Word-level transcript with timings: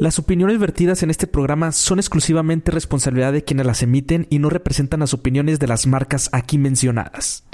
Las 0.00 0.18
opiniones 0.18 0.58
vertidas 0.58 1.02
en 1.02 1.10
este 1.10 1.26
programa 1.26 1.72
son 1.72 1.98
exclusivamente 1.98 2.70
responsabilidad 2.70 3.34
de 3.34 3.44
quienes 3.44 3.66
las 3.66 3.82
emiten 3.82 4.26
y 4.30 4.38
no 4.38 4.48
representan 4.48 5.00
las 5.00 5.12
opiniones 5.12 5.58
de 5.58 5.66
las 5.66 5.86
marcas 5.86 6.30
aquí 6.32 6.56
mencionadas. 6.56 7.44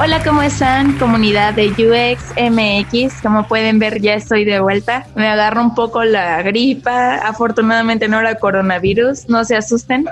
Hola, 0.00 0.22
¿cómo 0.22 0.42
están? 0.42 0.96
Comunidad 0.96 1.54
de 1.54 1.70
UX 1.70 2.22
MX. 2.36 3.20
Como 3.20 3.48
pueden 3.48 3.80
ver, 3.80 4.00
ya 4.00 4.14
estoy 4.14 4.44
de 4.44 4.60
vuelta. 4.60 5.08
Me 5.16 5.26
agarro 5.26 5.60
un 5.60 5.74
poco 5.74 6.04
la 6.04 6.40
gripa. 6.42 7.16
Afortunadamente 7.16 8.06
no 8.06 8.20
era 8.20 8.36
coronavirus. 8.36 9.28
No 9.28 9.44
se 9.44 9.56
asusten. 9.56 10.06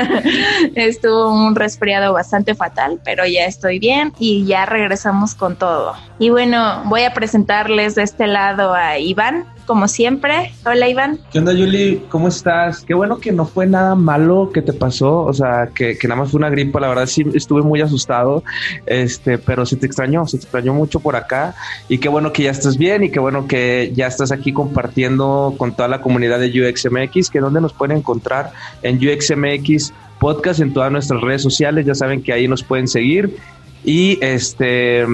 Estuvo 0.74 1.30
un 1.30 1.54
resfriado 1.54 2.14
bastante 2.14 2.54
fatal, 2.54 3.00
pero 3.04 3.26
ya 3.26 3.44
estoy 3.44 3.78
bien 3.78 4.14
y 4.18 4.46
ya 4.46 4.64
regresamos 4.64 5.34
con 5.34 5.56
todo. 5.56 5.92
Y 6.18 6.30
bueno, 6.30 6.84
voy 6.86 7.02
a 7.02 7.12
presentarles 7.12 7.96
de 7.96 8.04
este 8.04 8.28
lado 8.28 8.72
a 8.72 8.98
Iván 8.98 9.44
como 9.68 9.86
siempre. 9.86 10.50
Hola, 10.64 10.88
Iván. 10.88 11.20
¿Qué 11.30 11.38
onda, 11.38 11.52
Yuli? 11.52 12.02
¿Cómo 12.08 12.28
estás? 12.28 12.84
Qué 12.86 12.94
bueno 12.94 13.18
que 13.18 13.32
no 13.32 13.44
fue 13.44 13.66
nada 13.66 13.94
malo 13.94 14.50
que 14.52 14.62
te 14.62 14.72
pasó, 14.72 15.24
o 15.24 15.32
sea, 15.34 15.68
que, 15.74 15.96
nada 16.04 16.16
más 16.16 16.30
fue 16.30 16.38
una 16.38 16.48
gripa, 16.48 16.80
la 16.80 16.88
verdad 16.88 17.04
sí 17.04 17.22
estuve 17.34 17.60
muy 17.60 17.82
asustado, 17.82 18.42
este, 18.86 19.36
pero 19.36 19.66
se 19.66 19.76
te 19.76 19.84
extrañó, 19.84 20.26
se 20.26 20.38
te 20.38 20.44
extrañó 20.44 20.72
mucho 20.72 21.00
por 21.00 21.16
acá 21.16 21.54
y 21.86 21.98
qué 21.98 22.08
bueno 22.08 22.32
que 22.32 22.44
ya 22.44 22.50
estás 22.50 22.78
bien 22.78 23.04
y 23.04 23.10
qué 23.10 23.20
bueno 23.20 23.46
que 23.46 23.92
ya 23.94 24.06
estás 24.06 24.32
aquí 24.32 24.54
compartiendo 24.54 25.54
con 25.58 25.76
toda 25.76 25.88
la 25.88 26.00
comunidad 26.00 26.40
de 26.40 26.48
UXMX, 26.48 27.28
que 27.28 27.40
donde 27.40 27.60
nos 27.60 27.74
pueden 27.74 27.98
encontrar 27.98 28.52
en 28.82 28.96
UXMX 28.96 29.92
podcast 30.18 30.60
en 30.60 30.72
todas 30.72 30.90
nuestras 30.90 31.20
redes 31.20 31.42
sociales, 31.42 31.84
ya 31.84 31.94
saben 31.94 32.22
que 32.22 32.32
ahí 32.32 32.48
nos 32.48 32.62
pueden 32.62 32.88
seguir 32.88 33.36
y 33.84 34.18
este 34.20 35.06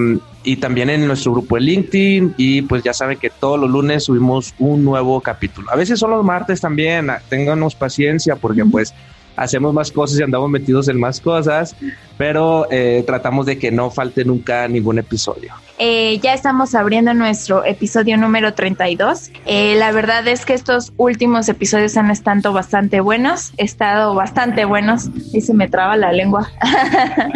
y 0.43 0.57
también 0.57 0.89
en 0.89 1.07
nuestro 1.07 1.31
grupo 1.31 1.55
de 1.55 1.61
LinkedIn 1.61 2.35
y 2.37 2.61
pues 2.61 2.83
ya 2.83 2.93
saben 2.93 3.17
que 3.17 3.31
todos 3.31 3.59
los 3.59 3.69
lunes 3.69 4.03
subimos 4.03 4.53
un 4.59 4.85
nuevo 4.85 5.19
capítulo. 5.19 5.71
A 5.71 5.75
veces 5.75 5.99
son 5.99 6.11
los 6.11 6.23
martes 6.23 6.61
también, 6.61 7.09
ah, 7.09 7.19
ténganos 7.29 7.73
paciencia 7.73 8.35
porque 8.35 8.63
pues 8.63 8.93
hacemos 9.35 9.73
más 9.73 9.91
cosas 9.91 10.19
y 10.19 10.23
andamos 10.23 10.49
metidos 10.49 10.87
en 10.87 10.99
más 10.99 11.19
cosas, 11.19 11.75
pero 12.17 12.67
eh, 12.71 13.03
tratamos 13.05 13.45
de 13.47 13.57
que 13.57 13.71
no 13.71 13.89
falte 13.89 14.23
nunca 14.23 14.67
ningún 14.67 14.99
episodio. 14.99 15.53
Eh, 15.77 16.19
ya 16.19 16.33
estamos 16.33 16.73
abriendo 16.73 17.13
nuestro 17.13 17.65
episodio 17.65 18.15
número 18.15 18.53
32. 18.53 19.31
Eh, 19.45 19.75
la 19.75 19.91
verdad 19.91 20.25
es 20.25 20.45
que 20.45 20.53
estos 20.53 20.93
últimos 20.95 21.49
episodios 21.49 21.97
han 21.97 22.11
estado 22.11 22.53
bastante 22.53 23.01
buenos, 23.01 23.51
estado 23.57 24.15
bastante 24.15 24.63
buenos 24.63 25.09
y 25.33 25.41
se 25.41 25.53
me 25.53 25.67
traba 25.67 25.97
la 25.97 26.11
lengua. 26.11 26.49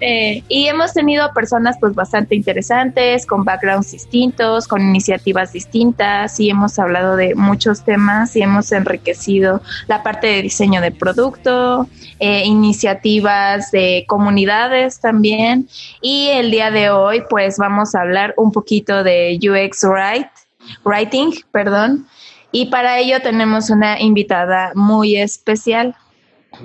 Eh, 0.00 0.42
y 0.48 0.66
hemos 0.66 0.92
tenido 0.92 1.32
personas 1.32 1.76
pues 1.80 1.94
bastante 1.94 2.34
interesantes, 2.34 3.26
con 3.26 3.44
backgrounds 3.44 3.92
distintos, 3.92 4.68
con 4.68 4.80
iniciativas 4.80 5.52
distintas 5.52 6.38
y 6.38 6.50
hemos 6.50 6.78
hablado 6.78 7.16
de 7.16 7.34
muchos 7.34 7.84
temas 7.84 8.34
y 8.36 8.42
hemos 8.42 8.70
enriquecido 8.72 9.62
la 9.88 10.02
parte 10.02 10.26
de 10.28 10.42
diseño 10.42 10.80
de 10.80 10.90
producto, 10.92 11.88
iniciativas 12.18 13.70
de 13.70 14.04
comunidades 14.06 15.00
también 15.00 15.68
y 16.00 16.28
el 16.28 16.50
día 16.50 16.70
de 16.70 16.90
hoy 16.90 17.22
pues 17.28 17.58
vamos 17.58 17.79
a 17.94 18.00
hablar 18.02 18.34
un 18.36 18.52
poquito 18.52 19.02
de 19.02 19.38
UX 19.40 19.84
Write, 19.84 20.30
Writing, 20.84 21.32
perdón, 21.50 22.06
y 22.52 22.66
para 22.66 22.98
ello 22.98 23.20
tenemos 23.22 23.70
una 23.70 24.00
invitada 24.00 24.72
muy 24.74 25.16
especial. 25.16 25.94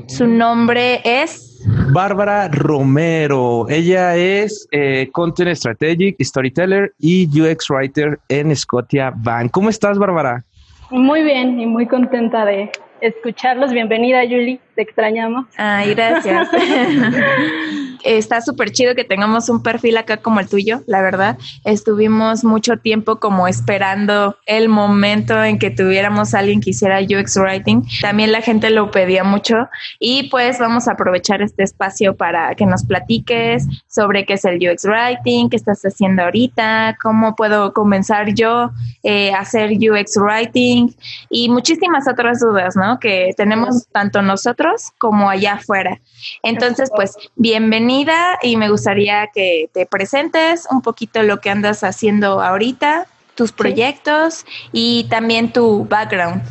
Su 0.08 0.28
nombre 0.28 1.02
es 1.04 1.64
Bárbara 1.92 2.48
Romero. 2.50 3.68
Ella 3.70 4.16
es 4.16 4.68
eh, 4.72 5.10
Content 5.12 5.56
Strategic, 5.56 6.16
Storyteller 6.22 6.94
y 7.00 7.28
UX 7.40 7.70
Writer 7.70 8.20
en 8.30 8.56
Scotia 8.56 9.14
Bank. 9.16 9.52
¿Cómo 9.52 9.70
estás, 9.70 9.98
Bárbara? 9.98 10.44
Muy 10.90 11.24
bien 11.24 11.60
y 11.60 11.66
muy 11.66 11.88
contenta 11.88 12.46
de 12.46 12.72
escucharlos. 13.02 13.72
Bienvenida, 13.72 14.22
Julie. 14.24 14.60
Te 14.76 14.82
extrañamos. 14.82 15.46
Ay, 15.58 15.94
gracias. 15.94 16.50
Está 18.04 18.42
súper 18.42 18.72
chido 18.72 18.94
que 18.94 19.04
tengamos 19.04 19.50
un 19.50 19.64
perfil 19.64 19.98
acá 19.98 20.18
como 20.18 20.40
el 20.40 20.48
tuyo, 20.48 20.82
la 20.86 21.02
verdad. 21.02 21.38
Estuvimos 21.64 22.44
mucho 22.44 22.78
tiempo 22.78 23.20
como 23.20 23.48
esperando 23.48 24.38
el 24.46 24.70
momento 24.70 25.44
en 25.44 25.58
que 25.58 25.72
tuviéramos 25.72 26.34
a 26.34 26.40
alguien 26.40 26.62
que 26.62 26.70
hiciera 26.70 27.00
UX 27.00 27.38
Writing. 27.38 27.84
También 28.02 28.32
la 28.32 28.42
gente 28.42 28.70
lo 28.70 28.92
pedía 28.92 29.24
mucho 29.24 29.70
y 29.98 30.30
pues 30.30 30.60
vamos 30.60 30.88
a 30.88 30.92
aprovechar 30.92 31.42
este 31.42 31.64
espacio 31.64 32.16
para 32.16 32.54
que 32.54 32.68
nos 32.68 32.86
platiques 32.86 33.66
sobre 33.88 34.26
qué 34.26 34.34
es 34.34 34.46
el 34.46 34.58
UX 34.58 34.86
Writing, 34.86 35.50
qué 35.50 35.56
estás 35.56 35.82
haciendo 35.84 36.24
ahorita, 36.24 36.98
cómo 37.02 37.36
puedo 37.36 37.74
comenzar 37.74 38.36
yo 38.36 38.70
eh, 39.04 39.32
a 39.34 39.40
hacer 39.40 39.72
UX 39.72 40.18
Writing 40.18 40.94
y 41.32 41.50
muchísimas 41.50 42.08
otras 42.08 42.40
dudas, 42.40 42.76
¿no? 42.76 42.85
Que 43.00 43.34
tenemos 43.36 43.88
tanto 43.92 44.22
nosotros 44.22 44.92
como 44.98 45.30
allá 45.30 45.54
afuera. 45.54 46.00
Entonces, 46.44 46.92
pues 46.96 47.16
bienvenida 47.36 48.38
y 48.42 48.58
me 48.58 48.70
gustaría 48.70 49.28
que 49.34 49.70
te 49.74 49.86
presentes 49.86 50.68
un 50.72 50.82
poquito 50.82 51.24
lo 51.24 51.40
que 51.42 51.50
andas 51.50 51.84
haciendo 51.84 52.42
ahorita, 52.42 53.08
tus 53.36 53.52
proyectos 53.52 54.46
y 54.72 55.06
también 55.10 55.52
tu 55.52 55.86
background. 55.86 56.42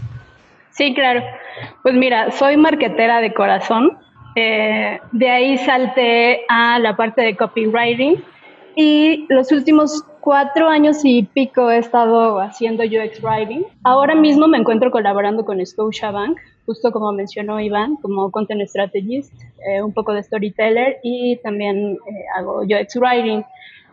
Sí, 0.72 0.94
claro. 0.94 1.22
Pues 1.82 1.94
mira, 1.94 2.30
soy 2.32 2.56
marquetera 2.56 3.20
de 3.20 3.32
corazón. 3.32 3.96
Eh, 4.36 5.00
de 5.12 5.30
ahí 5.30 5.58
salté 5.58 6.44
a 6.48 6.78
la 6.80 6.96
parte 6.96 7.22
de 7.22 7.36
copywriting 7.36 8.22
y 8.76 9.26
los 9.28 9.52
últimos 9.52 10.04
cuatro 10.24 10.68
años 10.68 11.04
y 11.04 11.22
pico 11.22 11.70
he 11.70 11.76
estado 11.76 12.40
haciendo 12.40 12.82
UX 12.82 13.22
Writing. 13.22 13.64
Ahora 13.84 14.14
mismo 14.14 14.48
me 14.48 14.56
encuentro 14.56 14.90
colaborando 14.90 15.44
con 15.44 15.64
Scotiabank 15.64 16.38
justo 16.66 16.90
como 16.92 17.12
mencionó 17.12 17.60
Iván, 17.60 17.96
como 17.96 18.30
content 18.30 18.66
strategist, 18.66 19.32
eh, 19.68 19.82
un 19.82 19.92
poco 19.92 20.14
de 20.14 20.22
storyteller 20.22 20.98
y 21.02 21.36
también 21.42 21.98
eh, 22.06 22.24
hago 22.36 22.62
UX 22.62 22.96
writing. 22.96 23.42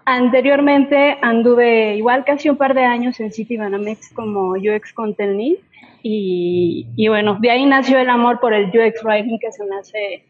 Anteriormente 0.05 1.17
anduve 1.21 1.97
igual 1.97 2.23
casi 2.23 2.49
un 2.49 2.55
par 2.55 2.73
de 2.73 2.83
años 2.83 3.19
en 3.19 3.31
City 3.31 3.57
Banamex 3.57 4.13
como 4.13 4.51
UX 4.53 4.93
content 4.93 5.37
lead 5.37 5.57
y, 6.01 6.87
y, 6.95 7.07
bueno, 7.09 7.37
de 7.39 7.51
ahí 7.51 7.65
nació 7.65 7.99
el 7.99 8.09
amor 8.09 8.39
por 8.39 8.53
el 8.53 8.69
UX 8.69 9.03
writing 9.03 9.37
que 9.37 9.51
se 9.51 9.63
me 9.65 9.75
hace, 9.75 10.25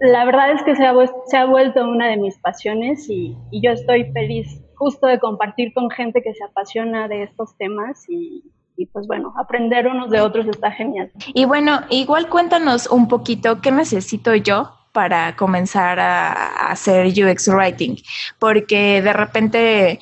la 0.00 0.24
verdad 0.24 0.52
es 0.52 0.62
que 0.62 0.74
se 0.74 0.86
ha, 0.86 0.94
se 1.26 1.36
ha 1.36 1.44
vuelto 1.44 1.86
una 1.86 2.08
de 2.08 2.16
mis 2.16 2.38
pasiones 2.38 3.10
y, 3.10 3.36
y 3.50 3.60
yo 3.60 3.72
estoy 3.72 4.04
feliz 4.12 4.62
justo 4.76 5.06
de 5.06 5.18
compartir 5.18 5.72
con 5.74 5.90
gente 5.90 6.22
que 6.22 6.34
se 6.34 6.44
apasiona 6.44 7.08
de 7.08 7.24
estos 7.24 7.56
temas 7.56 8.04
y, 8.08 8.44
pues 8.92 9.06
bueno, 9.06 9.34
aprender 9.38 9.86
unos 9.88 10.10
de 10.10 10.20
otros 10.20 10.46
está 10.46 10.70
genial. 10.70 11.10
Y 11.34 11.44
bueno, 11.44 11.80
igual 11.90 12.28
cuéntanos 12.28 12.86
un 12.86 13.08
poquito 13.08 13.60
qué 13.60 13.72
necesito 13.72 14.34
yo 14.34 14.72
para 14.92 15.36
comenzar 15.36 16.00
a, 16.00 16.70
hacer 16.70 17.08
UX 17.08 17.48
Writing, 17.48 17.96
porque 18.38 19.02
de 19.02 19.12
repente 19.12 20.00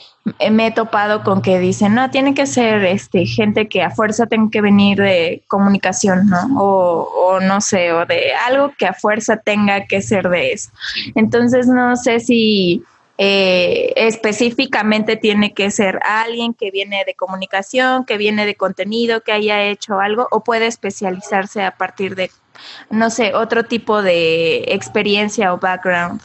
me 0.52 0.68
he 0.68 0.70
topado 0.70 1.24
con 1.24 1.42
que 1.42 1.58
dicen, 1.58 1.96
no, 1.96 2.10
tiene 2.10 2.32
que 2.32 2.46
ser 2.46 2.84
este, 2.84 3.26
gente 3.26 3.68
que 3.68 3.82
a 3.82 3.90
fuerza 3.90 4.26
tenga 4.26 4.50
que 4.50 4.60
venir 4.60 4.98
de 4.98 5.42
comunicación, 5.48 6.28
¿no? 6.28 6.62
O, 6.62 7.08
o, 7.12 7.40
no 7.40 7.60
sé, 7.60 7.92
o 7.92 8.06
de 8.06 8.34
algo 8.46 8.72
que 8.78 8.86
a 8.86 8.92
fuerza 8.92 9.36
tenga 9.36 9.84
que 9.86 10.00
ser 10.00 10.28
de 10.28 10.52
eso. 10.52 10.70
Entonces, 11.16 11.66
no 11.66 11.96
sé 11.96 12.20
si 12.20 12.84
eh, 13.16 13.92
específicamente 13.96 15.16
tiene 15.16 15.52
que 15.52 15.70
ser 15.70 16.00
alguien 16.02 16.52
que 16.52 16.70
viene 16.70 17.04
de 17.04 17.14
comunicación, 17.14 18.04
que 18.04 18.18
viene 18.18 18.44
de 18.44 18.56
contenido, 18.56 19.20
que 19.20 19.32
haya 19.32 19.62
hecho 19.62 20.00
algo, 20.00 20.26
o 20.30 20.42
puede 20.42 20.66
especializarse 20.66 21.62
a 21.62 21.72
partir 21.72 22.16
de, 22.16 22.30
no 22.90 23.10
sé, 23.10 23.34
otro 23.34 23.64
tipo 23.64 24.02
de 24.02 24.64
experiencia 24.68 25.54
o 25.54 25.58
background. 25.58 26.20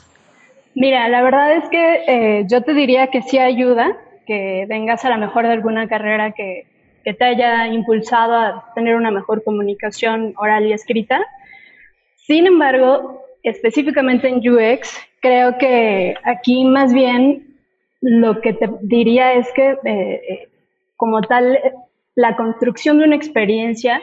Mira, 0.74 1.07
la 1.09 1.21
verdad 1.21 1.57
es 1.57 1.69
que 1.69 2.03
eh, 2.07 2.45
yo 2.50 2.63
te 2.63 2.74
diría 2.74 3.07
que 3.07 3.21
sí 3.21 3.38
ayuda 3.38 3.97
que 4.25 4.65
vengas 4.68 5.03
a 5.06 5.09
la 5.09 5.18
mejor 5.18 5.45
de 5.45 5.53
alguna 5.53 5.88
carrera 5.88 6.31
que, 6.31 6.68
que 7.03 7.13
te 7.13 7.25
haya 7.25 7.68
impulsado 7.68 8.35
a 8.35 8.71
tener 8.75 8.95
una 8.95 9.12
mejor 9.12 9.44
comunicación 9.44 10.33
oral 10.38 10.65
y 10.65 10.74
escrita. 10.74 11.19
Sin 12.15 12.45
embargo, 12.45 13.24
específicamente 13.44 14.27
en 14.27 14.38
UX, 14.38 15.08
creo 15.21 15.57
que 15.57 16.16
aquí 16.24 16.66
más 16.66 16.94
bien 16.94 17.57
lo 18.01 18.42
que 18.42 18.54
te 18.54 18.69
diría 18.81 19.33
es 19.33 19.51
que 19.54 19.71
eh, 19.71 20.21
eh, 20.30 20.50
como 20.95 21.21
tal, 21.21 21.57
la 22.16 22.36
construcción 22.36 23.00
de 23.00 23.06
una 23.06 23.16
experiencia, 23.16 24.01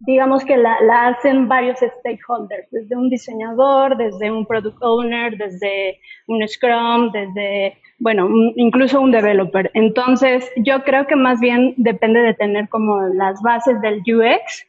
digamos 0.00 0.44
que 0.44 0.56
la, 0.56 0.80
la, 0.82 1.08
hacen 1.08 1.48
varios 1.48 1.78
stakeholders, 1.78 2.70
desde 2.70 2.96
un 2.96 3.10
diseñador, 3.10 3.96
desde 3.96 4.30
un 4.30 4.46
product 4.46 4.82
owner, 4.82 5.36
desde 5.36 6.00
un 6.26 6.46
Scrum, 6.46 7.12
desde, 7.12 7.78
bueno, 7.98 8.28
incluso 8.56 9.00
un 9.00 9.10
developer. 9.10 9.70
Entonces, 9.74 10.50
yo 10.56 10.82
creo 10.84 11.06
que 11.06 11.16
más 11.16 11.40
bien 11.40 11.74
depende 11.76 12.20
de 12.20 12.34
tener 12.34 12.68
como 12.68 13.00
las 13.08 13.40
bases 13.42 13.80
del 13.80 14.00
UX 14.00 14.66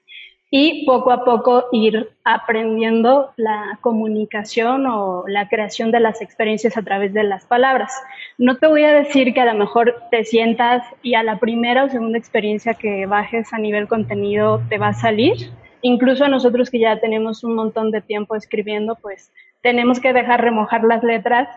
y 0.52 0.86
poco 0.86 1.12
a 1.12 1.24
poco 1.24 1.66
ir 1.72 2.10
aprendiendo 2.24 3.32
la 3.36 3.78
comunicación 3.82 4.88
o 4.88 5.24
la 5.28 5.48
creación 5.48 5.92
de 5.92 6.00
las 6.00 6.22
experiencias 6.22 6.76
a 6.76 6.82
través 6.82 7.14
de 7.14 7.24
las 7.24 7.46
palabras. 7.46 7.94
No 8.38 8.58
te 8.58 8.68
voy 8.68 8.84
a 8.84 8.94
decir 8.94 9.34
que 9.34 9.42
a 9.42 9.46
lo 9.46 9.54
mejor 9.54 9.96
te 10.10 10.24
sientas 10.24 10.84
y 11.04 11.14
a 11.14 11.24
la 11.24 11.40
primera 11.40 11.84
o 11.84 11.90
segunda 11.90 12.18
experiencia 12.18 12.74
que 12.74 13.06
bajes 13.06 13.54
a 13.54 13.60
nivel 13.60 13.88
contenido 13.88 14.62
te 14.70 14.80
va 14.80 14.90
a 14.90 14.94
salir. 14.94 15.52
Incluso 15.82 16.28
nosotros 16.28 16.72
que 16.72 16.80
ya 16.80 17.00
tenemos 17.00 17.44
un 17.44 17.54
montón 17.54 17.92
de 17.92 18.02
tiempo 18.02 18.36
escribiendo, 18.36 18.96
pues 18.96 19.32
tenemos 19.62 20.00
que 20.00 20.14
dejar 20.14 20.42
remojar 20.42 20.84
las 20.84 21.04
letras, 21.04 21.48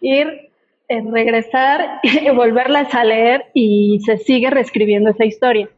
ir, 0.00 0.50
eh, 0.88 1.02
regresar, 1.12 2.00
y 2.02 2.30
volverlas 2.30 2.94
a 2.94 3.04
leer 3.04 3.44
y 3.52 4.00
se 4.06 4.16
sigue 4.16 4.48
reescribiendo 4.48 5.10
esa 5.10 5.26
historia. 5.26 5.68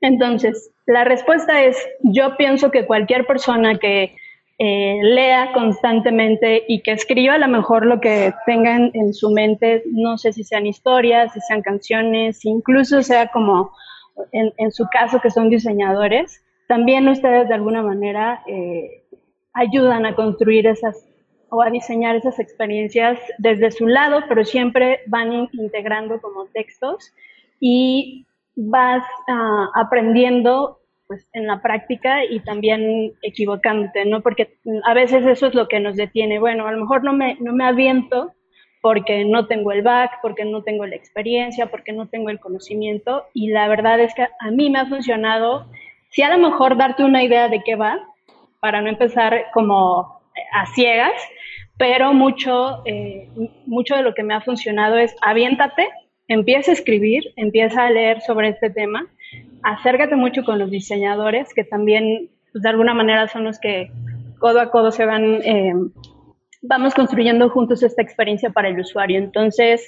Entonces, 0.00 0.70
la 0.88 1.04
respuesta 1.04 1.62
es, 1.62 1.76
yo 2.02 2.36
pienso 2.38 2.70
que 2.70 2.86
cualquier 2.86 3.26
persona 3.26 3.78
que 3.78 4.16
eh, 4.58 4.98
lea 5.02 5.52
constantemente 5.52 6.64
y 6.66 6.80
que 6.80 6.92
escriba 6.92 7.34
a 7.34 7.38
lo 7.38 7.46
mejor 7.46 7.84
lo 7.84 8.00
que 8.00 8.32
tengan 8.46 8.90
en 8.94 9.12
su 9.12 9.30
mente, 9.30 9.82
no 9.86 10.16
sé 10.16 10.32
si 10.32 10.44
sean 10.44 10.66
historias, 10.66 11.34
si 11.34 11.40
sean 11.40 11.60
canciones, 11.60 12.42
incluso 12.46 13.02
sea 13.02 13.28
como 13.28 13.70
en, 14.32 14.72
su 14.72 14.88
caso 14.90 15.20
que 15.20 15.30
son 15.30 15.50
diseñadores, 15.50 16.42
también 16.68 17.06
ustedes 17.06 17.48
de 17.48 17.54
alguna 17.54 17.82
manera 17.82 18.42
eh, 18.46 19.04
ayudan 19.52 20.06
a 20.06 20.14
construir 20.14 20.66
esas 20.66 21.04
o 21.50 21.62
a 21.62 21.70
diseñar 21.70 22.16
esas 22.16 22.38
experiencias 22.38 23.18
desde 23.36 23.70
su 23.70 23.86
lado, 23.86 24.22
pero 24.26 24.44
siempre 24.44 25.00
van 25.06 25.48
integrando 25.52 26.20
como 26.20 26.46
textos 26.46 27.12
y 27.60 28.26
vas 28.58 29.04
ah, 29.28 29.68
aprendiendo 29.74 30.78
pues 31.06 31.26
en 31.32 31.46
la 31.46 31.62
práctica 31.62 32.24
y 32.24 32.40
también 32.40 33.14
equivocándote, 33.22 34.04
¿no? 34.04 34.20
Porque 34.20 34.58
a 34.84 34.92
veces 34.92 35.24
eso 35.24 35.46
es 35.46 35.54
lo 35.54 35.66
que 35.66 35.80
nos 35.80 35.96
detiene. 35.96 36.38
Bueno, 36.38 36.66
a 36.66 36.72
lo 36.72 36.80
mejor 36.80 37.02
no 37.02 37.14
me, 37.14 37.36
no 37.40 37.54
me 37.54 37.64
aviento 37.64 38.34
porque 38.82 39.24
no 39.24 39.46
tengo 39.46 39.72
el 39.72 39.82
back, 39.82 40.18
porque 40.20 40.44
no 40.44 40.62
tengo 40.62 40.86
la 40.86 40.96
experiencia, 40.96 41.66
porque 41.66 41.92
no 41.92 42.08
tengo 42.08 42.28
el 42.28 42.38
conocimiento 42.38 43.24
y 43.32 43.48
la 43.48 43.68
verdad 43.68 44.00
es 44.00 44.14
que 44.14 44.22
a 44.22 44.50
mí 44.50 44.70
me 44.70 44.80
ha 44.80 44.86
funcionado, 44.86 45.66
sí 46.10 46.22
a 46.22 46.36
lo 46.36 46.38
mejor 46.38 46.76
darte 46.76 47.04
una 47.04 47.22
idea 47.22 47.48
de 47.48 47.62
qué 47.64 47.74
va, 47.74 47.98
para 48.60 48.82
no 48.82 48.88
empezar 48.88 49.46
como 49.54 50.20
a 50.52 50.66
ciegas, 50.74 51.20
pero 51.78 52.12
mucho, 52.12 52.82
eh, 52.84 53.28
mucho 53.66 53.96
de 53.96 54.02
lo 54.02 54.14
que 54.14 54.22
me 54.22 54.34
ha 54.34 54.40
funcionado 54.40 54.96
es 54.96 55.14
aviéntate, 55.22 55.88
empieza 56.28 56.70
a 56.70 56.74
escribir, 56.74 57.32
empieza 57.36 57.86
a 57.86 57.90
leer 57.90 58.20
sobre 58.20 58.50
este 58.50 58.70
tema 58.70 59.08
acércate 59.62 60.16
mucho 60.16 60.44
con 60.44 60.58
los 60.58 60.70
diseñadores, 60.70 61.52
que 61.54 61.64
también 61.64 62.30
pues, 62.52 62.62
de 62.62 62.68
alguna 62.68 62.94
manera 62.94 63.28
son 63.28 63.44
los 63.44 63.58
que 63.58 63.90
codo 64.38 64.60
a 64.60 64.70
codo 64.70 64.92
se 64.92 65.04
van, 65.04 65.40
eh, 65.44 65.74
vamos 66.62 66.94
construyendo 66.94 67.50
juntos 67.50 67.82
esta 67.82 68.02
experiencia 68.02 68.50
para 68.50 68.68
el 68.68 68.78
usuario. 68.78 69.18
Entonces, 69.18 69.86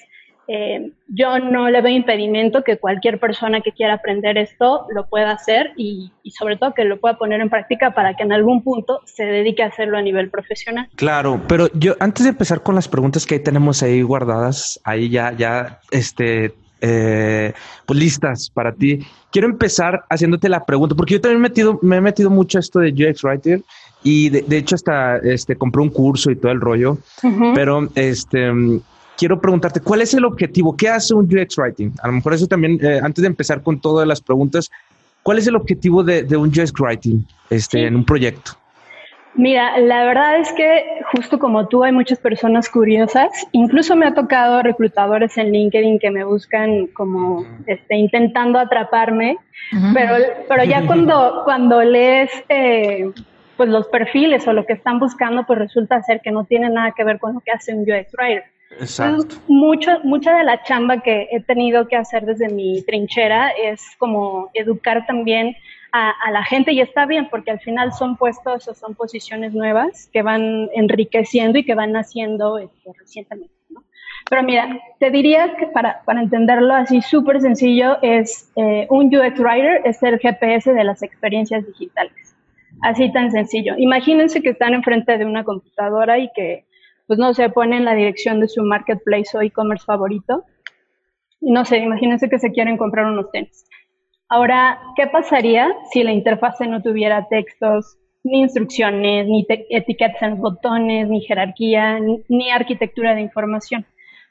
eh, 0.49 0.93
yo 1.07 1.39
no 1.39 1.71
le 1.71 1.81
veo 1.81 1.93
impedimento 1.93 2.65
que 2.65 2.79
cualquier 2.79 3.21
persona 3.21 3.61
que 3.61 3.73
quiera 3.73 3.95
aprender 3.95 4.37
esto 4.37 4.87
lo 4.93 5.09
pueda 5.09 5.31
hacer 5.31 5.73
y, 5.77 6.11
y, 6.23 6.33
sobre 6.33 6.57
todo 6.57 6.75
que 6.75 6.85
lo 6.85 6.99
pueda 6.99 7.19
poner 7.19 7.41
en 7.41 7.51
práctica 7.51 7.95
para 7.95 8.15
que 8.15 8.25
en 8.25 8.33
algún 8.33 8.63
punto 8.63 9.01
se 9.05 9.25
dedique 9.25 9.63
a 9.63 9.67
hacerlo 9.67 9.99
a 9.99 10.03
nivel 10.03 10.31
profesional. 10.31 10.89
Claro, 10.97 11.41
pero 11.47 11.69
yo 11.75 11.95
antes 12.01 12.25
de 12.25 12.31
empezar 12.31 12.63
con 12.63 12.75
las 12.75 12.89
preguntas 12.89 13.27
que 13.27 13.37
ahí 13.37 13.41
tenemos 13.41 13.83
ahí 13.83 14.03
guardadas, 14.03 14.81
ahí 14.85 15.09
ya, 15.09 15.33
ya, 15.33 15.81
este, 15.91 16.53
eh, 16.81 17.53
pues 17.87 17.99
listas 17.99 18.51
para 18.51 18.73
ti. 18.73 19.01
Quiero 19.31 19.49
empezar 19.49 20.05
haciéndote 20.09 20.49
la 20.49 20.65
pregunta, 20.65 20.95
porque 20.95 21.15
yo 21.15 21.21
también 21.21 21.41
me 21.41 21.47
he 21.47 21.51
metido, 21.51 21.79
me 21.83 21.97
he 21.97 22.01
metido 22.01 22.31
mucho 22.31 22.59
esto 22.59 22.81
de 22.81 22.91
UX 22.91 23.23
Writer 23.23 23.63
y 24.03 24.31
de, 24.31 24.57
hecho 24.57 24.77
hasta 24.77 25.19
este, 25.19 25.57
compré 25.57 25.83
un 25.83 25.91
curso 25.91 26.31
y 26.31 26.37
todo 26.37 26.53
el 26.53 26.61
rollo, 26.61 26.99
pero 27.55 27.87
este, 27.95 28.51
quiero 29.21 29.39
preguntarte, 29.39 29.81
¿cuál 29.81 30.01
es 30.01 30.15
el 30.15 30.25
objetivo? 30.25 30.75
¿Qué 30.75 30.89
hace 30.89 31.13
un 31.13 31.27
UX 31.27 31.59
Writing? 31.59 31.93
A 32.03 32.07
lo 32.07 32.15
mejor 32.15 32.33
eso 32.33 32.47
también, 32.47 32.79
eh, 32.83 33.01
antes 33.03 33.21
de 33.21 33.29
empezar 33.29 33.63
con 33.63 33.79
todas 33.79 34.09
las 34.09 34.23
preguntas, 34.23 34.71
¿cuál 35.23 35.37
es 35.37 35.47
el 35.47 35.57
objetivo 35.57 36.03
de, 36.03 36.25
un 36.39 36.49
UX 36.49 36.73
Writing 36.81 37.27
este, 37.51 37.87
en 37.87 37.97
un 37.97 38.05
proyecto? 38.07 38.53
Mira, 39.35 39.79
la 39.79 40.05
verdad 40.05 40.41
es 40.41 40.51
que 40.55 40.85
justo 41.13 41.39
como 41.39 41.69
tú 41.69 41.85
hay 41.85 41.93
muchas 41.93 42.19
personas 42.19 42.71
curiosas. 42.71 43.29
Incluso 43.53 43.95
me 43.95 44.07
ha 44.07 44.15
tocado 44.15 44.63
reclutadores 44.63 45.37
en 45.37 45.53
LinkedIn 45.53 45.99
que 45.99 46.11
me 46.11 46.25
buscan 46.25 46.87
como 46.89 47.45
este, 47.67 47.97
intentando 47.97 48.59
atraparme, 48.59 49.37
pero, 49.93 50.17
pero 50.49 50.65
ya 50.65 50.87
cuando, 50.87 51.43
cuando 51.45 51.83
lees 51.83 52.31
eh, 52.49 53.11
pues 53.59 53.69
los 53.69 53.87
perfiles 53.89 54.49
o 54.49 54.55
lo 54.55 54.65
que 54.65 54.73
están 54.73 54.99
buscando, 54.99 55.45
pues 55.47 55.59
resulta 55.59 56.03
ser 56.03 56.23
que 56.23 56.31
no 56.31 56.45
tiene 56.45 56.71
nada 56.71 56.93
que 56.97 57.05
ver 57.05 57.19
con 57.19 57.35
lo 57.35 57.41
que 57.41 57.53
hace 57.53 57.75
un 57.75 57.83
UX 57.83 58.15
Writer. 58.15 58.45
Exacto. 58.79 59.37
mucha 59.49 59.99
de 59.99 60.45
la 60.45 60.63
chamba 60.63 61.01
que 61.03 61.29
he 61.33 61.41
tenido 61.41 61.89
que 61.89 61.97
hacer 61.97 62.25
desde 62.25 62.49
mi 62.49 62.83
trinchera 62.83 63.51
es 63.51 63.97
como 63.99 64.49
educar 64.55 65.05
también 65.07 65.57
a, 65.93 66.31
la 66.31 66.45
gente 66.45 66.73
y 66.73 66.81
está 66.81 67.07
bien 67.07 67.29
porque 67.31 67.51
al 67.51 67.61
final 67.61 67.93
son 67.93 68.17
puestos 68.17 68.69
o 68.69 68.75
son 68.75 68.95
posiciones 68.95 69.53
nuevas 69.55 70.09
que 70.13 70.23
van 70.23 70.69
enriqueciendo 70.75 71.59
y 71.59 71.65
que 71.65 71.75
van 71.75 71.93
naciendo 71.93 72.59
este, 72.59 72.93
recientemente. 72.99 73.53
¿no? 73.71 73.83
Pero 74.29 74.43
mira, 74.43 74.81
te 74.99 75.11
diría 75.11 75.57
que 75.57 75.67
para, 75.67 76.03
para 76.05 76.23
entenderlo 76.23 76.75
así 76.75 77.03
súper 77.03 77.41
sencillo 77.41 77.99
es 78.03 78.53
eh, 78.57 78.87
un 78.91 79.07
UX 79.07 79.41
Writer 79.41 79.83
es 79.85 80.03
el 80.03 80.19
GPS 80.19 80.73
de 80.73 80.85
las 80.85 81.03
experiencias 81.03 81.67
digitales. 81.67 82.37
Así 82.83 83.13
tan 83.13 83.31
sencillo. 83.31 83.75
Imagínense 83.77 84.41
que 84.41 84.51
están 84.51 84.75
enfrente 84.75 85.19
de 85.19 85.25
una 85.25 85.45
computadora 85.45 86.19
y 86.19 86.31
que, 86.35 86.65
pues 87.11 87.19
no 87.19 87.35
se 87.35 87.51
ponen 87.51 87.85
la 87.85 87.97
dirección 87.97 88.39
de 88.39 88.47
su 88.47 88.63
marketplace 88.63 89.37
o 89.37 89.43
e-commerce 89.43 89.85
favorito. 89.85 90.45
Y 91.41 91.51
no 91.51 91.65
sé, 91.65 91.79
imagínense 91.79 92.31
que 92.31 92.39
se 92.39 92.53
quieren 92.53 92.77
comprar 92.77 93.07
unos 93.07 93.33
tenis 93.33 93.65
Ahora, 94.29 94.81
¿qué 94.95 95.09
pasaría 95.09 95.75
si 95.93 96.05
la 96.05 96.13
interfase 96.13 96.69
no 96.69 96.83
tuviera 96.83 97.27
textos, 97.27 97.99
ni 98.23 98.43
instrucciones, 98.43 99.27
ni 99.27 99.45
etiquetas 99.71 100.23
en 100.23 100.41
botones, 100.41 101.09
ni 101.09 101.21
jerarquía, 101.23 101.99
ni, 101.99 102.51
arquitectura 102.53 103.17
de 103.17 103.23
información? 103.23 103.85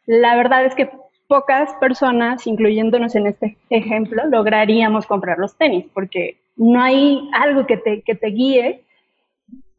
La 0.06 0.38
verdad 0.38 0.64
es 0.64 0.74
que 0.74 0.90
pocas 1.28 1.74
personas, 1.82 2.48
incluyéndonos 2.48 3.14
en 3.14 3.28
este 3.28 3.58
ejemplo, 3.70 4.24
lograríamos 4.26 5.06
comprar 5.06 5.38
los 5.38 5.58
tenis, 5.58 5.86
porque 5.94 6.38
no 6.56 6.82
hay 6.82 7.30
algo 7.34 7.68
que 7.68 7.76
te, 7.76 8.04
que 8.04 8.16
te 8.16 8.28
guíe 8.28 8.86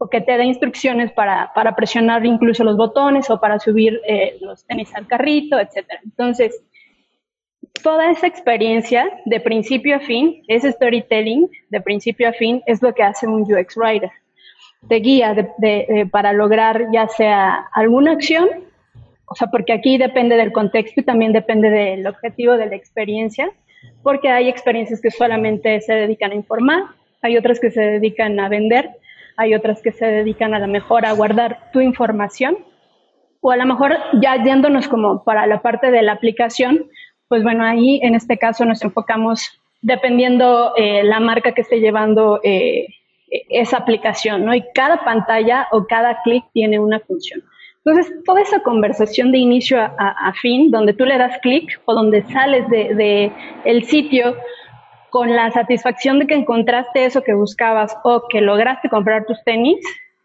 o 0.03 0.09
que 0.09 0.23
te 0.23 0.39
dé 0.39 0.45
instrucciones 0.45 1.13
para, 1.13 1.53
para, 1.55 1.77
presionar 1.77 2.25
incluso 2.25 2.65
los 2.65 2.79
botones 2.79 3.29
o 3.29 3.39
para 3.39 3.59
subir 3.59 4.01
eh, 4.07 4.39
los 4.41 4.65
tenis 4.65 4.91
al 4.95 5.07
carrito, 5.07 5.61
etc. 5.61 5.85
Entonces, 6.03 6.59
toda 7.83 8.11
esa 8.11 8.27
experiencia 8.27 9.11
de 9.27 9.41
principio 9.41 9.97
a 9.97 10.01
fin, 10.01 10.43
ese 10.49 10.73
storytelling 10.73 11.51
de 11.69 11.81
principio 11.83 12.31
a 12.31 12.33
fin 12.33 12.63
es 12.65 12.81
lo 12.81 12.95
que 12.95 13.03
hace 13.03 13.27
un 13.27 13.43
UX 13.43 13.77
Writer. 13.77 14.11
Te 14.89 14.97
guía 14.97 15.37
para 16.11 16.33
lograr 16.33 16.87
ya 16.91 17.07
sea 17.07 17.69
alguna 17.75 18.13
acción, 18.13 18.49
o 19.27 19.35
sea, 19.35 19.49
porque 19.49 19.75
aquí 19.75 19.99
depende 19.99 20.37
del 20.37 20.51
contexto 20.51 21.01
y 21.01 21.05
también 21.05 21.35
depende 21.35 21.69
del 21.69 22.07
objetivo 22.07 22.57
de 22.57 22.67
la 22.67 22.75
experiencia, 22.75 23.51
porque 24.03 24.31
hay 24.31 24.49
experiencias 24.49 25.03
que 25.03 25.11
solamente 25.11 25.79
se 25.83 25.93
dedican 25.93 26.31
a 26.31 26.37
informar, 26.37 26.85
hay 27.21 27.37
otras 27.37 27.61
que 27.61 27.71
se 27.71 27.83
dedican 27.83 28.41
a 28.41 28.49
vender, 28.49 28.89
hay 29.41 29.55
otras 29.55 29.81
que 29.81 29.91
se 29.91 30.05
dedican 30.05 30.53
a 30.53 30.59
lo 30.59 30.69
mejor 30.69 31.07
a 31.07 31.13
guardar 31.13 31.71
tu 31.73 31.81
información, 31.81 32.59
o 33.41 33.51
a 33.51 33.57
lo 33.57 33.65
mejor 33.65 33.97
ya 34.21 34.37
yéndonos 34.43 34.87
como 34.87 35.25
para 35.25 35.47
la 35.47 35.63
parte 35.63 35.91
de 35.91 36.03
la 36.03 36.13
aplicación, 36.13 36.85
pues 37.27 37.43
bueno, 37.43 37.65
ahí 37.65 38.01
en 38.03 38.15
este 38.15 38.37
caso 38.37 38.67
nos 38.67 38.83
enfocamos 38.83 39.51
dependiendo 39.81 40.75
eh, 40.77 41.03
la 41.05 41.21
marca 41.21 41.53
que 41.53 41.63
esté 41.63 41.81
llevando 41.81 42.41
eh, 42.45 42.89
esa 43.49 43.79
aplicación, 43.79 44.45
¿no? 44.45 44.55
Y 44.55 44.63
cada 44.75 45.05
pantalla 45.05 45.69
o 45.73 45.87
cada 45.87 46.21
clic 46.23 46.45
tiene 46.53 46.79
una 46.79 47.01
función. 47.01 47.43
Entonces, 47.83 48.13
toda 48.27 48.43
esa 48.43 48.61
conversación 48.63 49.33
de 49.33 49.39
inicio 49.39 49.81
a, 49.81 50.35
fin, 50.43 50.71
donde 50.71 50.93
tú 50.93 51.07
le 51.07 51.17
das 51.17 51.39
clic 51.39 51.81
o 51.87 51.95
donde 51.95 52.25
sales 52.25 52.69
de, 52.69 52.95
de, 52.95 53.33
el 53.65 53.85
sitio 53.85 54.37
con 55.11 55.35
la 55.35 55.51
satisfacción 55.51 56.19
de 56.19 56.27
que 56.27 56.35
encontraste 56.35 57.05
eso 57.05 57.23
que 57.23 57.35
buscabas 57.35 57.97
o 58.05 58.25
que 58.29 58.41
lograste 58.41 58.89
comprar 58.89 59.27
tus 59.27 59.43
tenis, 59.45 59.79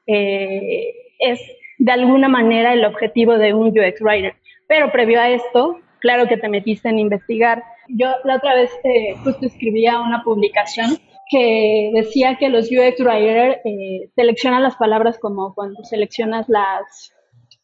eh, 0.08 0.94
es 1.20 1.40
de 1.78 1.92
alguna 1.92 2.28
manera 2.28 2.74
el 2.74 2.86
objetivo 2.86 3.38
de 3.38 3.54
un 3.54 3.68
UX 3.68 4.02
Writer. 4.02 4.36
Pero 4.68 4.92
previo 4.92 5.20
a 5.20 5.30
esto, 5.30 5.80
claro 6.00 6.28
que 6.28 6.38
te 6.38 6.50
metiste 6.50 6.90
en 6.90 7.00
investigar. 7.00 7.64
Yo 7.90 8.08
la 8.24 8.38
otra 8.38 8.56
vez 8.56 8.72
eh, 8.84 9.16
justo 9.24 9.46
escribía 9.46 10.00
una 10.00 10.24
publicación 10.24 10.98
que 11.30 11.92
decía 11.94 12.38
que 12.38 12.50
los 12.50 12.66
UX 12.66 13.00
Writers 13.00 13.58
eh, 13.66 14.10
seleccionan 14.16 14.64
las 14.64 14.76
palabras 14.76 15.18
como 15.20 15.54
cuando 15.54 15.84
seleccionas 15.84 16.48
las, 16.48 17.14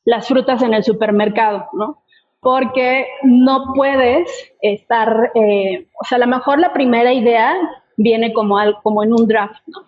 las 0.03 0.27
frutas 0.27 0.61
en 0.63 0.73
el 0.73 0.83
supermercado, 0.83 1.67
¿no? 1.73 2.00
Porque 2.41 3.07
no 3.23 3.73
puedes 3.75 4.29
estar, 4.61 5.31
eh, 5.35 5.87
o 6.01 6.05
sea, 6.05 6.17
a 6.17 6.19
lo 6.19 6.27
mejor 6.27 6.59
la 6.59 6.73
primera 6.73 7.13
idea 7.13 7.55
viene 7.97 8.33
como, 8.33 8.57
al, 8.57 8.81
como 8.81 9.03
en 9.03 9.13
un 9.13 9.27
draft, 9.27 9.61
¿no? 9.67 9.83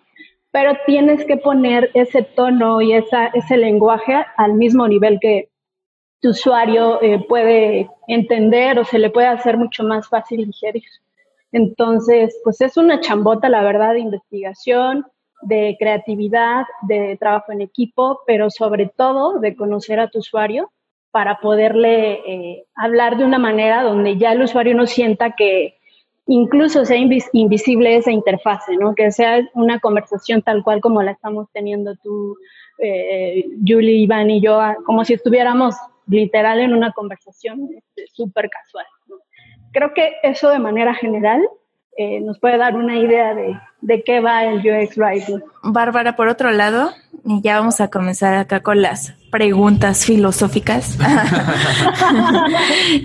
Pero 0.52 0.72
tienes 0.86 1.24
que 1.24 1.36
poner 1.36 1.90
ese 1.94 2.22
tono 2.22 2.80
y 2.80 2.92
esa, 2.92 3.26
ese 3.26 3.56
lenguaje 3.56 4.24
al 4.36 4.54
mismo 4.54 4.86
nivel 4.86 5.18
que 5.20 5.48
tu 6.20 6.30
usuario 6.30 7.02
eh, 7.02 7.24
puede 7.28 7.90
entender 8.06 8.78
o 8.78 8.84
se 8.84 9.00
le 9.00 9.10
puede 9.10 9.26
hacer 9.26 9.58
mucho 9.58 9.82
más 9.82 10.08
fácil 10.08 10.46
digerir. 10.46 10.84
Entonces, 11.50 12.40
pues 12.44 12.60
es 12.60 12.76
una 12.76 13.00
chambota, 13.00 13.48
la 13.48 13.62
verdad, 13.62 13.94
de 13.94 14.00
investigación, 14.00 15.04
de 15.42 15.76
creatividad, 15.78 16.64
de 16.82 17.16
trabajo 17.18 17.52
en 17.52 17.60
equipo, 17.60 18.20
pero 18.26 18.48
sobre 18.48 18.86
todo 18.86 19.40
de 19.40 19.54
conocer 19.54 20.00
a 20.00 20.08
tu 20.08 20.20
usuario 20.20 20.70
para 21.14 21.38
poderle 21.38 22.14
eh, 22.26 22.64
hablar 22.74 23.16
de 23.16 23.24
una 23.24 23.38
manera 23.38 23.84
donde 23.84 24.16
ya 24.16 24.32
el 24.32 24.42
usuario 24.42 24.74
no 24.74 24.84
sienta 24.84 25.36
que 25.36 25.78
incluso 26.26 26.84
sea 26.84 26.96
invisible 26.96 27.94
esa 27.94 28.10
interfase, 28.10 28.76
¿no? 28.76 28.96
Que 28.96 29.12
sea 29.12 29.48
una 29.54 29.78
conversación 29.78 30.42
tal 30.42 30.64
cual 30.64 30.80
como 30.80 31.04
la 31.04 31.12
estamos 31.12 31.46
teniendo 31.52 31.94
tú, 32.02 32.36
eh, 32.80 33.44
Julie, 33.64 33.98
Iván 33.98 34.28
y 34.28 34.40
yo, 34.40 34.60
como 34.84 35.04
si 35.04 35.14
estuviéramos 35.14 35.76
literal 36.08 36.58
en 36.58 36.74
una 36.74 36.90
conversación 36.90 37.68
este, 37.76 38.08
súper 38.12 38.50
casual. 38.50 38.86
creo 39.72 39.94
que 39.94 40.14
eso 40.24 40.50
de 40.50 40.58
manera 40.58 40.94
general 40.94 41.48
eh, 41.96 42.18
nos 42.22 42.40
puede 42.40 42.58
dar 42.58 42.74
una 42.74 42.98
idea 42.98 43.36
de, 43.36 43.56
de 43.84 44.02
qué 44.02 44.20
va 44.20 44.44
el 44.44 44.58
UX 44.60 44.96
Writing. 44.96 45.42
Bárbara, 45.62 46.16
por 46.16 46.28
otro 46.28 46.50
lado, 46.50 46.92
y 47.24 47.42
ya 47.42 47.58
vamos 47.58 47.80
a 47.80 47.88
comenzar 47.88 48.34
acá 48.34 48.60
con 48.60 48.80
las 48.80 49.12
preguntas 49.30 50.04
filosóficas. 50.04 50.96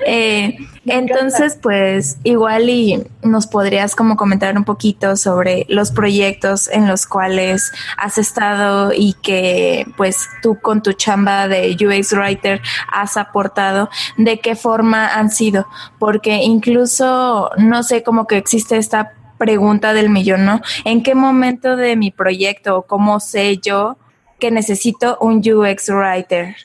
Eh, 0.05 0.57
entonces, 0.85 1.57
pues 1.61 2.17
igual 2.23 2.69
y 2.69 3.03
nos 3.21 3.47
podrías 3.47 3.95
como 3.95 4.15
comentar 4.15 4.57
un 4.57 4.63
poquito 4.63 5.15
sobre 5.15 5.65
los 5.69 5.91
proyectos 5.91 6.67
en 6.67 6.87
los 6.87 7.05
cuales 7.05 7.71
has 7.97 8.17
estado 8.17 8.91
y 8.93 9.13
que 9.21 9.85
pues 9.97 10.27
tú 10.41 10.59
con 10.59 10.81
tu 10.81 10.93
chamba 10.93 11.47
de 11.47 11.75
UX 11.75 12.13
Writer 12.13 12.61
has 12.91 13.17
aportado, 13.17 13.89
de 14.17 14.39
qué 14.39 14.55
forma 14.55 15.07
han 15.07 15.29
sido, 15.31 15.67
porque 15.99 16.35
incluso 16.43 17.51
no 17.57 17.83
sé 17.83 18.03
cómo 18.03 18.25
que 18.25 18.37
existe 18.37 18.77
esta 18.77 19.13
pregunta 19.39 19.93
del 19.93 20.11
millón, 20.11 20.45
¿no? 20.45 20.61
¿En 20.85 21.01
qué 21.01 21.15
momento 21.15 21.75
de 21.75 21.95
mi 21.95 22.11
proyecto 22.11 22.77
o 22.77 22.81
cómo 22.83 23.19
sé 23.19 23.57
yo 23.57 23.97
que 24.39 24.51
necesito 24.51 25.17
un 25.19 25.37
UX 25.37 25.89
writer? 25.89 26.55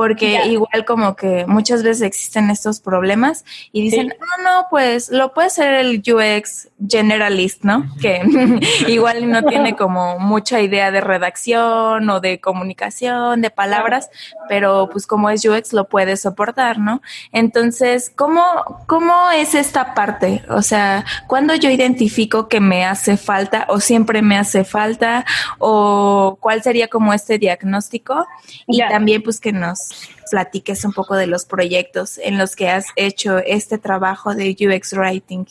Porque 0.00 0.46
igual 0.46 0.86
como 0.86 1.14
que 1.14 1.44
muchas 1.46 1.82
veces 1.82 2.00
existen 2.00 2.48
estos 2.48 2.80
problemas 2.80 3.44
y 3.70 3.82
dicen, 3.82 4.14
no, 4.18 4.42
no, 4.42 4.66
pues 4.70 5.10
lo 5.10 5.34
puede 5.34 5.50
ser 5.50 5.74
el 5.74 5.98
UX 5.98 6.70
generalist, 6.88 7.64
¿no? 7.64 7.84
Que 8.00 8.22
igual 8.88 9.30
no 9.30 9.42
tiene 9.42 9.76
como 9.76 10.18
mucha 10.18 10.62
idea 10.62 10.90
de 10.90 11.02
redacción 11.02 12.08
o 12.08 12.18
de 12.18 12.40
comunicación, 12.40 13.42
de 13.42 13.50
palabras, 13.50 14.08
pero 14.48 14.88
pues 14.90 15.06
como 15.06 15.28
es 15.28 15.44
UX 15.44 15.74
lo 15.74 15.86
puede 15.86 16.16
soportar, 16.16 16.78
¿no? 16.78 17.02
Entonces, 17.30 18.10
¿cómo, 18.16 18.42
cómo 18.86 19.30
es 19.32 19.54
esta 19.54 19.92
parte? 19.92 20.42
O 20.48 20.62
sea, 20.62 21.04
¿cuándo 21.26 21.54
yo 21.56 21.68
identifico 21.68 22.48
que 22.48 22.60
me 22.60 22.86
hace 22.86 23.18
falta 23.18 23.66
o 23.68 23.80
siempre 23.80 24.22
me 24.22 24.38
hace 24.38 24.64
falta 24.64 25.26
o 25.58 26.38
cuál 26.40 26.62
sería 26.62 26.88
como 26.88 27.12
este 27.12 27.36
diagnóstico? 27.36 28.26
Y 28.66 28.78
también 28.88 29.22
pues 29.22 29.40
que 29.40 29.52
nos 29.52 29.89
platiques 30.30 30.84
un 30.84 30.92
poco 30.92 31.16
de 31.16 31.26
los 31.26 31.44
proyectos 31.44 32.18
en 32.18 32.38
los 32.38 32.56
que 32.56 32.68
has 32.68 32.86
hecho 32.96 33.38
este 33.38 33.78
trabajo 33.78 34.34
de 34.34 34.56
UX 34.58 34.92
Writing. 34.94 35.44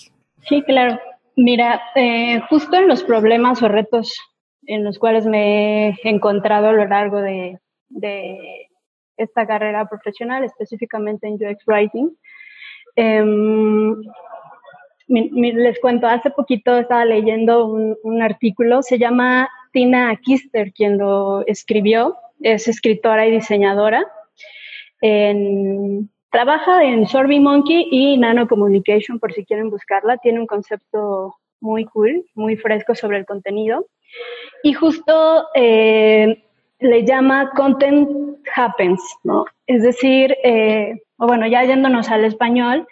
Sí, 0.48 0.64
claro. 0.64 1.00
Mira, 1.36 1.82
eh, 1.96 2.42
justo 2.50 2.76
en 2.76 2.88
los 2.88 3.04
problemas 3.04 3.62
o 3.62 3.68
retos 3.68 4.14
en 4.66 4.84
los 4.84 5.00
cuales 5.00 5.26
me 5.26 5.90
he 5.90 5.96
encontrado 6.04 6.68
a 6.68 6.74
lo 6.74 6.86
largo 6.86 7.22
de, 7.22 7.60
esta 9.18 9.48
carrera 9.48 9.88
profesional, 9.88 10.44
específicamente 10.44 11.28
en 11.28 11.34
UX 11.34 11.66
Writing, 11.66 12.16
em, 12.96 13.96
les 15.08 15.80
cuento, 15.80 16.08
hace 16.08 16.30
poquito 16.30 16.78
estaba 16.78 17.04
leyendo 17.04 17.66
un, 17.66 17.98
un, 18.04 18.22
artículo, 18.22 18.82
se 18.82 19.00
llama 19.00 19.50
Tina 19.74 20.16
Kister, 20.18 20.72
quien 20.72 20.98
lo 20.98 21.46
escribió, 21.48 22.18
es 22.42 22.68
escritora 22.68 23.26
y 23.28 23.32
diseñadora, 23.32 24.06
en, 25.02 26.10
trabaja 26.32 26.84
en 26.84 27.06
Monkey 27.42 27.88
y 27.92 28.18
Nano 28.18 28.48
Communication, 28.48 29.20
por 29.20 29.34
si 29.34 29.46
quieren 29.46 29.70
buscarla. 29.70 30.18
Tiene 30.18 30.40
un 30.40 30.48
concepto 30.48 31.36
muy 31.62 31.86
cool, 31.86 32.26
muy 32.36 32.56
fresco 32.56 32.96
sobre 32.96 33.18
el 33.18 33.26
contenido. 33.26 33.86
Y 34.64 34.74
justo 34.74 35.48
eh, 35.56 36.44
le 36.80 37.06
llama 37.06 37.52
Content 37.56 38.38
Happens. 38.56 39.02
Es 39.68 39.84
decir, 39.84 40.36
eh, 40.44 41.02
bueno, 41.18 41.48
ya 41.48 41.64
yéndonos 41.64 42.10
al 42.10 42.26
español, 42.26 42.88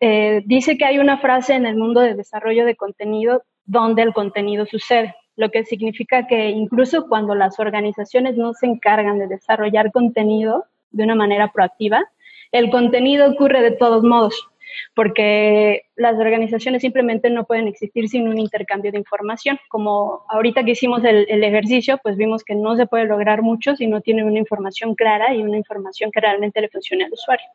eh, 0.00 0.42
dice 0.46 0.76
que 0.76 0.84
hay 0.84 0.98
una 0.98 1.18
frase 1.18 1.54
en 1.54 1.66
el 1.66 1.76
mundo 1.76 2.00
del 2.00 2.16
desarrollo 2.16 2.64
de 2.64 2.76
contenido 2.76 3.42
donde 3.64 4.02
el 4.02 4.14
contenido 4.14 4.64
sucede, 4.64 5.14
lo 5.36 5.50
que 5.50 5.64
significa 5.64 6.26
que 6.26 6.50
incluso 6.50 7.06
cuando 7.08 7.34
las 7.34 7.58
organizaciones 7.60 8.36
no 8.36 8.54
se 8.54 8.66
encargan 8.66 9.18
de 9.18 9.26
desarrollar 9.26 9.92
contenido, 9.92 10.64
de 10.90 11.04
una 11.04 11.14
manera 11.14 11.52
proactiva, 11.52 12.04
el 12.52 12.70
contenido 12.70 13.30
ocurre 13.30 13.62
de 13.62 13.72
todos 13.72 14.02
modos, 14.02 14.48
porque 14.94 15.82
las 15.96 16.18
organizaciones 16.18 16.82
simplemente 16.82 17.30
no 17.30 17.44
pueden 17.44 17.68
existir 17.68 18.08
sin 18.08 18.28
un 18.28 18.38
intercambio 18.38 18.92
de 18.92 18.98
información. 18.98 19.58
Como 19.68 20.24
ahorita 20.28 20.64
que 20.64 20.72
hicimos 20.72 21.04
el, 21.04 21.44
ejercicio, 21.44 21.98
pues 22.02 22.16
vimos 22.16 22.44
que 22.44 22.54
no 22.54 22.76
se 22.76 22.86
puede 22.86 23.04
lograr 23.04 23.42
mucho 23.42 23.76
si 23.76 23.86
no 23.86 24.00
tienen 24.00 24.26
una 24.26 24.38
información 24.38 24.94
clara 24.94 25.34
y 25.34 25.42
una 25.42 25.56
información 25.56 26.10
que 26.10 26.20
realmente 26.20 26.60
le 26.60 26.68
funcione 26.68 27.04
al 27.04 27.12
usuario. 27.12 27.46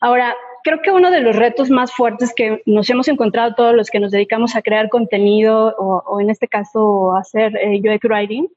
Ahora, 0.00 0.34
creo 0.62 0.80
que 0.80 0.90
uno 0.90 1.10
de 1.10 1.20
los 1.20 1.36
retos 1.36 1.70
más 1.70 1.92
fuertes 1.92 2.32
que 2.34 2.62
nos 2.64 2.88
hemos 2.88 3.08
encontrado 3.08 3.54
todos 3.54 3.74
los 3.74 3.90
que 3.90 4.00
nos 4.00 4.10
dedicamos 4.12 4.56
a 4.56 4.62
crear 4.62 4.88
contenido 4.88 5.74
o, 5.76 6.20
en 6.20 6.30
este 6.30 6.48
caso 6.48 7.14
hacer 7.14 7.54
eh, 7.56 7.80
UX 7.80 8.04
Writing, 8.04 8.48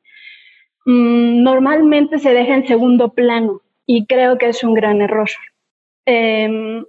mm, 0.86 1.43
normalmente 1.43 2.20
se 2.20 2.34
deja 2.34 2.55
en 2.55 2.67
segundo 2.67 3.10
plano 3.10 3.62
y 3.86 4.06
creo 4.06 4.38
que 4.38 4.50
es 4.50 4.63
un 4.63 4.74
gran 4.74 5.02
error. 5.02 5.30
Em, 6.06 6.84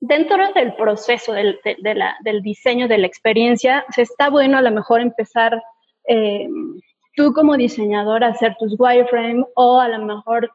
dentro 0.00 0.52
del 0.52 0.74
proceso 0.74 1.32
del, 1.32 1.58
del, 1.64 2.42
diseño 2.42 2.88
de 2.88 2.98
la 2.98 3.06
experiencia, 3.06 3.84
se 3.90 4.02
está 4.02 4.30
bueno 4.30 4.58
a 4.58 4.62
lo 4.62 4.70
mejor 4.70 5.00
empezar 5.00 5.62
em, 6.04 6.80
tú 7.16 7.32
como 7.32 7.56
diseñador 7.56 8.24
a 8.24 8.28
hacer 8.28 8.56
tus 8.58 8.74
wireframe 8.78 9.44
o 9.54 9.80
a 9.80 9.88
lo 9.88 10.04
mejor 10.04 10.50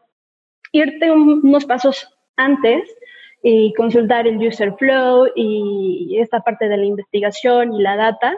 irte 0.72 1.12
unos 1.12 1.66
pasos 1.66 2.08
antes 2.36 2.84
y 3.42 3.74
consultar 3.74 4.28
el 4.28 4.38
user 4.38 4.74
flow 4.78 5.28
y 5.36 6.18
esta 6.20 6.42
parte 6.42 6.68
de 6.68 6.78
la 6.78 6.86
investigación 6.86 7.74
y 7.74 7.82
la 7.82 7.96
data. 7.96 8.36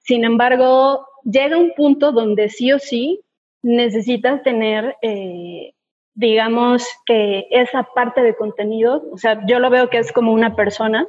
Sin 0.00 0.24
embargo, 0.24 1.06
llega 1.24 1.56
un 1.56 1.72
punto 1.74 2.12
donde 2.12 2.48
sí 2.48 2.72
o 2.72 2.78
sí 2.78 3.20
necesitas 3.62 4.42
tener 4.42 4.96
eh, 5.02 5.72
digamos 6.20 6.86
que 7.06 7.46
esa 7.50 7.82
parte 7.82 8.22
de 8.22 8.36
contenido, 8.36 9.02
o 9.10 9.16
sea, 9.16 9.40
yo 9.46 9.58
lo 9.58 9.70
veo 9.70 9.88
que 9.88 9.98
es 9.98 10.12
como 10.12 10.32
una 10.32 10.54
persona, 10.54 11.06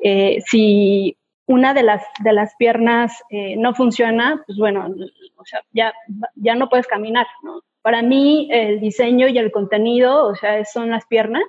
eh, 0.00 0.38
si 0.44 1.16
una 1.46 1.72
de 1.72 1.84
las, 1.84 2.02
de 2.24 2.32
las 2.32 2.54
piernas 2.56 3.22
eh, 3.30 3.56
no 3.56 3.74
funciona, 3.74 4.42
pues 4.46 4.58
bueno, 4.58 4.92
o 5.36 5.44
sea, 5.44 5.62
ya, 5.72 5.92
ya 6.34 6.56
no 6.56 6.68
puedes 6.68 6.88
caminar, 6.88 7.26
¿no? 7.44 7.62
Para 7.82 8.02
mí 8.02 8.48
el 8.50 8.80
diseño 8.80 9.28
y 9.28 9.38
el 9.38 9.52
contenido, 9.52 10.26
o 10.26 10.34
sea, 10.34 10.64
son 10.64 10.90
las 10.90 11.06
piernas 11.06 11.44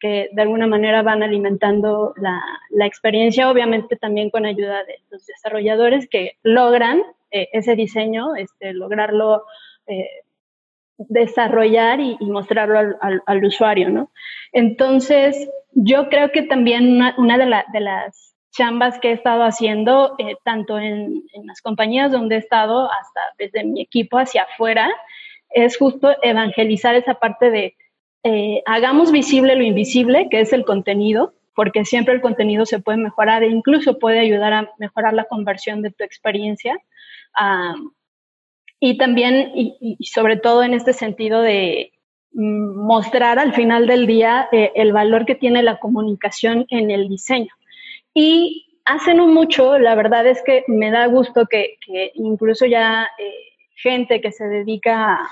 que 0.00 0.30
de 0.32 0.42
alguna 0.42 0.66
manera 0.66 1.02
van 1.02 1.22
alimentando 1.22 2.14
la, 2.16 2.42
la 2.70 2.86
experiencia, 2.86 3.50
obviamente 3.50 3.96
también 3.96 4.30
con 4.30 4.46
ayuda 4.46 4.82
de 4.84 4.94
los 5.10 5.26
desarrolladores 5.26 6.08
que 6.08 6.38
logran 6.42 7.02
eh, 7.30 7.48
ese 7.52 7.76
diseño, 7.76 8.34
este, 8.34 8.72
lograrlo 8.72 9.44
desarrollar 11.08 12.00
y, 12.00 12.16
mostrarlo 12.20 12.96
al, 13.00 13.44
usuario, 13.44 13.88
¿no? 13.88 14.10
Entonces, 14.52 15.48
yo 15.72 16.08
creo 16.08 16.30
que 16.30 16.42
también 16.42 17.00
una, 17.16 17.38
de, 17.38 17.80
las 17.80 18.34
chambas 18.52 18.98
que 18.98 19.08
he 19.10 19.12
estado 19.12 19.42
haciendo, 19.44 20.14
eh, 20.18 20.36
tanto 20.44 20.78
en, 20.78 21.22
las 21.44 21.62
compañías 21.62 22.12
donde 22.12 22.36
he 22.36 22.38
estado, 22.38 22.90
hasta 22.90 23.20
desde 23.38 23.64
mi 23.64 23.80
equipo 23.80 24.18
hacia 24.18 24.42
afuera, 24.42 24.90
es 25.50 25.78
justo 25.78 26.14
evangelizar 26.22 26.94
esa 26.94 27.14
parte 27.14 27.50
de 27.50 27.74
eh, 28.22 28.62
hagamos 28.66 29.10
visible 29.10 29.56
lo 29.56 29.64
invisible, 29.64 30.28
que 30.30 30.40
es 30.40 30.52
el 30.52 30.64
contenido, 30.66 31.32
porque 31.54 31.84
siempre 31.86 32.14
el 32.14 32.20
contenido 32.20 32.66
se 32.66 32.78
puede 32.78 32.98
mejorar 32.98 33.42
e 33.42 33.48
incluso 33.48 33.98
puede 33.98 34.20
ayudar 34.20 34.52
a 34.52 34.70
mejorar 34.78 35.14
la 35.14 35.24
conversión 35.24 35.80
de 35.80 35.90
tu 35.90 36.04
experiencia. 36.04 36.78
Ah, 37.34 37.74
y 38.80 38.96
también, 38.96 39.52
y, 39.54 39.96
sobre 40.06 40.38
todo 40.38 40.62
en 40.62 40.72
este 40.72 40.94
sentido 40.94 41.42
de 41.42 41.92
mm, 42.32 42.86
mostrar 42.86 43.38
al 43.38 43.52
final 43.54 43.86
del 43.86 44.06
día 44.06 44.48
eh, 44.50 44.72
el 44.74 44.92
valor 44.92 45.26
que 45.26 45.34
tiene 45.34 45.62
la 45.62 45.78
comunicación 45.78 46.66
en 46.70 46.90
el 46.90 47.08
diseño. 47.08 47.52
Y 48.14 48.78
hace 48.86 49.14
no 49.14 49.26
mucho, 49.26 49.78
la 49.78 49.94
verdad 49.94 50.26
es 50.26 50.42
que 50.42 50.64
me 50.66 50.90
da 50.90 51.06
gusto 51.06 51.46
que, 51.46 51.76
incluso 52.14 52.64
ya 52.64 53.06
eh, 53.18 53.34
gente 53.76 54.20
que 54.22 54.32
se 54.32 54.48
dedica 54.48 55.14
a, 55.14 55.28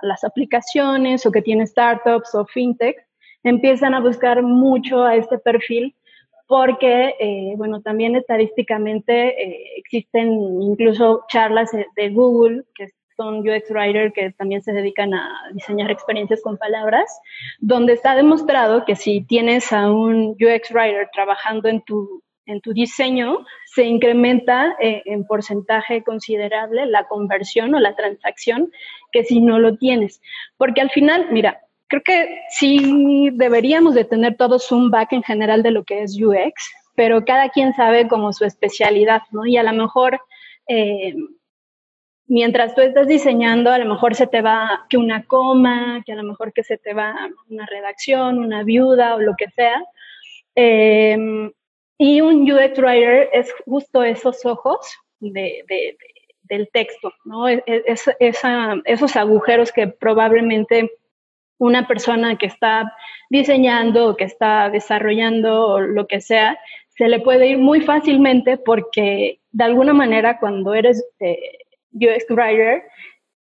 las 0.00 0.24
aplicaciones 0.24 1.26
o 1.26 1.30
que 1.30 1.42
tiene 1.42 1.66
startups 1.66 2.34
o 2.34 2.46
fintech 2.46 2.96
empiezan 3.42 3.94
a 3.94 4.00
buscar 4.00 4.42
mucho 4.42 5.04
a 5.04 5.16
este 5.16 5.38
perfil 5.38 5.94
porque, 6.46 7.14
eh, 7.18 7.54
bueno, 7.56 7.82
también 7.82 8.14
estadísticamente 8.16 9.42
eh, 9.42 9.72
existen 9.76 10.62
incluso 10.62 11.24
charlas 11.28 11.70
de, 11.72 12.08
Google, 12.10 12.64
que 12.74 12.88
son 13.16 13.38
UX 13.38 13.70
Writer, 13.70 14.12
que 14.12 14.30
también 14.32 14.62
se 14.62 14.72
dedican 14.72 15.14
a 15.14 15.50
diseñar 15.52 15.90
experiencias 15.90 16.42
con 16.42 16.56
palabras, 16.56 17.06
donde 17.58 17.94
está 17.94 18.14
demostrado 18.14 18.84
que 18.84 18.94
si 18.94 19.22
tienes 19.22 19.72
a 19.72 19.90
un 19.90 20.36
UX 20.40 20.70
Writer 20.72 21.08
trabajando 21.12 21.68
en 21.68 21.82
tu, 21.82 22.22
en 22.44 22.60
tu 22.60 22.72
diseño, 22.72 23.44
se 23.74 23.84
incrementa 23.84 24.76
eh, 24.80 25.02
en 25.06 25.26
porcentaje 25.26 26.04
considerable 26.04 26.86
la 26.86 27.08
conversión 27.08 27.74
o 27.74 27.80
la 27.80 27.96
transacción 27.96 28.70
que 29.10 29.24
si 29.24 29.40
no 29.40 29.58
lo 29.58 29.76
tienes. 29.76 30.20
Porque 30.56 30.80
al 30.80 30.90
final, 30.90 31.26
mira, 31.32 31.65
creo 31.88 32.02
que 32.04 32.40
sí 32.50 33.30
deberíamos 33.32 33.94
de 33.94 34.04
tener 34.04 34.36
todos 34.36 34.70
un 34.72 34.90
back 34.90 35.12
en 35.12 35.22
general 35.22 35.62
de 35.62 35.70
lo 35.70 35.84
que 35.84 36.02
es 36.02 36.20
UX, 36.20 36.54
pero 36.94 37.24
cada 37.24 37.50
quien 37.50 37.74
sabe 37.74 38.08
como 38.08 38.32
su 38.32 38.44
especialidad, 38.44 39.22
¿no? 39.30 39.46
Y 39.46 39.56
a 39.56 39.62
lo 39.62 39.72
mejor, 39.72 40.20
eh, 40.68 41.14
mientras 42.26 42.74
tú 42.74 42.80
estás 42.80 43.06
diseñando, 43.06 43.70
a 43.70 43.78
lo 43.78 43.86
mejor 43.86 44.14
se 44.14 44.26
te 44.26 44.42
va 44.42 44.86
que 44.88 44.96
una 44.96 45.24
coma, 45.26 46.02
que 46.04 46.12
a 46.12 46.16
lo 46.16 46.22
mejor 46.22 46.52
que 46.52 46.64
se 46.64 46.78
te 46.78 46.94
va 46.94 47.14
una 47.48 47.66
redacción, 47.66 48.38
una 48.38 48.64
viuda 48.64 49.14
o 49.14 49.20
lo 49.20 49.34
que 49.36 49.50
sea. 49.50 49.82
Eh, 50.54 51.50
y 51.98 52.20
un 52.20 52.50
UX 52.50 52.78
writer 52.78 53.30
es 53.32 53.52
justo 53.64 54.02
esos 54.02 54.44
ojos 54.44 54.78
de, 55.20 55.64
del 56.42 56.68
texto, 56.70 57.12
¿no? 57.24 57.48
Es, 57.48 58.10
esos 58.18 59.16
agujeros 59.16 59.72
que 59.72 59.88
probablemente 59.88 60.90
una 61.58 61.86
persona 61.86 62.36
que 62.36 62.46
está 62.46 62.92
diseñando 63.30 64.08
o 64.08 64.16
que 64.16 64.24
está 64.24 64.70
desarrollando 64.70 65.66
o 65.66 65.80
lo 65.80 66.06
que 66.06 66.20
sea, 66.20 66.58
se 66.88 67.08
le 67.08 67.20
puede 67.20 67.48
ir 67.48 67.58
muy 67.58 67.80
fácilmente 67.80 68.56
porque 68.56 69.40
de 69.52 69.64
alguna 69.64 69.92
manera 69.92 70.38
cuando 70.38 70.74
eres 70.74 71.04
eh, 71.20 71.58
UX 71.92 72.30
writer, 72.30 72.82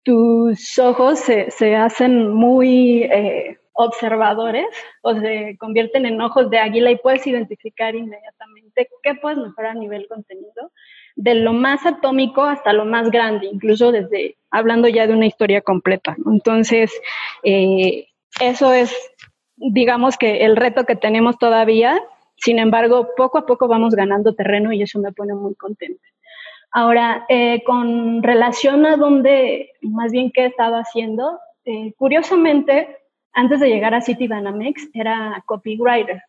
tus 0.03 0.79
ojos 0.79 1.19
se, 1.19 1.77
hacen 1.77 2.33
muy 2.33 3.03
eh, 3.05 3.59
observadores 3.73 4.67
o 5.03 5.15
se 5.15 5.57
convierten 5.59 6.07
en 6.07 6.21
ojos 6.21 6.49
de 6.49 6.59
águila 6.59 6.91
y 6.91 6.97
puedes 6.97 7.27
identificar 7.27 7.95
inmediatamente 7.95 8.89
qué 9.03 9.15
puedes 9.17 9.39
mejorar 9.39 9.73
a 9.73 9.81
nivel 9.81 10.07
contenido, 10.09 10.73
de 11.17 11.35
lo 11.35 11.53
más 11.55 11.85
atómico 11.87 12.45
hasta 12.45 12.73
lo 12.73 12.85
más 12.85 13.11
grande, 13.11 13.47
incluso 13.47 13.91
desde 13.91 14.37
hablando 14.51 14.87
ya 14.87 15.07
de 15.07 15.15
una 15.15 15.27
historia 15.27 15.63
completa. 15.63 16.17
Entonces, 16.31 16.93
eh, 17.43 18.09
eso 18.39 18.73
es, 18.73 18.95
digamos 19.57 20.19
que 20.19 20.45
el 20.45 20.57
reto 20.57 20.85
que 20.85 20.95
tenemos 20.95 21.39
todavía, 21.39 21.99
sin 22.37 22.59
embargo, 22.59 23.09
poco 23.17 23.39
a 23.39 23.47
poco 23.47 23.67
vamos 23.67 23.95
ganando 23.95 24.35
terreno 24.35 24.73
y 24.73 24.83
eso 24.83 25.01
me 25.01 25.13
pone 25.13 25.35
muy 25.35 25.55
contenta. 25.55 26.05
Ahora, 26.71 27.25
eh, 27.31 27.63
con 27.65 28.23
relación 28.23 28.85
a 28.85 28.97
dónde, 28.97 29.71
más 29.81 30.13
bien 30.13 30.31
qué 30.31 30.43
he 30.43 30.47
estado 30.47 30.77
haciendo, 30.77 31.39
eh, 31.65 31.95
curiosamente, 31.97 32.99
antes 33.33 33.61
de 33.61 33.69
llegar 33.69 33.95
a 33.95 34.03
City 34.03 34.29
Dynamics 34.29 34.91
era 34.93 35.43
copywriter. 35.47 36.23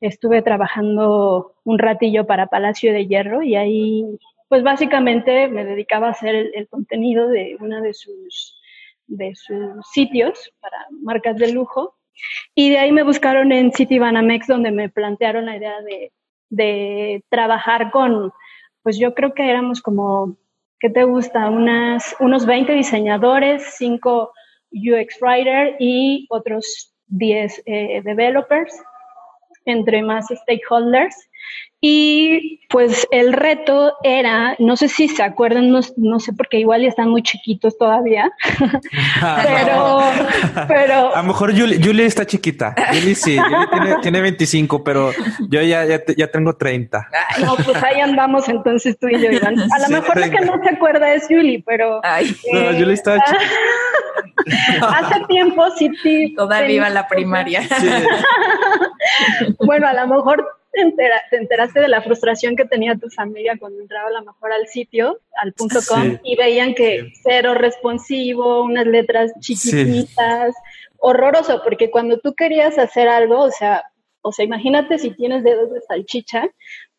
Estuve 0.00 0.42
trabajando 0.42 1.54
un 1.64 1.78
ratillo 1.78 2.26
para 2.26 2.48
Palacio 2.48 2.92
de 2.92 3.06
Hierro 3.06 3.42
y 3.42 3.56
ahí, 3.56 4.04
pues 4.48 4.62
básicamente 4.62 5.48
me 5.48 5.64
dedicaba 5.64 6.08
a 6.08 6.10
hacer 6.10 6.34
el, 6.54 6.68
contenido 6.68 7.28
de 7.28 7.56
uno 7.60 7.80
de 7.80 7.94
sus, 7.94 8.60
de 9.06 9.34
sus 9.34 9.86
sitios 9.92 10.52
para 10.60 10.76
marcas 10.90 11.36
de 11.36 11.52
lujo. 11.52 11.96
Y 12.54 12.70
de 12.70 12.78
ahí 12.78 12.92
me 12.92 13.02
buscaron 13.02 13.52
en 13.52 13.72
City 13.72 13.98
Banamex, 13.98 14.46
donde 14.46 14.70
me 14.70 14.88
plantearon 14.88 15.46
la 15.46 15.56
idea 15.56 15.80
de, 15.82 16.12
de 16.48 17.24
trabajar 17.28 17.90
con, 17.90 18.32
pues 18.82 18.98
yo 18.98 19.14
creo 19.14 19.34
que 19.34 19.48
éramos 19.48 19.82
como, 19.82 20.36
¿qué 20.78 20.90
te 20.90 21.04
gusta? 21.04 21.50
Unas, 21.50 22.16
unos 22.20 22.46
20 22.46 22.72
diseñadores, 22.72 23.74
5 23.78 24.32
UX 24.72 25.20
Writer 25.20 25.76
y 25.78 26.26
otros 26.30 26.94
10 27.08 27.62
eh, 27.66 28.02
developers, 28.04 28.74
entre 29.66 30.02
más 30.02 30.26
stakeholders. 30.28 31.28
Y 31.78 32.66
pues 32.70 33.06
el 33.10 33.34
reto 33.34 33.92
era, 34.02 34.56
no 34.58 34.76
sé 34.76 34.88
si 34.88 35.08
se 35.08 35.22
acuerdan, 35.22 35.70
no, 35.70 35.82
sé 36.20 36.32
porque 36.32 36.58
igual 36.58 36.82
ya 36.82 36.88
están 36.88 37.10
muy 37.10 37.22
chiquitos 37.22 37.76
todavía, 37.76 38.32
pero, 39.44 40.00
pero... 40.66 41.14
A 41.14 41.20
lo 41.20 41.28
mejor 41.28 41.52
Julie, 41.52 42.06
está 42.06 42.26
chiquita, 42.26 42.74
Julie 42.88 43.14
sí, 43.14 43.38
Julie 43.38 43.96
tiene, 44.00 44.20
25, 44.22 44.82
pero 44.82 45.12
yo 45.50 45.60
ya, 45.62 45.84
ya, 45.84 46.30
tengo 46.30 46.56
30. 46.56 47.08
No, 47.44 47.54
pues 47.56 47.80
ahí 47.84 48.00
andamos 48.00 48.48
entonces 48.48 48.98
tú 48.98 49.08
y 49.08 49.20
yo, 49.22 49.30
Iván. 49.30 49.56
A 49.60 49.78
lo 49.78 49.88
mejor 49.90 50.16
la 50.16 50.30
que 50.30 50.40
no 50.40 50.58
se 50.62 50.70
acuerda 50.70 51.12
es 51.12 51.26
Julie, 51.28 51.62
pero... 51.64 52.00
Ay. 52.02 52.34
no, 52.52 52.58
eh, 52.58 52.76
Julie 52.80 52.94
estaba 52.94 53.18
chiquita. 53.22 53.44
Hace 54.82 55.24
tiempo 55.26 55.68
sí, 55.76 55.90
sí. 56.02 56.34
Todavía 56.34 56.76
iba 56.76 56.90
la 56.90 57.08
primaria. 57.08 57.62
bueno, 59.58 59.88
a 59.88 59.94
lo 59.94 60.06
mejor 60.06 60.46
te, 60.72 61.36
enteraste 61.36 61.80
de 61.80 61.88
la 61.88 62.02
frustración 62.02 62.54
que 62.54 62.64
tenía 62.64 62.96
tu 62.96 63.08
familia 63.10 63.56
cuando 63.58 63.80
entraba 63.80 64.08
a 64.08 64.20
lo 64.20 64.24
mejor 64.24 64.52
al 64.52 64.66
sitio, 64.68 65.18
al 65.42 65.52
punto 65.52 65.80
com, 65.88 66.18
y 66.22 66.36
veían 66.36 66.74
que 66.74 67.12
cero 67.22 67.54
responsivo, 67.54 68.62
unas 68.62 68.86
letras 68.86 69.32
chiquititas, 69.40 70.54
horroroso, 70.98 71.62
porque 71.64 71.90
cuando 71.90 72.18
tú 72.18 72.34
querías 72.34 72.78
hacer 72.78 73.08
algo, 73.08 73.40
o 73.40 73.50
sea, 73.50 73.84
o 74.22 74.32
sea, 74.32 74.44
imagínate 74.44 74.98
si 74.98 75.10
tienes 75.10 75.44
dedos 75.44 75.72
de 75.72 75.80
salchicha, 75.80 76.48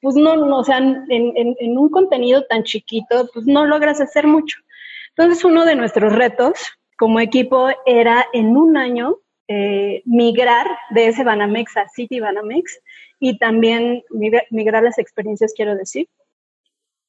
pues 0.01 0.15
no, 0.15 0.35
no 0.35 0.59
o 0.59 0.63
sea, 0.63 0.77
en, 0.77 1.05
en 1.09 1.77
un 1.77 1.89
contenido 1.89 2.45
tan 2.45 2.63
chiquito, 2.63 3.29
pues 3.33 3.45
no 3.45 3.65
logras 3.65 4.01
hacer 4.01 4.27
mucho. 4.27 4.57
Entonces, 5.09 5.43
uno 5.43 5.65
de 5.65 5.75
nuestros 5.75 6.13
retos 6.13 6.77
como 6.97 7.19
equipo 7.19 7.69
era 7.85 8.25
en 8.33 8.57
un 8.57 8.75
año 8.75 9.17
eh, 9.47 10.01
migrar 10.05 10.67
de 10.89 11.07
ese 11.07 11.23
Banamex 11.23 11.77
a 11.77 11.87
City 11.87 12.19
Banamex 12.19 12.81
y 13.19 13.37
también 13.37 14.03
migrar, 14.09 14.83
las 14.83 14.97
experiencias, 14.97 15.53
quiero 15.55 15.75
decir. 15.75 16.09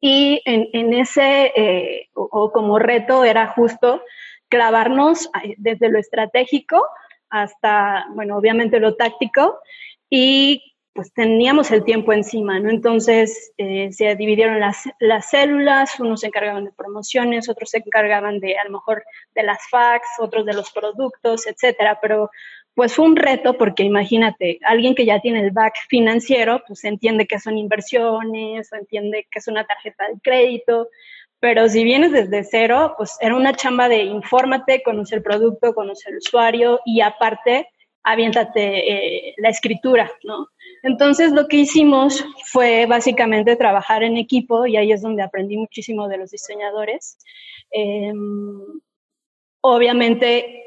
Y 0.00 0.40
en, 0.44 0.94
ese, 0.94 1.52
eh, 1.56 2.08
o, 2.14 2.52
como 2.52 2.78
reto, 2.78 3.24
era 3.24 3.48
justo 3.48 4.02
clavarnos 4.48 5.28
eh, 5.42 5.54
desde 5.58 5.88
lo 5.88 5.98
estratégico 5.98 6.86
hasta, 7.28 8.06
bueno, 8.10 8.36
obviamente 8.36 8.78
lo 8.78 8.94
táctico 8.94 9.58
y 10.08 10.62
pues 10.92 11.12
teníamos 11.12 11.70
el 11.70 11.84
tiempo 11.84 12.12
encima, 12.12 12.58
¿no? 12.58 12.70
Entonces 12.70 13.52
eh, 13.56 13.92
se 13.92 14.16
dividieron 14.16 14.58
las, 14.58 14.88
las, 14.98 15.30
células, 15.30 15.98
unos 16.00 16.20
se 16.20 16.26
encargaban 16.26 16.64
de 16.64 16.72
promociones, 16.72 17.48
otros 17.48 17.70
se 17.70 17.78
encargaban 17.78 18.40
de 18.40 18.58
a 18.58 18.64
lo 18.64 18.70
mejor 18.70 19.04
de 19.34 19.42
las 19.44 19.58
fax, 19.70 20.06
otros 20.18 20.44
de 20.44 20.54
los 20.54 20.72
productos, 20.72 21.46
etcétera, 21.46 21.98
pero 22.02 22.30
pues 22.74 22.94
fue 22.94 23.06
un 23.06 23.16
reto 23.16 23.58
porque 23.58 23.82
imagínate, 23.82 24.60
alguien 24.64 24.94
que 24.94 25.04
ya 25.04 25.20
tiene 25.20 25.40
el 25.40 25.50
back 25.50 25.74
financiero, 25.88 26.62
pues 26.66 26.84
entiende 26.84 27.26
que 27.26 27.40
son 27.40 27.58
inversiones 27.58 28.72
o 28.72 28.76
entiende 28.76 29.26
que 29.30 29.40
es 29.40 29.48
una 29.48 29.66
tarjeta 29.66 30.06
de 30.08 30.20
crédito, 30.22 30.88
pero 31.40 31.68
si 31.68 31.84
vienes 31.84 32.12
desde 32.12 32.44
cero, 32.44 32.94
pues 32.96 33.16
era 33.20 33.34
una 33.36 33.54
chamba 33.54 33.88
de 33.88 34.02
infórmate, 34.02 34.82
conoce 34.82 35.16
el 35.16 35.22
producto, 35.22 35.74
conoce 35.74 36.10
el 36.10 36.18
usuario 36.18 36.80
y 36.84 37.00
aparte 37.00 37.68
aviéntate 38.02 39.28
eh, 39.30 39.34
la 39.38 39.48
escritura, 39.48 40.10
¿no? 40.24 40.48
Entonces 40.82 41.32
lo 41.32 41.48
que 41.48 41.58
hicimos 41.58 42.24
fue 42.44 42.86
básicamente 42.86 43.56
trabajar 43.56 44.02
en 44.02 44.16
equipo 44.16 44.66
y 44.66 44.76
ahí 44.76 44.92
es 44.92 45.02
donde 45.02 45.22
aprendí 45.22 45.56
muchísimo 45.56 46.08
de 46.08 46.18
los 46.18 46.30
diseñadores. 46.30 47.18
Em, 47.70 48.60
obviamente 49.60 50.64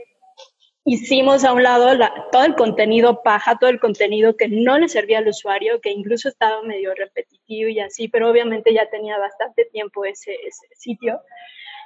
hicimos 0.83 1.43
a 1.43 1.53
un 1.53 1.63
lado 1.63 1.87
todo 2.31 2.43
el 2.43 2.55
contenido 2.55 3.21
paja, 3.23 3.57
todo 3.59 3.69
el 3.69 3.79
contenido 3.79 4.35
que 4.35 4.47
no 4.47 4.77
le 4.79 4.87
servía 4.87 5.19
al 5.19 5.27
usuario, 5.27 5.79
que 5.79 5.91
incluso 5.91 6.29
estaba 6.29 6.61
medio 6.63 6.93
repetitivo 6.95 7.69
y 7.69 7.79
así, 7.79 8.07
pero 8.07 8.29
obviamente 8.29 8.73
ya 8.73 8.89
tenía 8.89 9.17
bastante 9.17 9.65
tiempo 9.65 10.05
ese, 10.05 10.35
sitio. 10.77 11.21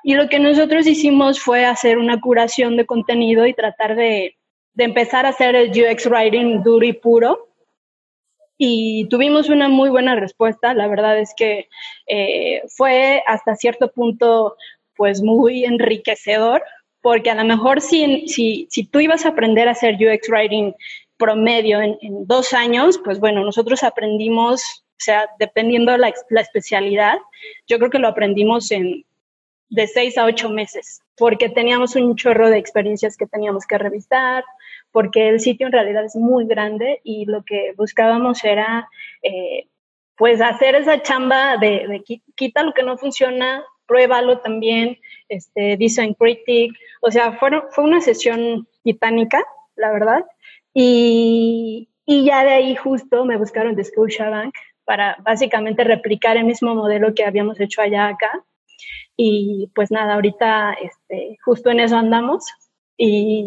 Y 0.03 0.13
lo 0.13 0.29
que 0.29 0.39
nosotros 0.39 0.87
hicimos 0.87 1.39
fue 1.39 1.65
hacer 1.65 1.97
una 1.97 2.21
curación 2.21 2.77
de 2.77 2.85
contenido 2.85 3.45
y 3.47 3.53
tratar 3.53 3.95
de, 3.95 4.37
de 4.73 4.83
empezar 4.83 5.25
a 5.25 5.29
hacer 5.29 5.55
el 5.55 5.71
UX 5.71 6.05
Writing 6.05 6.61
duro 6.63 6.85
y 6.85 6.93
puro. 6.93 7.49
Y 8.57 9.07
tuvimos 9.09 9.49
una 9.49 9.67
muy 9.67 9.89
buena 9.89 10.15
respuesta. 10.15 10.73
La 10.73 10.87
verdad 10.87 11.19
es 11.19 11.33
que 11.35 11.67
eh, 12.07 12.61
fue 12.69 13.23
hasta 13.27 13.55
cierto 13.55 13.91
punto 13.91 14.55
pues 14.95 15.21
muy 15.21 15.65
enriquecedor 15.65 16.63
porque 17.01 17.29
a 17.29 17.35
lo 17.35 17.43
mejor 17.43 17.81
si, 17.81 18.27
si, 18.27 18.67
si 18.71 18.83
tú 18.83 18.99
ibas 18.99 19.25
a 19.25 19.29
aprender 19.29 19.67
a 19.67 19.71
hacer 19.71 19.95
UX 19.95 20.27
Writing 20.27 20.73
promedio 21.17 21.79
en, 21.79 21.97
dos 22.25 22.51
años, 22.53 22.99
pues 23.03 23.19
bueno, 23.19 23.43
nosotros 23.43 23.83
aprendimos, 23.83 24.83
o 24.89 24.97
sea, 24.97 25.29
dependiendo 25.37 25.91
de 25.91 25.99
la, 25.99 26.13
la 26.29 26.41
especialidad, 26.41 27.19
yo 27.67 27.77
creo 27.77 27.91
que 27.91 27.99
lo 27.99 28.07
aprendimos 28.07 28.71
en 28.71 29.05
de 29.69 29.87
seis 29.87 30.17
a 30.17 30.25
ocho 30.25 30.49
meses, 30.49 31.01
porque 31.17 31.49
teníamos 31.49 31.95
un 31.95 32.15
chorro 32.15 32.49
de 32.49 32.57
experiencias 32.57 33.17
que 33.17 33.27
teníamos 33.27 33.65
que 33.65 33.77
revisar, 33.77 34.43
porque 34.95 35.27
el 35.27 35.41
sitio 35.41 35.67
en 35.67 35.73
realidad 35.73 36.05
es 36.05 36.15
muy 36.15 36.47
grande 36.47 37.01
y 37.03 37.25
lo 37.25 37.43
que 37.43 37.73
buscábamos 37.75 38.41
era, 38.45 38.87
eh, 39.21 39.67
pues, 40.15 40.39
hacer 40.39 40.73
esa 40.75 41.01
chamba 41.01 41.57
de, 41.57 42.01
quita 42.33 42.63
lo 42.63 42.71
que 42.71 42.81
no 42.81 42.97
funciona, 42.97 43.61
pruébalo 43.87 44.39
también, 44.39 44.97
este, 45.27 45.75
Design 45.75 46.13
Critic, 46.13 46.71
o 47.01 47.11
sea, 47.11 47.33
fueron, 47.33 47.63
fue 47.71 47.83
una 47.83 47.99
sesión 47.99 48.69
titánica, 48.85 49.43
la 49.75 49.91
verdad, 49.91 50.23
y, 50.73 51.89
y 52.05 52.23
ya 52.23 52.45
de 52.45 52.53
ahí 52.53 52.75
justo 52.77 53.25
me 53.25 53.35
buscaron 53.35 53.75
de 53.75 53.83
Scotiabank 53.83 54.55
para 54.85 55.17
básicamente 55.23 55.83
replicar 55.83 56.37
el 56.37 56.45
mismo 56.45 56.73
modelo 56.73 57.13
que 57.13 57.25
habíamos 57.25 57.59
hecho 57.59 57.81
allá 57.81 58.07
acá. 58.07 58.45
Y 59.17 59.69
pues 59.75 59.91
nada, 59.91 60.13
ahorita 60.13 60.73
este, 60.81 61.37
justo 61.43 61.69
en 61.69 61.81
eso 61.81 61.97
andamos. 61.97 62.45
Y 62.97 63.45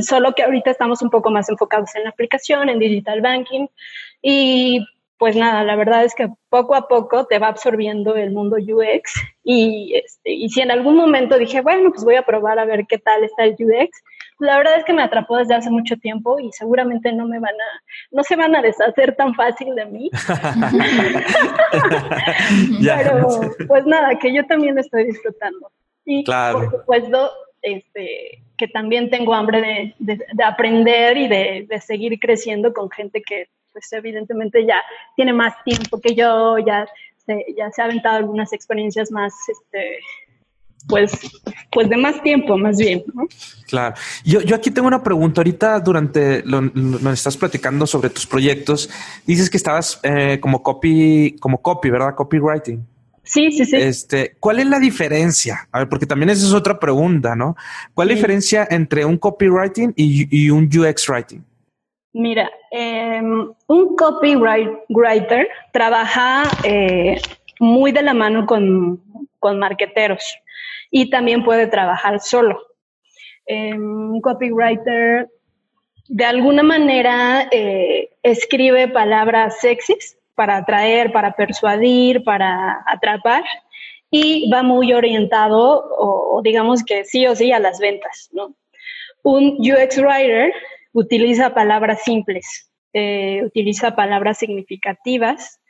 solo 0.00 0.34
que 0.34 0.42
ahorita 0.42 0.70
estamos 0.70 1.02
un 1.02 1.10
poco 1.10 1.30
más 1.30 1.48
enfocados 1.48 1.94
en 1.96 2.04
la 2.04 2.10
aplicación, 2.10 2.68
en 2.68 2.78
digital 2.78 3.20
banking. 3.20 3.66
Y 4.22 4.84
pues 5.20 5.36
nada, 5.36 5.62
la 5.64 5.76
verdad 5.76 6.04
es 6.04 6.14
que 6.14 6.30
poco 6.48 6.74
a 6.74 6.88
poco 6.88 7.26
te 7.26 7.38
va 7.38 7.48
absorbiendo 7.48 8.16
el 8.16 8.32
mundo 8.32 8.56
UX 8.56 9.12
y, 9.44 9.92
este, 9.94 10.32
y 10.32 10.48
si 10.48 10.62
en 10.62 10.70
algún 10.70 10.96
momento 10.96 11.36
dije, 11.36 11.60
bueno, 11.60 11.90
pues 11.90 12.04
voy 12.04 12.14
a 12.14 12.24
probar 12.24 12.58
a 12.58 12.64
ver 12.64 12.86
qué 12.88 12.96
tal 12.96 13.22
está 13.22 13.44
el 13.44 13.52
UX, 13.52 14.02
la 14.38 14.56
verdad 14.56 14.78
es 14.78 14.84
que 14.84 14.94
me 14.94 15.02
atrapó 15.02 15.36
desde 15.36 15.54
hace 15.54 15.70
mucho 15.70 15.98
tiempo 15.98 16.40
y 16.40 16.50
seguramente 16.52 17.12
no 17.12 17.26
me 17.26 17.38
van 17.38 17.52
a, 17.52 17.82
no 18.10 18.24
se 18.24 18.34
van 18.34 18.56
a 18.56 18.62
deshacer 18.62 19.14
tan 19.14 19.34
fácil 19.34 19.74
de 19.74 19.84
mí. 19.84 20.10
Pero 22.82 23.28
pues 23.68 23.84
nada, 23.84 24.18
que 24.18 24.34
yo 24.34 24.46
también 24.46 24.78
estoy 24.78 25.04
disfrutando. 25.04 25.70
Y 26.06 26.24
claro. 26.24 26.60
por 26.60 26.70
supuesto, 26.70 27.30
este, 27.62 28.42
que 28.56 28.68
también 28.68 29.10
tengo 29.10 29.34
hambre 29.34 29.94
de, 29.98 30.16
de, 30.16 30.44
aprender 30.44 31.16
y 31.16 31.28
de, 31.28 31.66
de 31.68 31.80
seguir 31.80 32.18
creciendo 32.18 32.72
con 32.72 32.90
gente 32.90 33.22
que 33.22 33.48
pues 33.72 33.92
evidentemente 33.92 34.66
ya 34.66 34.82
tiene 35.16 35.32
más 35.32 35.54
tiempo 35.64 36.00
que 36.00 36.14
yo, 36.14 36.58
ya 36.58 36.86
se, 37.24 37.44
ya 37.56 37.70
se 37.70 37.82
ha 37.82 37.84
aventado 37.84 38.16
algunas 38.16 38.52
experiencias 38.52 39.10
más, 39.10 39.32
este, 39.48 39.98
pues, 40.88 41.12
pues 41.70 41.88
de 41.88 41.96
más 41.96 42.22
tiempo, 42.22 42.56
más 42.56 42.78
bien. 42.78 43.04
Claro. 43.68 43.94
Yo, 44.24 44.40
yo 44.40 44.56
aquí 44.56 44.70
tengo 44.70 44.88
una 44.88 45.02
pregunta. 45.02 45.40
Ahorita, 45.40 45.78
durante 45.80 46.42
lo, 46.44 46.60
nos 46.60 47.12
estás 47.12 47.36
platicando 47.36 47.86
sobre 47.86 48.10
tus 48.10 48.26
proyectos, 48.26 48.90
dices 49.26 49.50
que 49.50 49.56
estabas 49.56 50.00
eh, 50.02 50.38
como 50.40 50.62
copy, 50.62 51.36
como 51.38 51.60
copy, 51.60 51.90
¿verdad? 51.90 52.14
Copywriting. 52.14 52.86
Sí, 53.22 53.52
sí, 53.52 53.64
sí. 53.64 53.76
Este, 53.76 54.36
¿cuál 54.40 54.58
es 54.58 54.66
la 54.66 54.78
diferencia? 54.78 55.68
A 55.72 55.80
ver, 55.80 55.88
porque 55.88 56.06
también 56.06 56.30
esa 56.30 56.46
es 56.46 56.52
otra 56.52 56.78
pregunta, 56.78 57.36
¿no? 57.36 57.56
¿Cuál 57.94 58.08
es 58.08 58.14
la 58.14 58.16
diferencia 58.16 58.68
entre 58.70 59.04
un 59.04 59.18
copywriting 59.18 59.92
y, 59.96 60.44
y 60.44 60.50
un 60.50 60.64
UX 60.64 61.08
writing? 61.08 61.42
Mira, 62.12 62.50
em, 62.72 63.52
un 63.68 63.96
copywriter 63.96 65.48
trabaja 65.72 66.42
eh, 66.64 67.20
muy 67.60 67.92
de 67.92 68.02
la 68.02 68.14
mano 68.14 68.46
con, 68.46 69.00
con, 69.38 69.60
marqueteros 69.60 70.36
y 70.90 71.08
también 71.08 71.44
puede 71.44 71.68
trabajar 71.68 72.18
solo. 72.20 72.60
Em, 73.46 74.12
un 74.12 74.20
copywriter 74.20 75.28
de 76.08 76.24
alguna 76.24 76.64
manera 76.64 77.48
eh, 77.52 78.10
escribe 78.24 78.88
palabras 78.88 79.60
sexys 79.60 80.16
para 80.40 80.56
atraer, 80.56 81.12
para 81.12 81.32
persuadir, 81.32 82.24
para 82.24 82.82
atrapar 82.86 83.44
y 84.10 84.48
va 84.50 84.62
muy 84.62 84.90
orientado 84.94 85.84
o, 85.98 86.40
digamos 86.42 86.82
que 86.82 87.04
sí 87.04 87.26
o 87.26 87.36
sí 87.36 87.52
a 87.52 87.58
las 87.58 87.78
ventas, 87.78 88.30
¿no? 88.32 88.54
Un 89.22 89.58
UX 89.58 89.98
writer 89.98 90.54
utiliza 90.94 91.52
palabras 91.52 92.04
simples, 92.04 92.72
eh, 92.94 93.42
utiliza 93.44 93.94
palabras 93.94 94.38
significativas, 94.38 95.60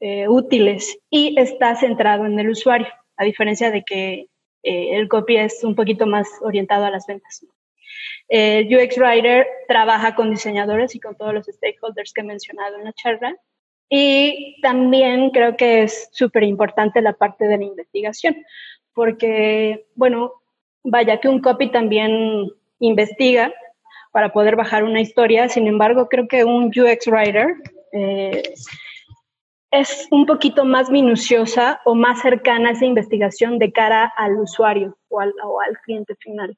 eh, 0.00 0.28
útiles 0.28 0.98
y 1.08 1.40
está 1.40 1.74
centrado 1.76 2.26
en 2.26 2.38
el 2.38 2.50
usuario, 2.50 2.88
a 3.16 3.24
diferencia 3.24 3.70
de 3.70 3.82
que 3.84 4.26
eh, 4.62 4.96
el 4.98 5.08
copy 5.08 5.38
es 5.38 5.64
un 5.64 5.74
poquito 5.74 6.04
más 6.04 6.28
orientado 6.42 6.84
a 6.84 6.90
las 6.90 7.06
ventas. 7.06 7.42
El 8.28 8.66
UX 8.66 8.98
Writer 8.98 9.46
trabaja 9.66 10.14
con 10.14 10.30
diseñadores 10.30 10.94
y 10.94 11.00
con 11.00 11.16
todos 11.16 11.32
los 11.32 11.46
stakeholders 11.46 12.12
que 12.12 12.20
he 12.20 12.24
mencionado 12.24 12.76
en 12.76 12.84
la 12.84 12.92
charla. 12.92 13.34
Y 13.90 14.56
también 14.62 15.30
creo 15.30 15.56
que 15.56 15.82
es 15.82 16.08
súper 16.12 16.44
importante 16.44 17.02
la 17.02 17.12
parte 17.12 17.44
de 17.46 17.58
la 17.58 17.64
investigación, 17.64 18.36
porque, 18.94 19.86
bueno, 19.94 20.32
vaya 20.82 21.20
que 21.20 21.28
un 21.28 21.40
copy 21.40 21.70
también 21.70 22.48
investiga, 22.78 23.52
para 24.12 24.32
poder 24.32 24.56
bajar 24.56 24.84
una 24.84 25.00
historia. 25.00 25.48
Sin 25.48 25.66
embargo, 25.66 26.08
creo 26.08 26.28
que 26.28 26.44
un 26.44 26.66
UX 26.66 27.06
Writer 27.06 27.54
eh, 27.92 28.42
es 29.70 30.08
un 30.10 30.26
poquito 30.26 30.64
más 30.64 30.90
minuciosa 30.90 31.80
o 31.84 31.94
más 31.94 32.20
cercana 32.20 32.70
a 32.70 32.72
esa 32.72 32.86
investigación 32.86 33.58
de 33.58 33.72
cara 33.72 34.12
al 34.16 34.36
usuario 34.36 34.96
o 35.08 35.20
al, 35.20 35.32
cliente 35.84 36.14
final. 36.16 36.56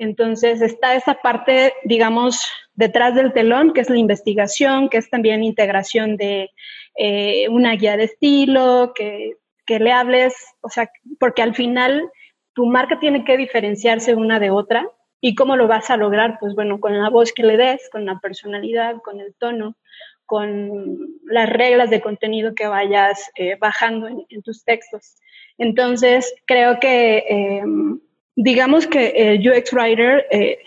Entonces 0.00 0.60
está 0.62 0.94
esa 0.94 1.14
parte, 1.14 1.74
digamos, 1.84 2.50
detrás 2.74 3.14
del 3.14 3.32
telón, 3.32 3.72
que 3.72 3.82
es 3.82 3.90
la 3.90 3.98
investigación, 3.98 4.88
que 4.88 4.98
es 4.98 5.08
también 5.10 5.44
integración 5.44 6.16
de 6.16 6.50
eh, 6.96 7.48
una 7.48 7.76
guía 7.76 7.96
de 7.96 8.04
estilo, 8.04 8.92
que, 8.94 9.34
que 9.66 9.78
le 9.78 9.92
hables, 9.92 10.34
o 10.62 10.68
sea, 10.68 10.90
porque 11.20 11.42
al 11.42 11.54
final 11.54 12.10
tu 12.54 12.66
marca 12.66 12.98
tiene 12.98 13.24
que 13.24 13.36
diferenciarse 13.36 14.14
una 14.14 14.40
de 14.40 14.50
otra 14.50 14.90
¿Y 15.20 15.34
cómo 15.34 15.56
lo 15.56 15.68
vas 15.68 15.90
a 15.90 15.96
lograr? 15.96 16.38
Pues 16.40 16.54
bueno, 16.54 16.80
con 16.80 16.98
la 16.98 17.10
voz 17.10 17.32
que 17.32 17.42
le 17.42 17.56
des, 17.56 17.88
con 17.90 18.06
la 18.06 18.18
personalidad, 18.20 18.96
con 19.02 19.20
el 19.20 19.34
tono, 19.34 19.76
con 20.24 21.20
las 21.24 21.50
reglas 21.50 21.90
de 21.90 22.00
contenido 22.00 22.54
que 22.54 22.66
vayas 22.66 23.30
eh, 23.36 23.56
bajando 23.56 24.08
en, 24.08 24.42
tus 24.42 24.64
textos. 24.64 25.16
Entonces, 25.58 26.34
creo 26.46 26.80
que, 26.80 27.24
em, 27.28 28.00
digamos 28.36 28.86
que 28.86 29.08
el 29.16 29.48
UX 29.48 29.72
Writer 29.72 30.26
eh, 30.30 30.58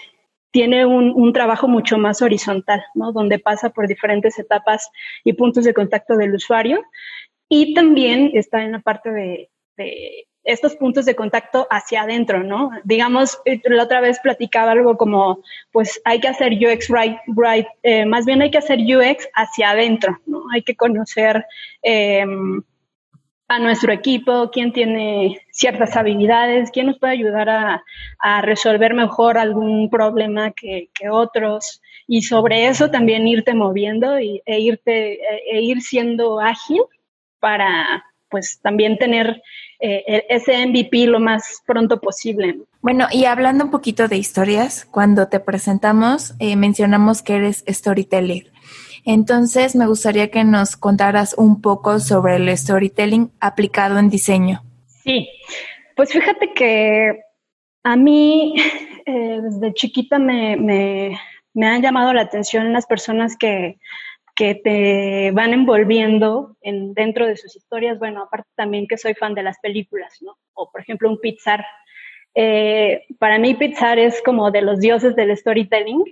tiene 0.51 0.85
un, 0.85 1.11
un, 1.15 1.33
trabajo 1.33 1.67
mucho 1.67 1.97
más 1.97 2.21
horizontal, 2.21 2.83
¿no? 2.93 3.11
Donde 3.11 3.39
pasa 3.39 3.71
por 3.71 3.87
diferentes 3.87 4.37
etapas 4.37 4.89
y 5.23 5.33
puntos 5.33 5.63
de 5.63 5.73
contacto 5.73 6.15
del 6.15 6.35
usuario. 6.35 6.83
Y 7.49 7.73
también 7.73 8.31
está 8.33 8.63
en 8.63 8.73
la 8.73 8.79
parte 8.79 9.11
de, 9.11 9.49
de 9.77 10.27
estos 10.43 10.75
puntos 10.75 11.05
de 11.05 11.15
contacto 11.15 11.67
hacia 11.69 12.01
adentro, 12.01 12.43
¿no? 12.43 12.71
Digamos, 12.83 13.39
eh, 13.45 13.61
la 13.65 13.83
otra 13.83 14.01
vez 14.01 14.19
platicaba 14.19 14.71
algo 14.71 14.97
como, 14.97 15.41
pues 15.71 16.01
hay 16.05 16.19
que 16.19 16.27
hacer 16.27 16.53
UX 16.53 16.89
right, 16.89 17.17
right 17.27 17.67
eh, 17.83 18.05
más 18.05 18.25
bien 18.25 18.41
hay 18.41 18.51
que 18.51 18.57
hacer 18.57 18.79
UX 18.79 19.27
hacia 19.33 19.71
adentro, 19.71 20.19
¿no? 20.25 20.43
Hay 20.53 20.63
que 20.63 20.75
conocer 20.75 21.45
em, 21.81 22.61
a 23.47 23.59
nuestro 23.59 23.91
equipo, 23.91 24.49
quién 24.51 24.71
tiene 24.71 25.41
ciertas 25.51 25.95
habilidades, 25.95 26.71
quién 26.71 26.87
nos 26.87 26.99
puede 26.99 27.13
ayudar 27.13 27.49
a, 27.49 27.83
resolver 28.41 28.93
mejor 28.93 29.37
algún 29.37 29.89
problema 29.89 30.51
que, 30.51 30.89
otros. 31.11 31.81
Y 32.07 32.21
sobre 32.21 32.67
eso 32.67 32.89
también 32.89 33.27
irte 33.27 33.53
moviendo 33.53 34.17
e, 34.17 34.41
irte, 34.45 35.13
e, 35.13 35.19
e 35.51 35.61
ir 35.61 35.81
siendo 35.81 36.39
ágil 36.39 36.81
para, 37.39 38.05
pues, 38.29 38.59
también 38.61 38.97
tener 38.97 39.41
eh, 39.85 40.25
ese 40.29 40.65
MVP 40.65 41.07
lo 41.07 41.19
más 41.19 41.61
pronto 41.65 41.99
posible. 41.99 42.59
Bueno, 42.81 43.07
y 43.11 43.25
hablando 43.25 43.65
un 43.65 43.71
poquito 43.71 44.07
de 44.07 44.15
historias, 44.15 44.85
cuando 44.89 45.27
te 45.27 45.41
presentamos 45.41 46.35
eh, 46.39 46.55
mencionamos 46.55 47.21
que 47.21 47.35
eres 47.35 47.65
storyteller. 47.67 48.52
Entonces, 49.05 49.75
me 49.75 49.87
gustaría 49.87 50.31
que 50.31 50.43
nos 50.43 50.77
contaras 50.77 51.35
un 51.37 51.61
poco 51.61 51.99
sobre 51.99 52.37
el 52.37 52.57
storytelling 52.57 53.31
aplicado 53.39 53.99
en 53.99 54.09
diseño. 54.09 54.63
Sí, 55.03 55.29
pues 55.95 56.11
fíjate 56.11 56.53
que 56.53 57.19
A 57.83 57.95
mí, 57.97 58.55
eh, 59.05 59.39
desde 59.41 59.73
chiquita 59.73 60.19
me, 60.19 60.55
me, 60.55 61.67
han 61.67 61.81
llamado 61.81 62.13
la 62.13 62.21
atención 62.21 62.71
las 62.71 62.85
personas 62.85 63.35
que, 63.37 63.77
que 64.35 64.55
te 64.55 65.31
van 65.31 65.53
envolviendo 65.53 66.55
en, 66.61 66.93
dentro 66.93 67.27
de 67.27 67.35
sus 67.35 67.55
historias. 67.55 67.99
Bueno, 67.99 68.23
aparte 68.23 68.49
también 68.55 68.87
que 68.87 68.97
soy 68.97 69.13
fan 69.13 69.35
de 69.35 69.43
las 69.43 69.59
películas, 69.59 70.17
¿no? 70.21 70.37
O 70.53 70.71
por 70.71 70.81
ejemplo 70.81 71.09
un 71.09 71.19
Pixar. 71.19 71.65
Eh, 72.35 73.05
para 73.19 73.37
mí 73.37 73.53
Pixar 73.53 73.99
es 73.99 74.21
como 74.23 74.49
de 74.49 74.61
los 74.61 74.79
dioses 74.79 75.15
del 75.15 75.35
storytelling, 75.37 76.03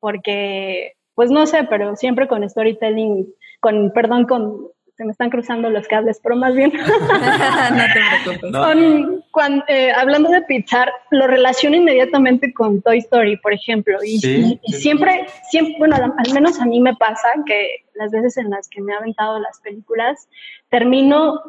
porque, 0.00 0.94
pues 1.18 1.32
no 1.32 1.48
sé, 1.48 1.64
pero 1.64 1.96
siempre 1.96 2.28
con 2.28 2.48
storytelling, 2.48 3.26
con, 3.58 3.90
perdón, 3.92 4.26
con 4.26 4.68
se 4.96 5.04
me 5.04 5.10
están 5.10 5.30
cruzando 5.30 5.68
los 5.68 5.88
cables, 5.88 6.20
pero 6.22 6.36
más 6.36 6.54
bien. 6.54 6.72
no 8.52 8.68
te 8.68 9.20
cuando, 9.32 9.64
eh, 9.66 9.90
hablando 9.90 10.30
de 10.30 10.42
Pixar, 10.42 10.92
lo 11.10 11.26
relaciono 11.26 11.74
inmediatamente 11.74 12.54
con 12.54 12.80
Toy 12.82 12.98
Story, 12.98 13.36
por 13.38 13.52
ejemplo. 13.52 13.98
Y, 14.04 14.20
siempre, 14.20 15.26
siempre, 15.50 15.74
bueno, 15.78 15.96
al 15.96 16.32
menos 16.32 16.60
a 16.60 16.66
mí 16.66 16.78
me 16.78 16.94
pasa 16.94 17.30
que 17.46 17.84
las 17.94 18.12
veces 18.12 18.36
en 18.36 18.50
las 18.50 18.68
que 18.68 18.80
me 18.80 18.92
he 18.92 18.96
aventado 18.96 19.40
las 19.40 19.58
películas, 19.58 20.28
termino 20.68 21.42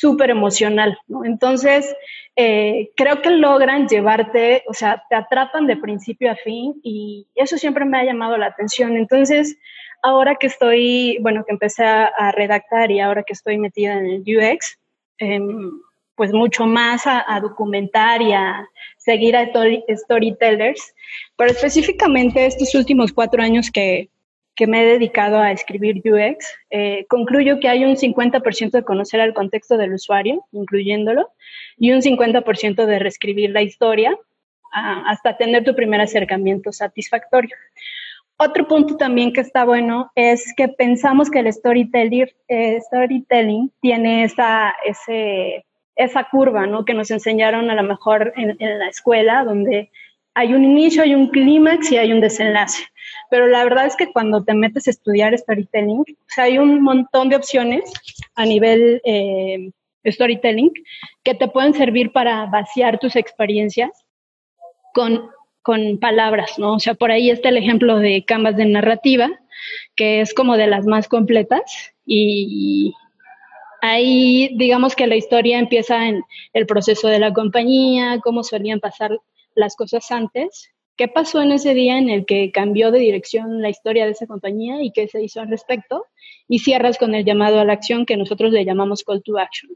súper 0.00 0.30
emocional. 0.30 0.98
Entonces, 1.24 1.94
eh, 2.36 2.90
creo 2.96 3.20
que 3.20 3.30
logran 3.30 3.88
llevarte, 3.88 4.64
o 4.68 4.74
sea, 4.74 5.02
te 5.08 5.16
atrapan 5.16 5.66
de 5.66 5.76
principio 5.76 6.30
a 6.30 6.36
fin 6.36 6.80
y 6.82 7.26
eso 7.34 7.58
siempre 7.58 7.84
me 7.84 7.98
ha 7.98 8.04
llamado 8.04 8.36
la 8.36 8.46
atención. 8.46 8.96
Entonces, 8.96 9.56
ahora 10.02 10.36
que 10.36 10.46
estoy, 10.46 11.18
bueno, 11.20 11.44
que 11.44 11.52
empecé 11.52 11.84
a, 11.84 12.32
redactar 12.32 12.90
y 12.90 13.00
ahora 13.00 13.22
que 13.22 13.32
estoy 13.32 13.58
metida 13.58 13.94
en 13.98 14.06
el 14.06 14.22
UX, 14.22 14.78
em, 15.18 15.70
pues 16.14 16.32
mucho 16.32 16.66
más 16.66 17.02
a, 17.06 17.40
documentar 17.40 18.20
y 18.22 18.32
a 18.32 18.66
seguir 18.98 19.36
a 19.36 19.46
storytellers, 19.46 20.94
pero 21.36 21.50
específicamente 21.50 22.46
estos 22.46 22.74
últimos 22.74 23.12
cuatro 23.12 23.42
años 23.42 23.70
que, 23.70 24.08
que 24.62 24.68
me 24.68 24.80
he 24.80 24.86
dedicado 24.86 25.40
a 25.40 25.50
escribir 25.50 26.00
UX, 26.04 26.56
eh, 26.70 27.04
concluyo 27.08 27.58
que 27.58 27.68
hay 27.68 27.84
un 27.84 27.96
50% 27.96 28.70
de 28.70 28.84
conocer 28.84 29.18
el 29.18 29.34
contexto 29.34 29.76
del 29.76 29.92
usuario, 29.92 30.44
incluyéndolo, 30.52 31.32
y 31.78 31.90
un 31.90 32.00
50% 32.00 32.86
de 32.86 33.00
reescribir 33.00 33.50
la 33.50 33.62
historia 33.62 34.16
hasta 34.70 35.36
tener 35.36 35.64
tu 35.64 35.74
primer 35.74 36.00
acercamiento 36.00 36.70
satisfactorio. 36.70 37.56
Otro 38.36 38.68
punto 38.68 38.96
también 38.96 39.32
que 39.32 39.40
está 39.40 39.64
bueno 39.64 40.12
es 40.14 40.54
que 40.56 40.68
pensamos 40.68 41.28
que 41.28 41.40
el 41.40 41.52
storytelling, 41.52 42.28
eh, 42.46 42.80
storytelling 42.82 43.72
tiene 43.80 44.22
esa, 44.22 44.76
esa 45.96 46.28
curva, 46.30 46.68
¿no? 46.68 46.84
Que 46.84 46.94
nos 46.94 47.10
enseñaron 47.10 47.68
a 47.68 47.74
lo 47.74 47.82
mejor 47.82 48.32
en, 48.36 48.56
la 48.78 48.86
escuela, 48.86 49.42
donde 49.42 49.90
hay 50.34 50.54
un 50.54 50.64
inicio, 50.64 51.02
hay 51.02 51.14
un 51.14 51.28
clímax 51.28 51.92
y 51.92 51.96
hay 51.96 52.12
un 52.12 52.20
desenlace. 52.20 52.84
Pero 53.30 53.46
la 53.46 53.64
verdad 53.64 53.86
es 53.86 53.96
que 53.96 54.12
cuando 54.12 54.44
te 54.44 54.54
metes 54.54 54.86
a 54.86 54.90
estudiar 54.90 55.36
storytelling, 55.36 56.00
o 56.00 56.26
sea, 56.28 56.44
hay 56.44 56.58
un 56.58 56.82
montón 56.82 57.28
de 57.28 57.36
opciones 57.36 57.92
a 58.34 58.44
nivel 58.44 59.00
eh, 59.04 59.70
storytelling 60.04 60.72
que 61.22 61.34
te 61.34 61.48
pueden 61.48 61.74
servir 61.74 62.12
para 62.12 62.46
vaciar 62.46 62.98
tus 62.98 63.16
experiencias 63.16 63.90
con 64.94 65.30
con 65.62 65.98
palabras, 65.98 66.58
¿no? 66.58 66.74
O 66.74 66.80
sea, 66.80 66.94
por 66.94 67.10
ahí 67.10 67.30
está 67.30 67.48
el 67.48 67.56
ejemplo 67.56 67.98
de 67.98 68.24
Canvas 68.24 68.56
de 68.56 68.66
narrativa, 68.66 69.30
que 69.96 70.20
es 70.20 70.34
como 70.34 70.56
de 70.56 70.66
las 70.66 70.86
más 70.86 71.08
completas 71.08 71.92
y 72.04 72.92
ahí 73.80 74.50
digamos 74.56 74.96
que 74.96 75.06
la 75.06 75.14
historia 75.14 75.58
empieza 75.58 76.08
en 76.08 76.24
el 76.52 76.66
proceso 76.66 77.08
de 77.08 77.20
la 77.20 77.32
compañía, 77.32 78.18
cómo 78.22 78.42
solían 78.42 78.80
pasar 78.80 79.18
las 79.54 79.76
cosas 79.76 80.10
antes, 80.10 80.70
qué 80.96 81.08
pasó 81.08 81.40
en 81.40 81.52
ese 81.52 81.74
día 81.74 81.98
en 81.98 82.10
el 82.10 82.26
que 82.26 82.50
cambió 82.50 82.90
de 82.90 82.98
dirección 82.98 83.62
la 83.62 83.70
historia 83.70 84.04
de 84.04 84.12
esa 84.12 84.26
compañía 84.26 84.82
y 84.82 84.92
qué 84.92 85.08
se 85.08 85.22
hizo 85.22 85.40
al 85.40 85.48
respecto, 85.48 86.06
y 86.48 86.58
cierras 86.58 86.98
con 86.98 87.14
el 87.14 87.24
llamado 87.24 87.60
a 87.60 87.64
la 87.64 87.72
acción 87.72 88.06
que 88.06 88.16
nosotros 88.16 88.52
le 88.52 88.64
llamamos 88.64 89.04
call 89.04 89.22
to 89.22 89.38
action. 89.38 89.70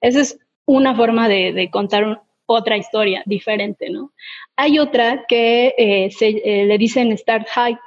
Esa 0.00 0.20
es 0.20 0.38
una 0.66 0.94
forma 0.94 1.28
de, 1.28 1.52
de 1.52 1.70
contar 1.70 2.04
un, 2.04 2.18
otra 2.46 2.76
historia 2.76 3.22
diferente, 3.26 3.90
¿no? 3.90 4.12
Hay 4.56 4.78
otra 4.78 5.24
que 5.26 5.74
eh, 5.78 6.10
se, 6.10 6.28
eh, 6.28 6.66
le 6.66 6.78
dicen 6.78 7.16
start 7.16 7.48
high, 7.48 7.78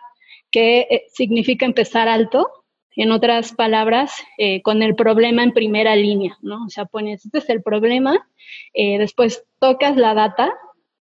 que 0.52 0.88
eh, 0.90 1.06
significa 1.14 1.66
empezar 1.66 2.08
alto, 2.08 2.50
en 3.00 3.12
otras 3.12 3.54
palabras, 3.54 4.12
con 4.64 4.82
el 4.82 4.96
problema 4.96 5.44
en 5.44 5.52
primera 5.52 5.96
línea, 5.96 6.36
¿no? 6.42 6.66
O 6.66 6.70
sea, 6.70 6.86
pones, 6.86 7.24
este 7.24 7.38
es 7.38 7.50
el 7.50 7.62
problema, 7.62 8.28
después 8.74 9.46
tocas 9.60 9.96
la 9.98 10.16
data 10.16 10.52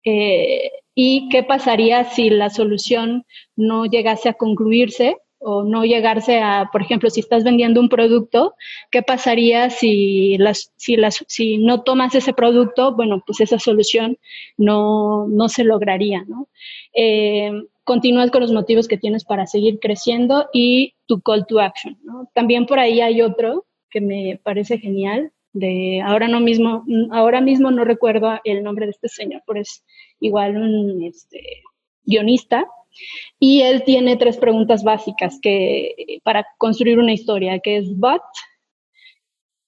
y 0.05 1.29
qué 1.31 1.43
pasaría 1.43 2.05
si 2.05 2.31
la 2.31 2.51
solución 2.51 3.25
no 3.57 3.87
llegase 3.87 4.29
a 4.29 4.35
concluirse 4.35 5.17
o 5.41 5.65
no 5.65 5.85
llegarse 5.85 6.39
a, 6.39 6.69
por 6.71 6.83
ejemplo, 6.83 7.09
si 7.09 7.21
estás 7.21 7.45
vendiendo 7.45 7.81
un 7.81 7.89
producto, 7.89 8.55
¿qué 8.91 9.03
pasaría 9.03 9.71
si, 9.71 10.37
las, 10.37 10.73
si, 10.77 10.97
las, 10.97 11.25
si 11.29 11.57
no 11.57 11.83
tomas 11.83 12.15
ese 12.15 12.35
producto? 12.35 12.95
Bueno, 12.95 13.23
pues 13.27 13.41
esa 13.41 13.59
solución 13.59 14.19
no, 14.59 15.27
no 15.29 15.49
se 15.49 15.65
lograría, 15.65 16.25
¿no? 16.29 16.49
Eh, 16.95 17.53
continúas 17.85 18.31
con 18.31 18.43
los 18.43 18.53
motivos 18.53 18.87
que 18.87 18.99
tienes 18.99 19.25
para 19.25 19.47
seguir 19.47 19.81
creciendo 19.81 20.49
y 20.53 20.95
tu 21.07 21.23
call 21.23 21.47
to 21.47 21.59
action, 21.59 21.99
¿no? 22.05 22.31
También 22.35 22.67
por 22.67 22.79
ahí 22.79 23.01
hay 23.01 23.23
otro 23.23 23.65
que 23.89 24.03
me 24.03 24.39
parece 24.43 24.79
genial, 24.79 25.33
de 25.53 26.01
ahora 26.05 26.29
no 26.29 26.41
mismo, 26.41 26.85
ahora 27.11 27.41
mismo 27.41 27.71
no 27.71 27.85
recuerdo 27.85 28.39
el 28.45 28.63
nombre 28.63 28.87
de 28.87 28.93
este 28.93 29.09
señor, 29.09 29.43
pero 29.47 29.61
es 29.61 29.85
igual 30.21 30.57
un 30.57 31.03
este, 31.03 31.41
guionista, 32.05 32.67
y 33.39 33.63
él 33.63 33.85
tiene 33.85 34.17
tres 34.17 34.37
preguntas 34.37 34.83
básicas 34.83 35.39
que, 35.41 36.21
para 36.23 36.47
construir 36.59 36.99
una 36.99 37.13
historia, 37.13 37.61
que 37.61 37.79
es 37.79 37.97
but, 37.97 38.23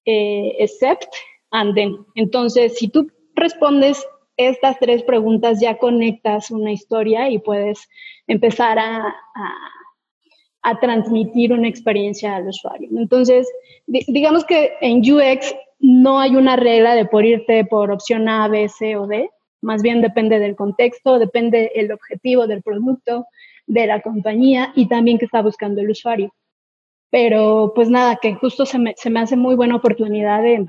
eh, 0.04 0.56
except, 0.58 1.06
and 1.50 1.74
then. 1.74 1.96
Entonces, 2.14 2.76
si 2.78 2.88
tú 2.88 3.10
respondes 3.34 4.04
estas 4.36 4.78
tres 4.78 5.02
preguntas, 5.02 5.60
ya 5.60 5.78
conectas 5.78 6.50
una 6.50 6.72
historia 6.72 7.30
y 7.30 7.38
puedes 7.38 7.88
empezar 8.26 8.78
a, 8.78 9.14
a, 10.62 10.80
transmitir 10.80 11.52
una 11.52 11.68
experiencia 11.68 12.36
al 12.36 12.48
usuario. 12.48 12.88
Entonces, 12.96 13.48
digamos 13.86 14.44
que 14.44 14.72
en 14.80 14.98
UX 15.00 15.54
no 15.82 16.20
hay 16.20 16.36
una 16.36 16.56
regla 16.56 16.94
de 16.94 17.04
por 17.04 17.26
irte 17.26 17.64
por 17.64 17.90
opción 17.90 18.28
A, 18.28 18.48
B, 18.48 18.68
C 18.68 18.96
o 18.96 19.06
D, 19.06 19.28
más 19.60 19.82
bien 19.82 20.00
depende 20.00 20.38
del 20.38 20.56
contexto, 20.56 21.18
depende 21.18 21.72
el 21.74 21.92
objetivo 21.92 22.46
del 22.46 22.62
producto, 22.62 23.26
de 23.66 23.86
la 23.86 24.00
compañía 24.00 24.72
y 24.76 24.86
también 24.86 25.18
que 25.18 25.24
está 25.24 25.42
buscando 25.42 25.80
el 25.80 25.90
usuario. 25.90 26.32
Pero 27.10 27.72
pues 27.74 27.90
nada, 27.90 28.16
que 28.22 28.34
justo 28.34 28.64
se 28.64 28.78
me, 28.78 28.94
se 28.96 29.10
me 29.10 29.20
hace 29.20 29.36
muy 29.36 29.56
buena 29.56 29.76
oportunidad 29.76 30.42
de, 30.42 30.66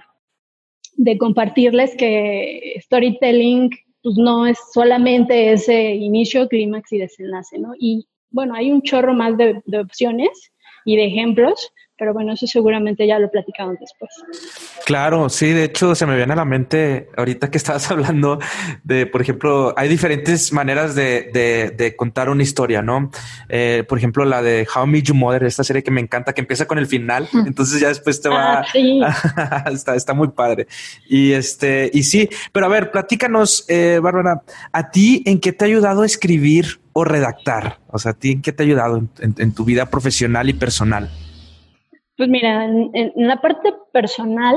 de 0.97 1.17
compartirles 1.17 1.95
que 1.95 2.76
storytelling 2.82 3.69
pues 4.02 4.17
no 4.17 4.45
es 4.45 4.60
solamente 4.73 5.54
ese 5.54 5.91
inicio, 5.91 6.49
clímax 6.49 6.91
y 6.91 6.97
desenlace, 6.97 7.58
¿no? 7.58 7.73
Y 7.80 8.08
bueno, 8.32 8.56
hay 8.56 8.71
un 8.71 8.82
chorro 8.82 9.13
más 9.13 9.38
de, 9.38 9.62
de 9.65 9.80
opciones 9.80 10.52
y 10.86 10.98
de 10.98 11.06
ejemplos, 11.06 11.72
pero 11.98 12.13
bueno, 12.13 12.34
eso 12.34 12.48
seguramente 12.48 13.08
ya 13.08 13.19
lo 13.19 13.30
platicamos 13.30 13.78
después. 13.80 14.12
Claro, 14.86 15.30
sí, 15.30 15.52
de 15.52 15.65
hecho 15.65 15.96
se 15.96 16.06
me 16.06 16.17
viene 16.17 16.34
a 16.34 16.36
la 16.36 16.43
mente 16.43 17.08
ahorita 17.15 17.50
que 17.50 17.58
estabas 17.58 17.89
hablando 17.91 18.39
de, 18.84 19.06
por 19.06 19.22
ejemplo, 19.22 19.74
hay 19.78 19.88
diferentes 19.88 20.52
maneras 20.52 20.96
de, 20.96 21.72
de, 21.78 21.96
contar 21.96 22.30
una 22.30 22.43
historia, 22.43 22.82
¿no? 22.82 23.12
Eh, 23.48 23.86
por 23.88 23.98
ejemplo, 23.98 24.26
la 24.26 24.41
de 24.41 24.67
How 24.76 24.86
I 24.86 24.89
Met 24.89 25.04
Your 25.06 25.15
Mother, 25.15 25.43
esta 25.43 25.63
serie 25.63 25.84
que 25.84 25.91
me 25.91 26.02
encanta, 26.02 26.34
que 26.34 26.41
empieza 26.41 26.65
con 26.65 26.78
el 26.78 26.88
final, 26.88 27.30
entonces 27.46 27.80
ya 27.80 27.88
después 27.88 28.19
te 28.19 28.28
va, 28.28 28.65
ah, 28.65 29.65
está, 29.72 29.96
está 29.96 30.13
muy 30.13 30.30
padre. 30.30 30.67
Y 31.08 31.32
este, 31.32 31.89
y 31.93 32.04
sí, 32.04 32.28
pero 32.52 32.65
a 32.65 32.69
ver, 32.69 32.91
platícanos, 32.91 33.65
eh, 33.69 34.00
Bárbara, 34.02 34.41
¿a 34.72 34.89
ti 34.89 35.24
en 35.26 35.39
qué 35.39 35.54
te 35.54 35.63
ha 35.63 35.67
ayudado 35.67 36.02
a 36.02 36.06
escribir 36.06 36.83
o 36.93 37.03
redactar? 37.03 37.79
O 37.91 37.99
sea, 37.99 38.12
¿a 38.12 38.15
ti 38.15 38.32
en 38.32 38.41
qué 38.41 38.53
te 38.53 38.63
ha 38.63 38.65
ayudado 38.65 39.01
en 39.19 39.53
tu 39.53 39.65
vida 39.65 39.88
profesional 39.88 40.49
y 40.49 40.53
personal? 40.53 41.10
Pues 42.17 42.29
mira, 42.29 42.65
en, 42.65 43.12
la 43.15 43.41
parte 43.41 43.73
personal, 43.91 44.56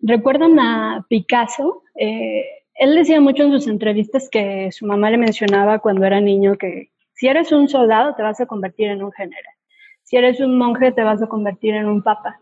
recuerdan 0.00 0.58
a 0.60 1.04
Picasso. 1.08 1.82
Eh, 1.96 2.44
él 2.74 2.94
decía 2.94 3.20
mucho 3.20 3.42
en 3.42 3.52
sus 3.52 3.66
entrevistas 3.66 4.28
que 4.30 4.70
su 4.70 4.86
mamá 4.86 5.10
le 5.10 5.18
mencionaba 5.18 5.80
cuando 5.80 6.04
era 6.04 6.20
niño 6.20 6.56
que 6.56 6.90
si 7.12 7.28
eres 7.28 7.52
un 7.52 7.68
soldado 7.68 8.14
te 8.14 8.22
vas 8.22 8.40
a 8.40 8.46
convertir 8.46 8.88
en 8.88 9.02
un 9.02 9.12
general, 9.12 9.54
si 10.02 10.16
eres 10.16 10.40
un 10.40 10.56
monje 10.58 10.92
te 10.92 11.02
vas 11.02 11.22
a 11.22 11.26
convertir 11.26 11.74
en 11.74 11.86
un 11.86 12.02
papa. 12.02 12.40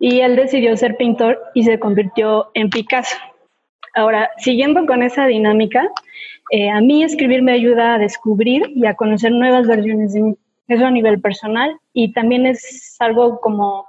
Y 0.00 0.20
él 0.20 0.36
decidió 0.36 0.76
ser 0.76 0.96
pintor 0.96 1.40
y 1.54 1.64
se 1.64 1.78
convirtió 1.78 2.50
en 2.54 2.70
Picasso. 2.70 3.16
Ahora, 3.94 4.30
siguiendo 4.38 4.86
con 4.86 5.02
esa 5.02 5.26
dinámica, 5.26 5.90
eh, 6.50 6.70
a 6.70 6.80
mí 6.80 7.02
escribir 7.02 7.42
me 7.42 7.52
ayuda 7.52 7.94
a 7.94 7.98
descubrir 7.98 8.62
y 8.74 8.86
a 8.86 8.94
conocer 8.94 9.32
nuevas 9.32 9.66
versiones 9.66 10.12
de 10.14 10.22
mí. 10.22 10.36
Eso 10.68 10.86
a 10.86 10.90
nivel 10.90 11.20
personal 11.20 11.78
y 11.92 12.12
también 12.12 12.46
es 12.46 12.96
algo 13.00 13.40
como 13.40 13.88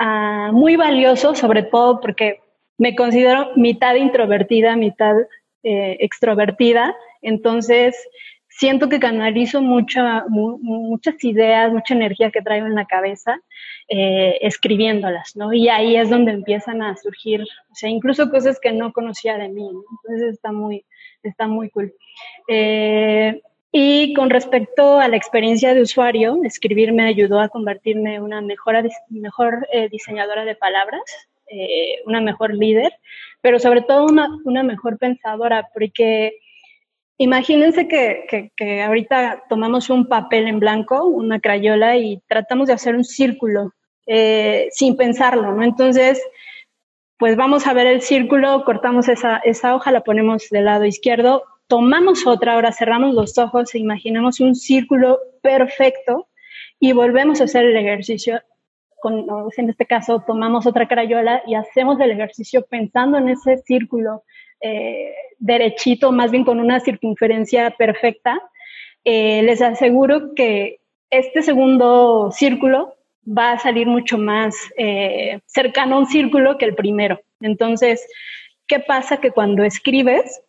Ah, 0.00 0.50
muy 0.52 0.76
valioso, 0.76 1.34
sobre 1.34 1.64
todo 1.64 2.00
porque 2.00 2.40
me 2.78 2.94
considero 2.94 3.50
mitad 3.56 3.96
introvertida, 3.96 4.76
mitad 4.76 5.16
eh, 5.64 5.96
extrovertida, 5.98 6.94
entonces 7.20 7.96
siento 8.58 8.88
que 8.88 8.98
canalizo 8.98 9.62
mucha, 9.62 10.24
muchas 10.28 11.22
ideas, 11.22 11.72
mucha 11.72 11.94
energía 11.94 12.32
que 12.32 12.42
traigo 12.42 12.66
en 12.66 12.74
la 12.74 12.86
cabeza 12.86 13.40
eh, 13.88 14.36
escribiéndolas, 14.40 15.36
¿no? 15.36 15.52
Y 15.52 15.68
ahí 15.68 15.94
es 15.94 16.10
donde 16.10 16.32
empiezan 16.32 16.82
a 16.82 16.96
surgir, 16.96 17.42
o 17.42 17.74
sea, 17.74 17.88
incluso 17.88 18.30
cosas 18.30 18.58
que 18.58 18.72
no 18.72 18.92
conocía 18.92 19.38
de 19.38 19.48
mí, 19.48 19.62
¿no? 19.62 19.84
Entonces 20.02 20.34
está 20.34 20.50
muy, 20.50 20.84
está 21.22 21.46
muy 21.46 21.70
cool. 21.70 21.94
Eh, 22.48 23.40
y 23.70 24.12
con 24.14 24.28
respecto 24.28 24.98
a 24.98 25.06
la 25.06 25.16
experiencia 25.16 25.72
de 25.72 25.82
usuario, 25.82 26.40
escribir 26.42 26.92
me 26.92 27.04
ayudó 27.04 27.38
a 27.38 27.50
convertirme 27.50 28.16
en 28.16 28.22
una 28.22 28.40
mejor, 28.40 28.74
mejor 29.08 29.68
eh, 29.72 29.88
diseñadora 29.88 30.44
de 30.44 30.56
palabras, 30.56 31.02
eh, 31.46 32.02
una 32.06 32.20
mejor 32.20 32.54
líder, 32.54 32.92
pero 33.40 33.60
sobre 33.60 33.82
todo 33.82 34.04
una, 34.04 34.28
una 34.44 34.64
mejor 34.64 34.98
pensadora, 34.98 35.68
porque 35.72 36.38
imagínense 37.18 37.88
que, 37.88 38.50
que, 38.56 38.82
ahorita 38.82 39.44
tomamos 39.48 39.90
un 39.90 40.06
papel 40.06 40.48
en 40.48 40.60
blanco, 40.60 41.04
una 41.04 41.40
crayola, 41.40 41.96
y 41.96 42.22
tratamos 42.26 42.68
de 42.68 42.74
hacer 42.74 42.94
un 42.94 43.04
círculo 43.04 43.74
eh, 44.06 44.68
sin 44.70 44.96
pensarlo, 44.96 45.52
¿no? 45.54 45.62
Entonces, 45.62 46.22
pues 47.18 47.36
vamos 47.36 47.66
a 47.66 47.74
ver 47.74 47.88
el 47.88 48.00
círculo, 48.00 48.64
cortamos 48.64 49.08
esa, 49.08 49.38
esa 49.38 49.74
hoja, 49.74 49.90
la 49.90 50.02
ponemos 50.02 50.48
del 50.50 50.64
lado 50.64 50.84
izquierdo, 50.84 51.42
tomamos 51.66 52.26
otra, 52.26 52.54
ahora 52.54 52.72
cerramos 52.72 53.14
los 53.14 53.36
ojos 53.38 53.74
e 53.74 53.78
imaginamos 53.78 54.40
un 54.40 54.54
círculo 54.54 55.18
perfecto 55.42 56.28
y 56.80 56.92
volvemos 56.92 57.40
a 57.40 57.44
hacer 57.44 57.64
el 57.64 57.76
ejercicio. 57.76 58.40
Con, 59.00 59.26
en 59.56 59.70
este 59.70 59.86
caso, 59.86 60.24
tomamos 60.26 60.66
otra 60.66 60.88
crayola 60.88 61.42
y 61.46 61.54
hacemos 61.54 62.00
el 62.00 62.10
ejercicio 62.10 62.64
pensando 62.68 63.18
en 63.18 63.28
ese 63.28 63.58
círculo 63.58 64.24
eh, 64.60 65.14
derechito, 65.38 66.12
más 66.12 66.30
bien 66.30 66.44
con 66.44 66.60
una 66.60 66.80
circunferencia 66.80 67.70
perfecta. 67.70 68.40
Eh, 69.04 69.42
les 69.42 69.62
aseguro 69.62 70.34
que 70.34 70.80
este 71.10 71.42
segundo 71.42 72.30
círculo 72.32 72.94
va 73.26 73.52
a 73.52 73.58
salir 73.58 73.86
mucho 73.86 74.18
más 74.18 74.54
eh, 74.76 75.40
cercano 75.46 75.96
a 75.96 75.98
un 76.00 76.06
círculo 76.06 76.58
que 76.58 76.64
el 76.64 76.74
primero. 76.74 77.20
Entonces, 77.40 78.06
¿qué 78.66 78.80
pasa? 78.80 79.18
Que 79.18 79.30
cuando 79.30 79.64
escribes, 79.64 80.42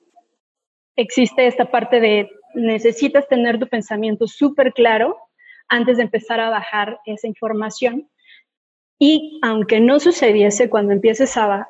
existe 0.96 1.48
esta 1.48 1.72
parte 1.72 2.00
de 2.00 2.30
necesitas 2.56 3.28
tener 3.28 3.60
tu 3.60 3.68
pensamiento 3.68 4.28
súper 4.28 4.74
claro 4.74 5.18
antes 5.68 5.98
de 5.98 6.04
empezar 6.04 6.40
a 6.40 6.50
bajar 6.50 7.00
esa 7.06 7.28
información. 7.28 8.10
Y 9.02 9.40
aunque 9.42 9.80
no 9.80 10.00
sucediese 10.00 10.70
cuando 10.70 10.92
empieces 10.92 11.38
a, 11.38 11.68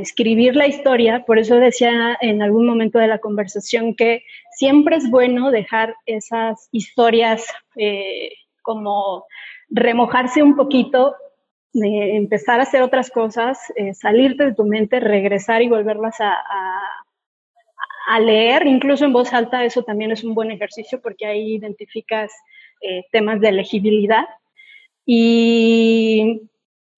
escribir 0.00 0.56
la 0.56 0.66
historia, 0.66 1.24
por 1.24 1.38
eso 1.38 1.56
decía 1.56 2.18
en 2.20 2.42
algún 2.42 2.66
momento 2.66 2.98
de 2.98 3.06
la 3.06 3.18
conversación 3.18 3.94
que 3.94 4.24
siempre 4.50 4.96
es 4.96 5.08
bueno 5.08 5.52
dejar 5.52 5.94
esas 6.06 6.68
historias 6.72 7.46
eh, 7.76 8.32
como 8.62 9.26
remojarse 9.70 10.42
un 10.42 10.56
poquito, 10.56 11.14
empezar 11.72 12.58
a 12.58 12.64
hacer 12.64 12.82
otras 12.82 13.10
cosas, 13.10 13.58
eh, 13.76 13.94
salirte 13.94 14.46
de 14.46 14.54
tu 14.54 14.64
mente, 14.64 14.98
regresar 14.98 15.62
y 15.62 15.68
volverlas 15.68 16.20
a, 16.20 16.36
a 18.06 18.20
leer, 18.20 18.66
incluso 18.66 19.04
en 19.04 19.12
voz 19.12 19.32
alta, 19.32 19.64
eso 19.64 19.82
también 19.82 20.10
es 20.10 20.24
un 20.24 20.34
buen 20.34 20.50
ejercicio 20.50 21.00
porque 21.00 21.26
ahí 21.26 21.54
identificas 21.54 22.32
eh, 22.80 23.04
temas 23.12 23.40
de 23.40 23.52
legibilidad. 23.52 24.26
Y, 25.06 26.42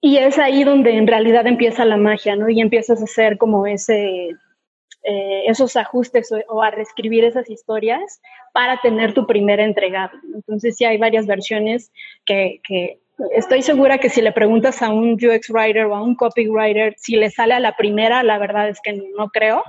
y, 0.04 0.18
es 0.18 0.38
ahí 0.38 0.64
donde 0.64 0.96
en 0.96 1.06
realidad 1.06 1.46
empieza 1.46 1.84
la 1.84 1.96
magia, 1.96 2.36
¿no? 2.36 2.48
Y 2.48 2.60
empiezas 2.60 3.00
a 3.00 3.04
hacer 3.04 3.38
como 3.38 3.66
ese, 3.66 4.30
eh, 5.02 5.42
esos 5.46 5.76
ajustes 5.76 6.30
o, 6.48 6.62
a 6.62 6.70
reescribir 6.70 7.24
esas 7.24 7.48
historias 7.48 8.20
para 8.52 8.80
tener 8.80 9.14
tu 9.14 9.26
primera 9.26 9.64
entrega. 9.64 10.12
Entonces 10.34 10.76
sí 10.76 10.84
hay 10.84 10.98
varias 10.98 11.26
versiones 11.26 11.90
que, 12.24 12.60
que 12.66 13.00
estoy 13.34 13.62
segura 13.62 13.98
que 13.98 14.10
si 14.10 14.20
le 14.20 14.32
preguntas 14.32 14.82
a 14.82 14.90
un 14.90 15.14
UX 15.14 15.50
writer 15.50 15.86
o 15.86 15.94
a 15.94 16.02
un 16.02 16.14
copywriter 16.14 16.94
si 16.96 17.16
le 17.16 17.30
sale 17.30 17.54
a 17.54 17.60
la 17.60 17.76
primera, 17.76 18.22
la 18.22 18.38
verdad 18.38 18.68
es 18.68 18.80
que 18.82 18.92
no 19.16 19.28
creo 19.30 19.62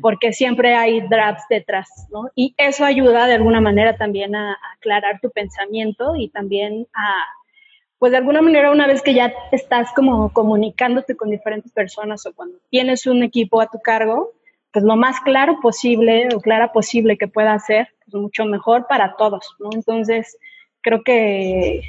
porque 0.00 0.32
siempre 0.32 0.74
hay 0.74 1.00
drafts 1.08 1.44
detrás, 1.48 1.88
¿no? 2.10 2.30
Y 2.34 2.54
eso 2.58 2.84
ayuda 2.84 3.26
de 3.26 3.34
alguna 3.34 3.60
manera 3.60 3.96
también 3.96 4.34
a, 4.34 4.56
aclarar 4.76 5.20
tu 5.20 5.30
pensamiento 5.30 6.16
y 6.16 6.28
también 6.28 6.86
a, 6.94 7.24
pues 7.98 8.12
de 8.12 8.18
alguna 8.18 8.42
manera 8.42 8.70
una 8.70 8.86
vez 8.86 9.02
que 9.02 9.14
ya 9.14 9.32
estás 9.52 9.92
como 9.94 10.32
comunicándote 10.32 11.16
con 11.16 11.30
diferentes 11.30 11.72
personas 11.72 12.26
o 12.26 12.34
cuando 12.34 12.58
tienes 12.70 13.06
un 13.06 13.22
equipo 13.22 13.60
a 13.60 13.68
tu 13.68 13.80
cargo, 13.80 14.32
pues 14.72 14.84
lo 14.84 14.96
más 14.96 15.20
claro 15.20 15.58
posible 15.62 16.28
o 16.34 16.40
clara 16.40 16.72
posible 16.72 17.16
que 17.16 17.28
pueda 17.28 17.54
hacer, 17.54 17.88
pues 18.04 18.14
mucho 18.14 18.44
mejor 18.44 18.86
para 18.86 19.16
todos, 19.16 19.56
¿no? 19.58 19.70
Entonces, 19.72 20.36
creo 20.82 21.02
que, 21.02 21.80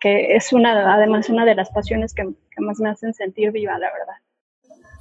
que 0.00 0.34
es 0.34 0.52
una, 0.52 0.94
además 0.94 1.28
una 1.28 1.44
de 1.44 1.54
las 1.54 1.70
pasiones 1.70 2.14
que, 2.14 2.24
que 2.24 2.60
más 2.62 2.80
me 2.80 2.88
hacen 2.88 3.12
sentir 3.12 3.52
viva, 3.52 3.78
la 3.78 3.92
verdad. 3.92 4.16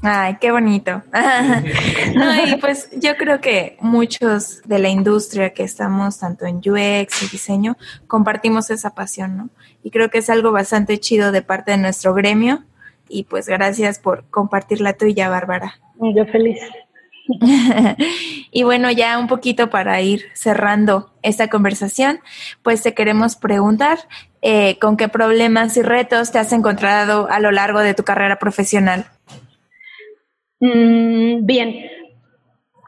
Ay, 0.04 0.38
qué 0.42 0.52
bonito. 0.52 1.04
no, 2.16 2.46
y 2.46 2.56
pues 2.56 2.90
yo 2.94 3.16
creo 3.18 3.40
que 3.40 3.78
muchos 3.82 4.62
de 4.66 4.80
la 4.80 4.90
industria 4.90 5.54
que 5.54 5.64
estamos 5.64 6.20
tanto 6.20 6.46
en 6.46 6.58
UX 6.58 7.24
y 7.24 7.28
diseño 7.28 7.78
compartimos 8.08 8.72
esa 8.72 8.96
pasión, 8.96 9.38
¿no? 9.38 9.50
Y 9.84 9.92
creo 9.92 10.10
que 10.10 10.20
es 10.20 10.30
algo 10.30 10.52
bastante 10.52 11.00
chido 11.00 11.32
de 11.32 11.44
parte 11.44 11.72
de 11.72 11.78
nuestro 11.78 12.14
gremio 12.14 12.64
y 13.08 13.24
pues 13.24 13.48
gracias 13.48 14.00
por 14.00 14.26
compartir 14.30 14.82
la 14.82 14.94
tuya, 14.94 15.30
Bárbara. 15.30 15.76
Yo 16.00 16.26
feliz. 16.26 16.60
y 18.52 18.64
bueno, 18.64 18.92
ya 18.92 19.18
un 19.20 19.28
poquito 19.28 19.70
para 19.70 20.02
ir 20.02 20.26
cerrando 20.34 21.14
esta 21.22 21.48
conversación, 21.50 22.20
pues 22.64 22.82
te 22.82 22.94
queremos 22.94 23.36
preguntar 23.36 24.00
eh, 24.42 24.80
con 24.80 24.98
qué 24.98 25.08
problemas 25.08 25.78
y 25.78 25.84
retos 25.84 26.32
te 26.32 26.40
has 26.40 26.52
encontrado 26.52 27.30
a 27.30 27.40
lo 27.40 27.52
largo 27.52 27.80
de 27.80 27.94
tu 27.94 28.04
carrera 28.04 28.40
profesional. 28.40 29.06
Mm, 30.62 31.43
bien, 31.43 31.89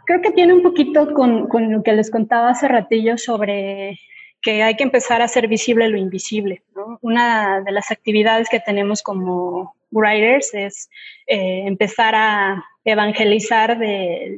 creo 0.05 0.21
que 0.21 0.31
tiene 0.31 0.53
un 0.53 0.62
poquito 0.62 1.13
con, 1.13 1.47
con, 1.47 1.71
lo 1.71 1.81
que 1.81 1.93
les 1.93 2.12
contaba 2.12 2.51
hace 2.51 2.67
ratillo 2.67 3.17
sobre 3.17 3.99
que 4.43 4.62
hay 4.62 4.75
que 4.75 4.83
empezar 4.83 5.21
a 5.21 5.25
hacer 5.25 5.47
visible 5.47 5.89
lo 5.89 5.97
invisible. 5.97 6.62
Una 7.01 7.62
de 7.62 7.71
las 7.71 7.89
actividades 7.89 8.47
que 8.49 8.59
tenemos 8.59 9.01
como 9.01 9.75
writers 9.91 10.53
es 10.53 10.89
eh, 11.25 11.63
empezar 11.65 12.13
a 12.15 12.63
evangelizar 12.86 13.79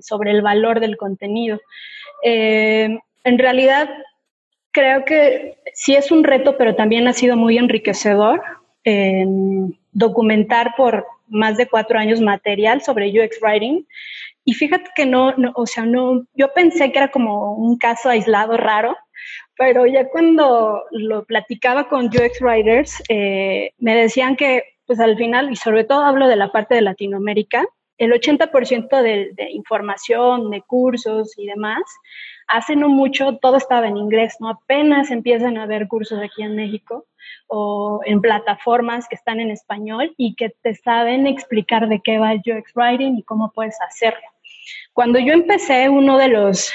sobre 0.02 0.32
el 0.32 0.42
valor 0.42 0.80
del 0.80 0.96
contenido. 0.96 1.60
Eh, 2.24 3.00
en 3.24 3.40
realidad, 3.40 3.90
creo 4.72 5.04
que 5.04 5.58
sí 5.74 5.96
es 5.96 6.12
un 6.12 6.24
reto, 6.24 6.56
pero 6.58 6.76
también 6.76 7.08
ha 7.08 7.14
sido 7.14 7.36
muy 7.36 7.58
enriquecedor 7.58 8.42
documentar 9.92 10.76
por 10.78 11.08
más 11.28 11.58
de 11.58 11.68
cuatro 11.68 11.98
años 12.00 12.22
material 12.22 12.82
sobre 12.82 13.10
UX 13.10 13.40
Writing. 13.42 13.86
Y 14.44 14.54
fíjate 14.54 14.90
que 14.96 15.06
no, 15.06 15.34
o 15.56 15.66
sea, 15.66 15.86
no, 15.86 16.26
yo 16.34 16.54
pensé 16.54 16.92
que 16.92 17.00
era 17.00 17.10
como 17.10 17.56
un 17.56 17.78
caso 17.78 18.10
aislado 18.10 18.58
raro, 18.58 18.96
pero 19.58 19.86
ya 19.86 20.10
cuando 20.10 20.84
lo 20.92 21.26
platicaba 21.26 21.88
con 21.88 22.08
UX 22.08 22.42
Writers, 22.42 23.02
eh, 23.10 23.72
me 23.78 23.96
decían 23.96 24.36
que, 24.36 24.64
pues 24.86 25.00
al 25.00 25.18
final, 25.18 25.52
y 25.52 25.56
sobre 25.56 25.84
todo 25.84 26.04
hablo 26.04 26.28
de 26.28 26.36
la 26.36 26.52
parte 26.52 26.76
de 26.76 26.82
Latinoamérica, 26.82 27.66
el 27.98 28.12
80% 28.12 29.02
de, 29.02 29.32
de 29.34 29.52
información, 29.52 30.52
de 30.52 30.62
cursos 30.62 31.34
y 31.38 31.48
demás, 31.48 31.82
hace 32.48 32.76
no 32.76 32.90
mucho 32.90 33.38
todo 33.38 33.58
estaba 33.58 33.88
en 33.88 33.98
inglés, 33.98 34.38
¿no? 34.40 34.50
Apenas 34.50 35.12
empiezan 35.12 35.58
a 35.58 35.64
haber 35.64 35.88
cursos 35.88 36.20
aquí 36.22 36.44
en 36.44 36.56
México 36.56 37.06
o 37.48 38.02
en 38.06 38.22
plataformas 38.22 39.08
que 39.08 39.16
están 39.16 39.40
en 39.40 39.52
español 39.52 40.14
y 40.18 40.36
que 40.36 40.50
te 40.50 40.76
saben 40.76 41.28
explicar 41.28 41.88
de 41.88 42.02
qué 42.02 42.18
va 42.18 42.34
el 42.34 42.42
UX 42.46 42.76
Writing 42.76 43.18
y 43.18 43.24
cómo 43.24 43.52
puedes 43.54 43.80
hacerlo. 43.82 44.28
Cuando 44.94 45.20
yo 45.20 45.34
empecé, 45.34 45.90
uno 45.90 46.18
de 46.18 46.30
los, 46.30 46.72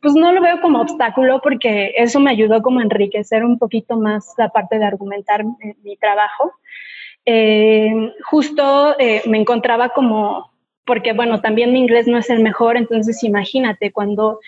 pues 0.00 0.14
no 0.14 0.32
lo 0.32 0.40
veo 0.40 0.60
como 0.60 0.80
obstáculo 0.80 1.40
porque 1.42 1.92
eso 1.96 2.20
me 2.20 2.30
ayudó 2.30 2.62
como 2.62 2.80
a 2.80 2.84
enriquecer 2.84 3.44
un 3.44 3.58
poquito 3.58 3.96
más 3.96 4.34
la 4.38 4.48
parte 4.48 4.78
de 4.78 4.84
argumentar 4.84 5.44
mi 5.82 5.96
trabajo. 5.96 6.52
Eh, 7.26 8.12
justo 8.24 8.98
eh, 8.98 9.22
me 9.26 9.38
encontraba 9.38 9.88
como 9.88 10.53
porque 10.86 11.12
bueno, 11.12 11.40
también 11.40 11.72
mi 11.72 11.80
inglés 11.80 12.06
no 12.06 12.18
es 12.18 12.28
el 12.30 12.40
mejor, 12.40 12.76
entonces 12.76 13.22
imagínate, 13.24 13.92
cuando 13.92 14.40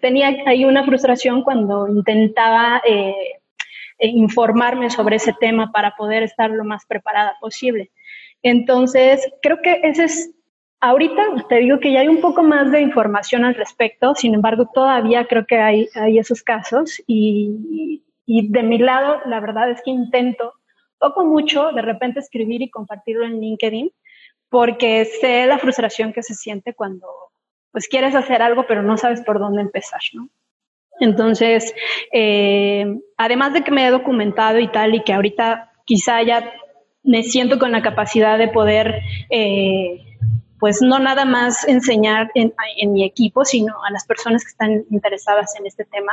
tenía 0.00 0.34
ahí 0.46 0.64
una 0.64 0.84
frustración 0.84 1.42
cuando 1.42 1.86
intentaba 1.88 2.80
eh, 2.88 3.14
e 3.98 4.08
informarme 4.08 4.90
sobre 4.90 5.16
ese 5.16 5.34
tema 5.38 5.72
para 5.72 5.92
poder 5.96 6.22
estar 6.22 6.50
lo 6.50 6.64
más 6.64 6.84
preparada 6.86 7.36
posible. 7.40 7.90
Entonces, 8.42 9.26
creo 9.42 9.58
que 9.62 9.80
ese 9.82 10.04
es, 10.04 10.30
ahorita 10.80 11.46
te 11.48 11.56
digo 11.56 11.80
que 11.80 11.92
ya 11.92 12.00
hay 12.00 12.08
un 12.08 12.20
poco 12.20 12.42
más 12.42 12.70
de 12.70 12.80
información 12.80 13.44
al 13.44 13.54
respecto, 13.54 14.14
sin 14.14 14.34
embargo, 14.34 14.70
todavía 14.72 15.26
creo 15.26 15.46
que 15.46 15.58
hay, 15.58 15.88
hay 15.94 16.18
esos 16.18 16.42
casos 16.42 17.02
y, 17.06 18.02
y 18.26 18.48
de 18.48 18.62
mi 18.62 18.78
lado, 18.78 19.20
la 19.26 19.40
verdad 19.40 19.70
es 19.70 19.82
que 19.82 19.90
intento 19.90 20.52
poco 20.98 21.24
mucho 21.24 21.72
de 21.72 21.82
repente 21.82 22.20
escribir 22.20 22.62
y 22.62 22.70
compartirlo 22.70 23.26
en 23.26 23.40
LinkedIn, 23.40 23.90
porque 24.48 25.04
sé 25.04 25.46
la 25.46 25.58
frustración 25.58 26.12
que 26.12 26.22
se 26.22 26.34
siente 26.34 26.74
cuando 26.74 27.06
pues 27.72 27.88
quieres 27.88 28.14
hacer 28.14 28.40
algo, 28.40 28.64
pero 28.66 28.82
no 28.82 28.96
sabes 28.96 29.20
por 29.20 29.38
dónde 29.38 29.60
empezar, 29.60 30.00
¿no? 30.14 30.30
Entonces, 30.98 31.74
eh, 32.12 32.86
además 33.18 33.52
de 33.52 33.62
que 33.62 33.70
me 33.70 33.86
he 33.86 33.90
documentado 33.90 34.58
y 34.58 34.68
tal, 34.68 34.94
y 34.94 35.02
que 35.02 35.12
ahorita 35.12 35.72
quizá 35.84 36.22
ya 36.22 36.50
me 37.02 37.22
siento 37.22 37.58
con 37.58 37.72
la 37.72 37.82
capacidad 37.82 38.38
de 38.38 38.48
poder, 38.48 39.02
eh, 39.30 40.00
pues 40.58 40.80
no 40.80 40.98
nada 40.98 41.24
más 41.24 41.68
enseñar 41.68 42.30
en, 42.34 42.54
en, 42.78 42.92
mi 42.92 43.04
equipo, 43.04 43.44
sino 43.44 43.74
a 43.84 43.90
las 43.90 44.06
personas 44.06 44.42
que 44.42 44.50
están 44.50 44.84
interesadas 44.90 45.54
en 45.58 45.66
este 45.66 45.84
tema, 45.84 46.12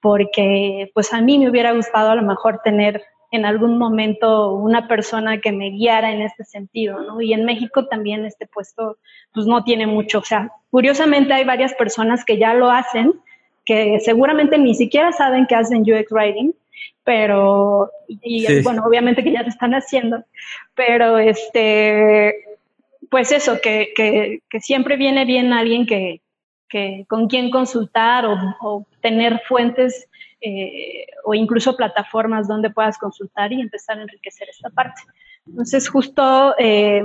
porque 0.00 0.90
pues 0.94 1.12
a 1.12 1.20
mí 1.20 1.38
me 1.38 1.50
hubiera 1.50 1.72
gustado 1.72 2.10
a 2.10 2.14
lo 2.14 2.22
mejor 2.22 2.60
tener 2.64 3.02
en 3.30 3.44
algún 3.44 3.78
momento 3.78 4.52
una 4.52 4.88
persona 4.88 5.40
que 5.40 5.52
me 5.52 5.70
guiara 5.70 6.12
en 6.12 6.22
este 6.22 6.44
sentido, 6.44 7.00
¿no? 7.02 7.20
Y 7.20 7.32
en 7.32 7.44
México 7.44 7.86
también 7.86 8.24
este 8.24 8.46
puesto 8.46 8.98
pues 9.32 9.46
no 9.46 9.64
tiene 9.64 9.86
mucho, 9.86 10.20
o 10.20 10.24
sea, 10.24 10.52
curiosamente 10.70 11.32
hay 11.32 11.44
varias 11.44 11.74
personas 11.74 12.24
que 12.24 12.38
ya 12.38 12.54
lo 12.54 12.70
hacen, 12.70 13.14
que 13.64 13.98
seguramente 14.00 14.58
ni 14.58 14.74
siquiera 14.74 15.12
saben 15.12 15.46
que 15.46 15.56
hacen 15.56 15.82
UX 15.82 16.10
Writing, 16.10 16.52
pero, 17.04 17.90
y 18.08 18.62
bueno, 18.62 18.82
obviamente 18.84 19.22
que 19.22 19.32
ya 19.32 19.42
lo 19.42 19.48
están 19.48 19.74
haciendo, 19.74 20.24
pero 20.74 21.18
este, 21.18 22.34
pues 23.10 23.32
eso, 23.32 23.60
que, 23.60 23.92
que, 23.94 24.40
que 24.48 24.60
siempre 24.60 24.96
viene 24.96 25.24
bien 25.24 25.52
alguien 25.52 25.86
que, 25.86 26.20
que 26.68 27.04
con 27.08 27.28
quien 27.28 27.50
consultar 27.50 28.26
o, 28.26 28.36
o 28.60 28.86
tener 29.00 29.40
fuentes 29.46 30.08
eh, 30.40 31.06
o 31.24 31.34
incluso 31.34 31.76
plataformas 31.76 32.46
donde 32.46 32.70
puedas 32.70 32.98
consultar 32.98 33.52
y 33.52 33.60
empezar 33.60 33.98
a 33.98 34.02
enriquecer 34.02 34.48
esta 34.48 34.70
parte. 34.70 35.02
Entonces, 35.46 35.88
justo 35.88 36.54
eh, 36.58 37.02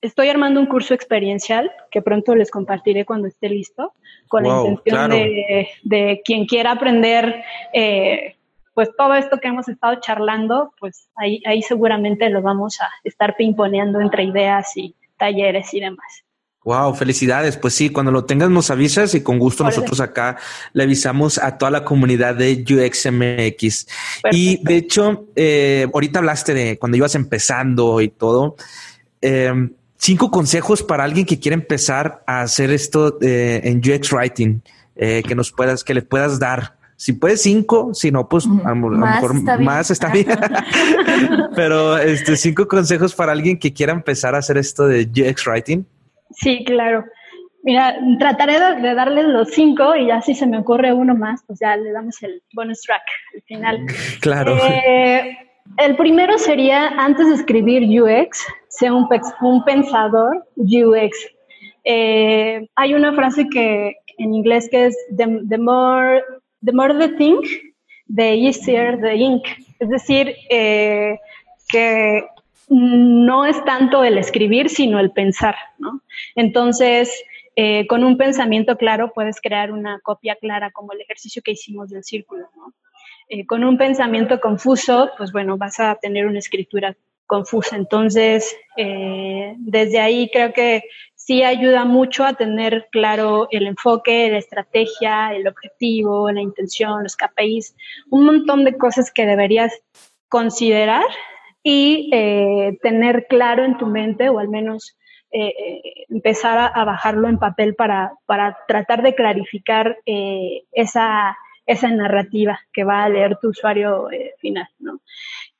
estoy 0.00 0.28
armando 0.28 0.60
un 0.60 0.66
curso 0.66 0.94
experiencial 0.94 1.70
que 1.90 2.02
pronto 2.02 2.34
les 2.34 2.50
compartiré 2.50 3.04
cuando 3.04 3.28
esté 3.28 3.48
listo, 3.48 3.94
con 4.28 4.44
la 4.44 4.50
intención 4.50 5.10
de, 5.10 6.22
quien 6.24 6.46
quiera 6.46 6.72
aprender. 6.72 7.42
Eh, 7.72 8.36
pues 8.74 8.90
todo 8.96 9.14
esto 9.14 9.38
que 9.38 9.48
hemos 9.48 9.68
estado 9.68 9.96
charlando, 10.00 10.72
pues 10.78 11.10
ahí, 11.16 11.42
ahí 11.46 11.62
seguramente 11.62 12.28
lo 12.30 12.42
vamos 12.42 12.80
a 12.80 12.88
estar 13.02 13.34
pimponeando 13.36 14.00
entre 14.00 14.22
ideas 14.22 14.76
y 14.76 14.94
talleres 15.16 15.74
y 15.74 15.80
demás. 15.80 16.24
Wow, 16.68 16.92
felicidades. 16.92 17.56
Pues 17.56 17.72
sí, 17.72 17.88
cuando 17.88 18.12
lo 18.12 18.26
tengas 18.26 18.50
nos 18.50 18.70
avisas 18.70 19.14
y 19.14 19.22
con 19.22 19.38
gusto 19.38 19.64
nosotros 19.64 20.00
acá 20.00 20.36
le 20.74 20.82
avisamos 20.82 21.38
a 21.38 21.56
toda 21.56 21.70
la 21.70 21.82
comunidad 21.82 22.34
de 22.34 22.62
UXMX. 22.62 23.86
Y 24.32 24.62
de 24.62 24.76
hecho, 24.76 25.24
eh, 25.34 25.86
ahorita 25.90 26.18
hablaste 26.18 26.52
de 26.52 26.78
cuando 26.78 26.98
ibas 26.98 27.14
empezando 27.14 28.02
y 28.02 28.08
todo. 28.08 28.56
Eh, 29.22 29.70
cinco 29.96 30.30
consejos 30.30 30.82
para 30.82 31.04
alguien 31.04 31.24
que 31.24 31.40
quiere 31.40 31.54
empezar 31.54 32.22
a 32.26 32.42
hacer 32.42 32.70
esto 32.70 33.16
eh, 33.22 33.62
en 33.64 33.78
UX 33.78 34.12
Writing, 34.12 34.60
que 34.94 35.34
nos 35.34 35.50
puedas, 35.50 35.82
que 35.82 35.94
le 35.94 36.02
puedas 36.02 36.38
dar. 36.38 36.76
Si 36.96 37.14
puedes 37.14 37.40
cinco, 37.40 37.94
si 37.94 38.10
no, 38.10 38.28
pues 38.28 38.44
a, 38.44 38.74
lo 38.74 38.90
mejor 38.90 39.58
más 39.62 39.90
está 39.90 40.10
bien. 40.10 40.26
Pero 41.56 41.96
este 41.96 42.36
cinco 42.36 42.68
consejos 42.68 43.14
para 43.14 43.32
alguien 43.32 43.58
que 43.58 43.72
quiera 43.72 43.94
empezar 43.94 44.34
a 44.34 44.38
hacer 44.38 44.58
esto 44.58 44.86
de 44.86 45.08
UX 45.10 45.46
Writing. 45.46 45.86
Sí, 46.30 46.64
claro. 46.64 47.04
Mira, 47.62 47.98
trataré 48.18 48.58
de, 48.80 48.94
darles 48.94 49.26
los 49.26 49.50
cinco 49.50 49.96
y 49.96 50.06
ya 50.06 50.22
si 50.22 50.34
se 50.34 50.46
me 50.46 50.58
ocurre 50.58 50.92
uno 50.92 51.14
más, 51.14 51.42
pues 51.46 51.58
ya 51.60 51.76
le 51.76 51.92
damos 51.92 52.22
el 52.22 52.42
bonus 52.54 52.82
track 52.82 53.02
al 53.34 53.42
final. 53.42 53.86
Claro. 54.20 54.56
Eh, 54.56 55.36
el 55.76 55.96
primero 55.96 56.38
sería, 56.38 56.88
antes 56.88 57.28
de 57.28 57.34
escribir 57.34 57.82
UX, 57.82 58.46
sea 58.68 58.94
un, 58.94 59.08
un 59.42 59.64
pensador 59.64 60.46
UX. 60.56 61.16
Eh, 61.84 62.68
hay 62.76 62.94
una 62.94 63.12
frase 63.12 63.48
que 63.48 63.96
en 64.18 64.34
inglés 64.34 64.68
que 64.70 64.86
es 64.86 64.96
the, 65.16 65.58
more, 65.58 66.22
the 66.64 66.72
more 66.72 66.94
the 66.94 67.08
think, 67.16 67.44
the 68.14 68.34
easier 68.34 69.00
the 69.00 69.14
ink. 69.14 69.44
Es 69.78 69.88
decir, 69.88 70.34
eh, 70.50 71.18
que 71.68 72.24
no 72.68 73.44
es 73.44 73.64
tanto 73.64 74.04
el 74.04 74.18
escribir, 74.18 74.68
sino 74.68 74.98
el 74.98 75.10
pensar, 75.10 75.56
¿no? 75.78 76.02
Entonces, 76.34 77.12
eh, 77.56 77.86
con 77.86 78.04
un 78.04 78.16
pensamiento 78.16 78.76
claro 78.76 79.12
puedes 79.12 79.40
crear 79.40 79.72
una 79.72 80.00
copia 80.00 80.36
clara, 80.36 80.70
como 80.70 80.92
el 80.92 81.00
ejercicio 81.00 81.42
que 81.42 81.52
hicimos 81.52 81.90
del 81.90 82.04
círculo, 82.04 82.48
¿no? 82.56 82.74
Eh, 83.28 83.46
con 83.46 83.64
un 83.64 83.76
pensamiento 83.76 84.40
confuso, 84.40 85.10
pues 85.18 85.32
bueno, 85.32 85.58
vas 85.58 85.80
a 85.80 85.94
tener 85.96 86.26
una 86.26 86.38
escritura 86.38 86.96
confusa. 87.26 87.76
Entonces, 87.76 88.56
eh, 88.76 89.54
desde 89.58 90.00
ahí 90.00 90.30
creo 90.32 90.52
que 90.52 90.84
sí 91.14 91.42
ayuda 91.42 91.84
mucho 91.84 92.24
a 92.24 92.34
tener 92.34 92.88
claro 92.90 93.48
el 93.50 93.66
enfoque, 93.66 94.30
la 94.30 94.38
estrategia, 94.38 95.34
el 95.34 95.46
objetivo, 95.46 96.30
la 96.30 96.40
intención, 96.40 97.02
los 97.02 97.16
KPIs, 97.16 97.76
un 98.08 98.24
montón 98.24 98.64
de 98.64 98.78
cosas 98.78 99.12
que 99.12 99.26
deberías 99.26 99.72
considerar 100.28 101.04
y 101.70 102.08
eh, 102.14 102.78
tener 102.80 103.26
claro 103.28 103.62
en 103.62 103.76
tu 103.76 103.84
mente 103.84 104.30
o 104.30 104.38
al 104.38 104.48
menos 104.48 104.96
eh, 105.30 105.48
eh, 105.48 105.82
empezar 106.08 106.72
a, 106.74 106.84
bajarlo 106.86 107.28
en 107.28 107.38
papel 107.38 107.74
para, 107.74 108.14
para 108.24 108.56
tratar 108.66 109.02
de 109.02 109.14
clarificar 109.14 109.98
esa, 110.72 111.36
esa 111.66 111.90
narrativa 111.90 112.58
que 112.72 112.84
va 112.84 113.04
a 113.04 113.10
leer 113.10 113.36
tu 113.36 113.48
usuario 113.48 114.08
final. 114.38 114.66
¿no? 114.78 115.00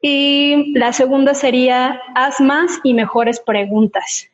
Y 0.01 0.73
la 0.79 0.95
segunda 0.95 1.35
sería, 1.35 2.01
haz 2.15 2.41
más 2.41 2.81
y 2.85 2.95
mejores 2.95 3.39
preguntas. 3.41 4.31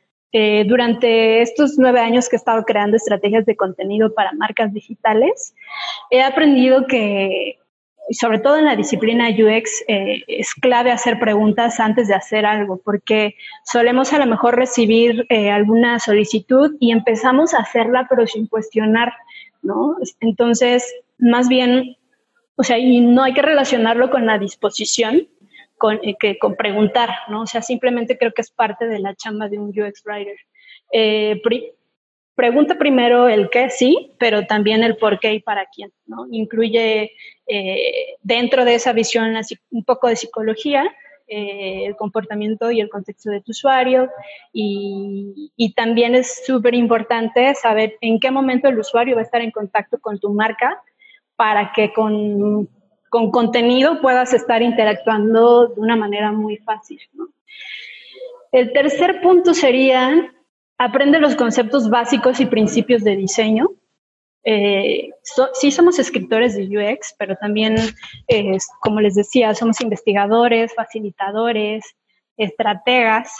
durante 0.66 1.42
estos 1.42 1.74
nueve 1.76 1.98
años 1.98 2.28
que 2.28 2.36
he 2.36 2.42
estado 2.42 2.62
creando 2.62 2.96
estrategias 2.96 3.46
de 3.46 3.56
contenido 3.56 4.14
para 4.14 4.30
marcas 4.32 4.72
digitales, 4.72 5.56
he 6.10 6.22
aprendido 6.22 6.86
que 6.86 7.58
sobre 8.10 8.38
todo 8.38 8.58
en 8.58 8.66
la 8.66 8.76
disciplina 8.76 9.30
UX, 9.30 9.82
eh, 9.88 10.22
es 10.26 10.54
clave 10.54 10.90
hacer 10.90 11.18
preguntas 11.18 11.80
antes 11.80 12.08
de 12.08 12.14
hacer 12.14 12.44
algo, 12.44 12.80
porque 12.84 13.36
solemos 13.64 14.12
a 14.12 14.18
lo 14.18 14.26
mejor 14.26 14.56
recibir 14.56 15.26
eh, 15.30 15.50
alguna 15.50 15.98
solicitud 15.98 16.76
y 16.80 16.92
empezamos 16.92 17.54
a 17.54 17.58
hacerla, 17.58 18.06
pero 18.08 18.26
sin 18.26 18.46
cuestionar, 18.46 19.14
¿no? 19.62 19.96
Entonces, 20.20 20.94
más 21.18 21.48
bien, 21.48 21.96
o 22.56 22.62
sea, 22.62 22.78
y 22.78 23.00
no 23.00 23.22
hay 23.22 23.32
que 23.32 23.42
relacionarlo 23.42 24.10
con 24.10 24.26
la 24.26 24.38
disposición, 24.38 25.28
con, 25.78 25.98
eh, 26.02 26.14
que 26.18 26.38
con 26.38 26.56
preguntar, 26.56 27.10
¿no? 27.28 27.42
O 27.42 27.46
sea, 27.46 27.62
simplemente 27.62 28.18
creo 28.18 28.32
que 28.32 28.42
es 28.42 28.50
parte 28.50 28.86
de 28.86 28.98
la 28.98 29.14
chamba 29.14 29.48
de 29.48 29.58
un 29.58 29.68
UX 29.68 30.02
writer. 30.04 30.36
pregunta 32.34 32.76
primero 32.76 33.28
el 33.28 33.48
qué, 33.48 33.70
sí, 33.70 34.12
pero 34.18 34.46
también 34.46 34.82
el 34.82 34.96
por 34.96 35.20
qué 35.20 35.34
y 35.34 35.40
para 35.40 35.66
quién, 35.74 35.90
¿no? 36.06 36.26
Incluye 36.30 37.12
eh, 37.46 38.16
dentro 38.22 38.64
de 38.64 38.74
esa 38.74 38.92
visión 38.92 39.34
un 39.70 39.84
poco 39.84 40.08
de 40.08 40.16
psicología, 40.16 40.84
eh, 41.26 41.86
el 41.86 41.96
comportamiento 41.96 42.70
y 42.70 42.80
el 42.80 42.90
contexto 42.90 43.30
de 43.30 43.40
tu 43.40 43.52
usuario 43.52 44.10
y, 44.52 45.50
también 45.74 46.14
es 46.14 46.44
súper 46.44 46.74
importante 46.74 47.54
saber 47.54 47.96
en 48.02 48.20
qué 48.20 48.30
momento 48.30 48.68
el 48.68 48.78
usuario 48.78 49.14
va 49.16 49.22
a 49.22 49.24
estar 49.24 49.40
en 49.40 49.50
contacto 49.50 49.98
con 49.98 50.18
tu 50.18 50.32
marca 50.34 50.80
para 51.34 51.72
que 51.72 51.92
con, 51.94 52.68
con 53.08 53.30
contenido 53.30 54.02
puedas 54.02 54.34
estar 54.34 54.60
interactuando 54.60 55.68
de 55.68 55.80
una 55.80 55.96
manera 55.96 56.30
muy 56.30 56.58
fácil. 56.58 57.00
El 58.52 58.72
tercer 58.72 59.22
punto 59.22 59.54
sería 59.54 60.30
aprende 60.76 61.18
los 61.18 61.36
conceptos 61.36 61.88
básicos 61.88 62.38
y 62.40 62.46
principios 62.46 63.02
de 63.02 63.16
diseño 63.16 63.70
eh, 64.44 65.10
sí 65.54 65.70
somos 65.70 65.98
escritores 65.98 66.54
de 66.54 66.64
UX, 66.68 67.14
pero 67.18 67.34
también, 67.36 67.76
eh, 68.28 68.58
como 68.80 69.00
les 69.00 69.14
decía, 69.14 69.54
somos 69.54 69.80
investigadores, 69.80 70.74
facilitadores, 70.74 71.96
estrategas. 72.36 73.34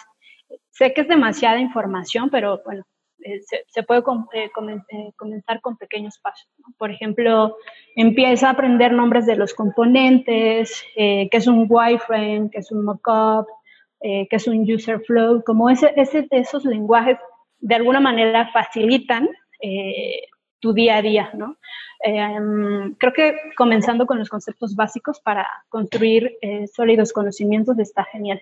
Sé 0.70 0.94
que 0.94 1.02
es 1.02 1.08
demasiada 1.08 1.58
información, 1.60 2.30
pero 2.30 2.62
bueno, 2.64 2.84
eh, 3.22 3.40
se, 3.68 3.82
puede 3.82 4.02
comenzar 4.02 5.60
con 5.60 5.76
pequeños 5.76 6.18
pasos. 6.18 6.48
Por 6.78 6.90
ejemplo, 6.90 7.56
empieza 7.96 8.48
a 8.48 8.52
aprender 8.52 8.92
nombres 8.92 9.26
de 9.26 9.36
los 9.36 9.52
componentes, 9.52 10.82
qué 10.94 11.28
es 11.30 11.46
un 11.46 11.66
wireframe, 11.68 12.48
qué 12.50 12.60
es 12.60 12.72
un 12.72 12.84
mockup, 12.84 13.46
qué 14.00 14.28
es 14.30 14.46
un 14.46 14.60
user 14.70 15.00
flow, 15.00 15.42
como 15.44 15.68
ese, 15.68 15.92
ese, 15.96 16.26
esos 16.30 16.64
lenguajes 16.64 17.18
de 17.60 17.74
alguna 17.74 18.00
manera 18.00 18.50
facilitan 18.52 19.28
tu 20.64 20.72
día 20.72 20.96
a 20.96 21.02
día, 21.02 21.30
¿no? 21.34 21.58
Em, 22.02 22.94
creo 22.94 23.12
que 23.12 23.36
comenzando 23.54 24.06
con 24.06 24.18
los 24.18 24.30
conceptos 24.30 24.74
básicos 24.74 25.20
para 25.20 25.46
construir 25.68 26.38
eh, 26.40 26.66
sólidos 26.68 27.12
conocimientos 27.12 27.78
está 27.78 28.02
genial. 28.04 28.40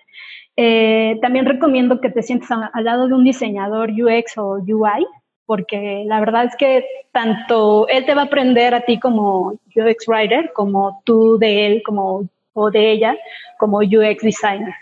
Eh, 0.55 1.19
también 1.21 1.45
recomiendo 1.45 1.99
que 1.99 2.09
te 2.09 2.23
sientes 2.23 2.49
al 2.49 2.83
lado 2.85 3.09
de 3.09 3.13
un 3.13 3.25
diseñador 3.25 3.91
UX 3.91 4.37
o 4.37 4.53
UI, 4.65 5.05
porque 5.45 6.05
la 6.07 6.21
verdad 6.21 6.45
es 6.45 6.55
que 6.55 6.85
tanto 7.11 7.89
él 7.89 8.05
te 8.05 8.15
va 8.15 8.21
a 8.21 8.25
aprender 8.31 8.73
a 8.73 8.85
ti 8.85 8.97
como 9.01 9.59
UX 9.75 10.07
writer, 10.07 10.53
como 10.53 11.01
tú 11.03 11.37
de 11.37 11.65
él, 11.65 11.83
como 11.83 12.29
o 12.53 12.71
de 12.71 12.89
ella, 12.89 13.17
como 13.59 13.79
UX 13.79 14.23
designer. 14.23 14.75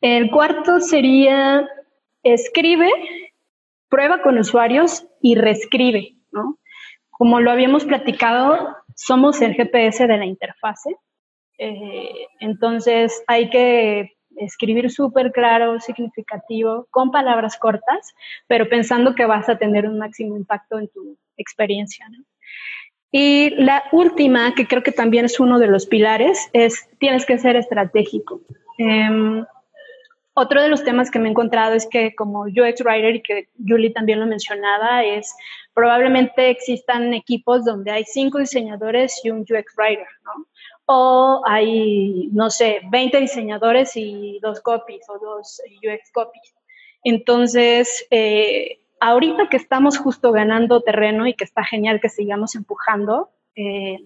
El 0.00 0.28
cuarto 0.32 0.80
sería 0.80 1.68
escribe 2.24 2.90
prueba 3.92 4.22
con 4.22 4.38
usuarios 4.38 5.04
y 5.20 5.34
reescribe, 5.34 6.14
Como 7.10 7.40
lo 7.40 7.50
habíamos 7.50 7.84
platicado, 7.84 8.76
somos 8.94 9.40
el 9.42 9.54
GPS 9.54 10.06
de 10.06 10.16
la 10.16 10.26
interfase, 10.26 10.96
eh, 11.58 12.26
entonces 12.40 13.22
hay 13.26 13.50
que 13.50 14.12
escribir 14.36 14.90
súper 14.90 15.32
claro, 15.32 15.78
significativo, 15.80 16.86
con 16.90 17.10
palabras 17.10 17.56
cortas, 17.56 18.14
pero 18.46 18.68
pensando 18.68 19.14
que 19.14 19.26
vas 19.26 19.48
a 19.48 19.58
tener 19.58 19.86
un 19.86 19.98
máximo 19.98 20.36
impacto 20.36 20.78
en 20.78 20.88
tu 20.88 21.16
experiencia. 21.36 22.06
Y 23.10 23.50
la 23.50 23.84
última, 23.92 24.54
que 24.54 24.66
creo 24.66 24.82
que 24.82 24.92
también 24.92 25.26
es 25.26 25.38
uno 25.38 25.58
de 25.58 25.66
los 25.66 25.86
pilares, 25.86 26.48
es 26.52 26.88
tienes 26.98 27.26
que 27.26 27.38
ser 27.38 27.56
estratégico. 27.56 28.40
Em, 28.78 29.44
otro 30.34 30.62
de 30.62 30.68
los 30.68 30.84
temas 30.84 31.10
que 31.10 31.18
me 31.18 31.28
he 31.28 31.30
encontrado 31.30 31.74
es 31.74 31.86
que 31.86 32.14
como 32.14 32.42
UX 32.42 32.82
Writer, 32.84 33.16
y 33.16 33.22
que 33.22 33.48
Julie 33.66 33.90
también 33.90 34.20
lo 34.20 34.26
mencionaba, 34.26 35.04
es 35.04 35.34
probablemente 35.74 36.50
existan 36.50 37.12
equipos 37.14 37.64
donde 37.64 37.90
hay 37.90 38.04
cinco 38.04 38.38
diseñadores 38.38 39.20
y 39.24 39.30
un 39.30 39.40
UX 39.40 39.76
Writer, 39.76 40.06
¿no? 40.24 40.46
O 40.86 41.42
hay, 41.46 42.28
no 42.32 42.50
sé, 42.50 42.80
20 42.90 43.20
diseñadores 43.20 43.96
y 43.96 44.38
dos 44.40 44.60
copies 44.60 45.08
o 45.08 45.18
dos 45.18 45.60
UX 45.82 46.10
copies. 46.12 46.54
Entonces, 47.04 48.06
eh, 48.10 48.80
ahorita 49.00 49.48
que 49.48 49.56
estamos 49.56 49.98
justo 49.98 50.32
ganando 50.32 50.80
terreno 50.80 51.26
y 51.26 51.34
que 51.34 51.44
está 51.44 51.64
genial 51.64 52.00
que 52.00 52.08
sigamos 52.08 52.54
empujando, 52.54 53.30
eh, 53.54 53.98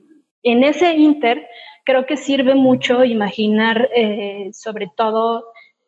en 0.42 0.64
ese 0.64 0.94
inter 0.94 1.46
creo 1.84 2.06
que 2.06 2.16
sirve 2.16 2.54
mucho 2.54 3.04
imaginar 3.04 3.88
eh, 3.94 4.50
sobre 4.52 4.90
todo 4.94 5.44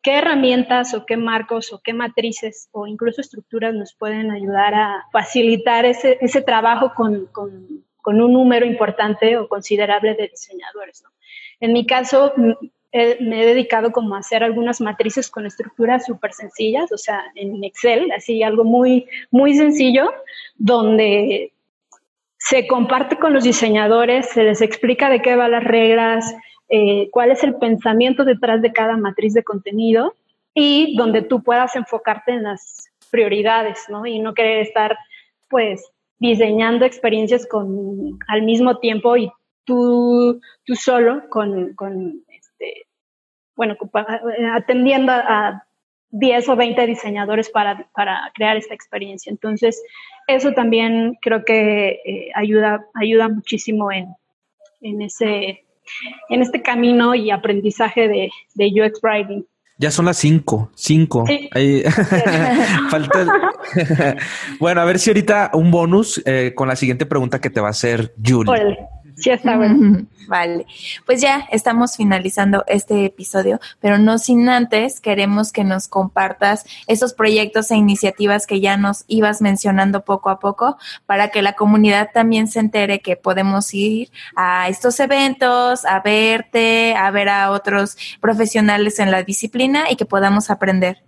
qué 0.08 0.14
herramientas 0.14 0.94
o 0.94 1.04
qué 1.04 1.18
marcos 1.18 1.70
o 1.70 1.82
qué 1.84 1.92
matrices 1.92 2.70
o 2.72 2.86
incluso 2.86 3.20
estructuras 3.20 3.74
nos 3.74 3.92
pueden 3.92 4.30
ayudar 4.30 4.72
a 4.74 5.04
facilitar 5.12 5.84
ese, 5.84 6.16
ese 6.22 6.40
trabajo 6.40 6.94
con, 6.96 7.26
con, 7.26 7.84
con, 8.00 8.18
un 8.18 8.32
número 8.32 8.64
importante 8.64 9.36
o 9.36 9.48
considerable 9.48 10.14
de 10.14 10.28
diseñadores. 10.28 11.02
¿no? 11.02 11.10
En 11.60 11.74
mi 11.74 11.84
caso, 11.84 12.32
me 12.38 13.42
he 13.42 13.46
dedicado 13.46 13.92
como 13.92 14.14
a 14.14 14.20
hacer 14.20 14.42
algunas 14.42 14.80
matrices 14.80 15.28
con 15.28 15.44
estructuras 15.44 16.06
súper 16.06 16.32
sencillas, 16.32 16.90
o 16.90 16.96
sea, 16.96 17.22
en 17.34 17.62
Excel, 17.62 18.10
así 18.16 18.42
algo 18.42 18.64
muy, 18.64 19.06
muy 19.30 19.58
sencillo, 19.58 20.10
donde 20.56 21.52
se 22.38 22.66
comparte 22.66 23.16
con 23.16 23.34
los 23.34 23.44
diseñadores, 23.44 24.30
se 24.30 24.42
les 24.42 24.62
explica 24.62 25.10
de 25.10 25.20
qué 25.20 25.36
van 25.36 25.50
las 25.50 25.64
reglas, 25.64 26.34
eh, 26.68 27.08
cuál 27.10 27.30
es 27.30 27.42
el 27.42 27.54
pensamiento 27.56 28.24
detrás 28.24 28.60
de 28.60 28.72
cada 28.72 28.96
matriz 28.96 29.34
de 29.34 29.42
contenido 29.42 30.14
y 30.54 30.96
donde 30.96 31.22
tú 31.22 31.42
puedas 31.42 31.74
enfocarte 31.76 32.32
en 32.32 32.42
las 32.42 32.90
prioridades, 33.10 33.84
¿no? 33.88 34.04
Y 34.06 34.18
no 34.18 34.34
querer 34.34 34.60
estar, 34.60 34.96
pues, 35.48 35.90
diseñando 36.18 36.84
experiencias 36.84 37.46
con, 37.46 38.18
al 38.26 38.42
mismo 38.42 38.78
tiempo 38.78 39.16
y 39.16 39.30
tú, 39.64 40.40
tú 40.64 40.74
solo 40.74 41.28
con, 41.30 41.74
con 41.74 42.22
este, 42.28 42.86
bueno, 43.54 43.76
atendiendo 44.54 45.12
a 45.12 45.64
10 46.10 46.48
o 46.48 46.56
20 46.56 46.86
diseñadores 46.86 47.50
para, 47.50 47.88
para, 47.94 48.30
crear 48.34 48.56
esta 48.56 48.74
experiencia. 48.74 49.30
Entonces, 49.30 49.82
eso 50.26 50.52
también 50.52 51.18
creo 51.20 51.44
que 51.44 52.00
eh, 52.04 52.30
ayuda, 52.34 52.84
ayuda 52.94 53.28
muchísimo 53.28 53.92
en, 53.92 54.08
en 54.80 55.02
ese 55.02 55.64
en 56.28 56.42
este 56.42 56.62
camino 56.62 57.14
y 57.14 57.30
aprendizaje 57.30 58.08
de, 58.08 58.30
UX 58.58 59.00
Writing. 59.02 59.44
Ya 59.80 59.92
son 59.92 60.06
las 60.06 60.16
cinco, 60.16 60.70
cinco. 60.74 61.24
Falta. 62.90 63.26
bueno, 64.60 64.80
a 64.80 64.84
ver 64.84 64.98
si 64.98 65.10
ahorita 65.10 65.52
un 65.54 65.70
bonus 65.70 66.20
eh, 66.26 66.52
con 66.54 66.66
la 66.66 66.74
siguiente 66.74 67.06
pregunta 67.06 67.40
que 67.40 67.50
te 67.50 67.60
va 67.60 67.68
a 67.68 67.70
hacer 67.70 68.12
Julie. 68.24 68.76
Sí, 69.22 69.30
está 69.30 69.56
bueno. 69.56 70.06
Vale, 70.28 70.66
pues 71.06 71.20
ya 71.20 71.48
estamos 71.50 71.96
finalizando 71.96 72.62
este 72.68 73.06
episodio, 73.06 73.60
pero 73.80 73.98
no 73.98 74.18
sin 74.18 74.48
antes 74.48 75.00
queremos 75.00 75.52
que 75.52 75.64
nos 75.64 75.88
compartas 75.88 76.66
esos 76.86 77.14
proyectos 77.14 77.70
e 77.70 77.76
iniciativas 77.76 78.46
que 78.46 78.60
ya 78.60 78.76
nos 78.76 79.04
ibas 79.08 79.40
mencionando 79.40 80.04
poco 80.04 80.28
a 80.28 80.38
poco 80.38 80.76
para 81.06 81.28
que 81.30 81.42
la 81.42 81.54
comunidad 81.54 82.10
también 82.12 82.46
se 82.46 82.60
entere 82.60 83.00
que 83.00 83.16
podemos 83.16 83.72
ir 83.72 84.10
a 84.36 84.68
estos 84.68 85.00
eventos, 85.00 85.84
a 85.86 86.00
verte, 86.00 86.94
a 86.94 87.10
ver 87.10 87.30
a 87.30 87.50
otros 87.50 87.96
profesionales 88.20 88.98
en 88.98 89.10
la 89.10 89.22
disciplina 89.22 89.90
y 89.90 89.96
que 89.96 90.04
podamos 90.04 90.50
aprender. 90.50 90.98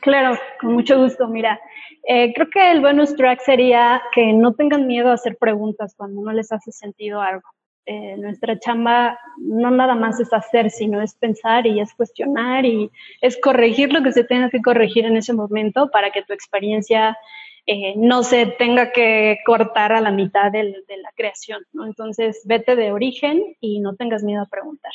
Claro, 0.00 0.38
con 0.60 0.72
mucho 0.72 0.98
gusto. 0.98 1.28
Mira, 1.28 1.60
eh, 2.06 2.32
creo 2.34 2.48
que 2.50 2.70
el 2.70 2.80
bonus 2.80 3.14
track 3.16 3.40
sería 3.40 4.02
que 4.12 4.32
no 4.32 4.54
tengan 4.54 4.86
miedo 4.86 5.10
a 5.10 5.14
hacer 5.14 5.36
preguntas 5.36 5.94
cuando 5.96 6.20
no 6.22 6.32
les 6.32 6.52
hace 6.52 6.72
sentido 6.72 7.20
algo. 7.20 7.48
Eh, 7.86 8.16
nuestra 8.16 8.58
chamba 8.58 9.18
no 9.38 9.70
nada 9.70 9.94
más 9.94 10.18
es 10.18 10.32
hacer, 10.32 10.70
sino 10.70 11.02
es 11.02 11.14
pensar 11.14 11.66
y 11.66 11.80
es 11.80 11.92
cuestionar 11.94 12.64
y 12.64 12.90
es 13.20 13.38
corregir 13.38 13.92
lo 13.92 14.02
que 14.02 14.12
se 14.12 14.24
tenga 14.24 14.48
que 14.48 14.62
corregir 14.62 15.04
en 15.04 15.18
ese 15.18 15.34
momento 15.34 15.90
para 15.90 16.10
que 16.10 16.22
tu 16.22 16.32
experiencia 16.32 17.18
eh, 17.66 17.94
no 17.96 18.22
se 18.22 18.46
tenga 18.46 18.90
que 18.92 19.38
cortar 19.44 19.92
a 19.92 20.00
la 20.00 20.10
mitad 20.10 20.50
de 20.50 20.64
la 20.64 21.10
creación. 21.14 21.62
¿no? 21.72 21.86
Entonces, 21.86 22.42
vete 22.46 22.74
de 22.76 22.92
origen 22.92 23.56
y 23.60 23.80
no 23.80 23.96
tengas 23.96 24.22
miedo 24.22 24.42
a 24.42 24.48
preguntar. 24.48 24.92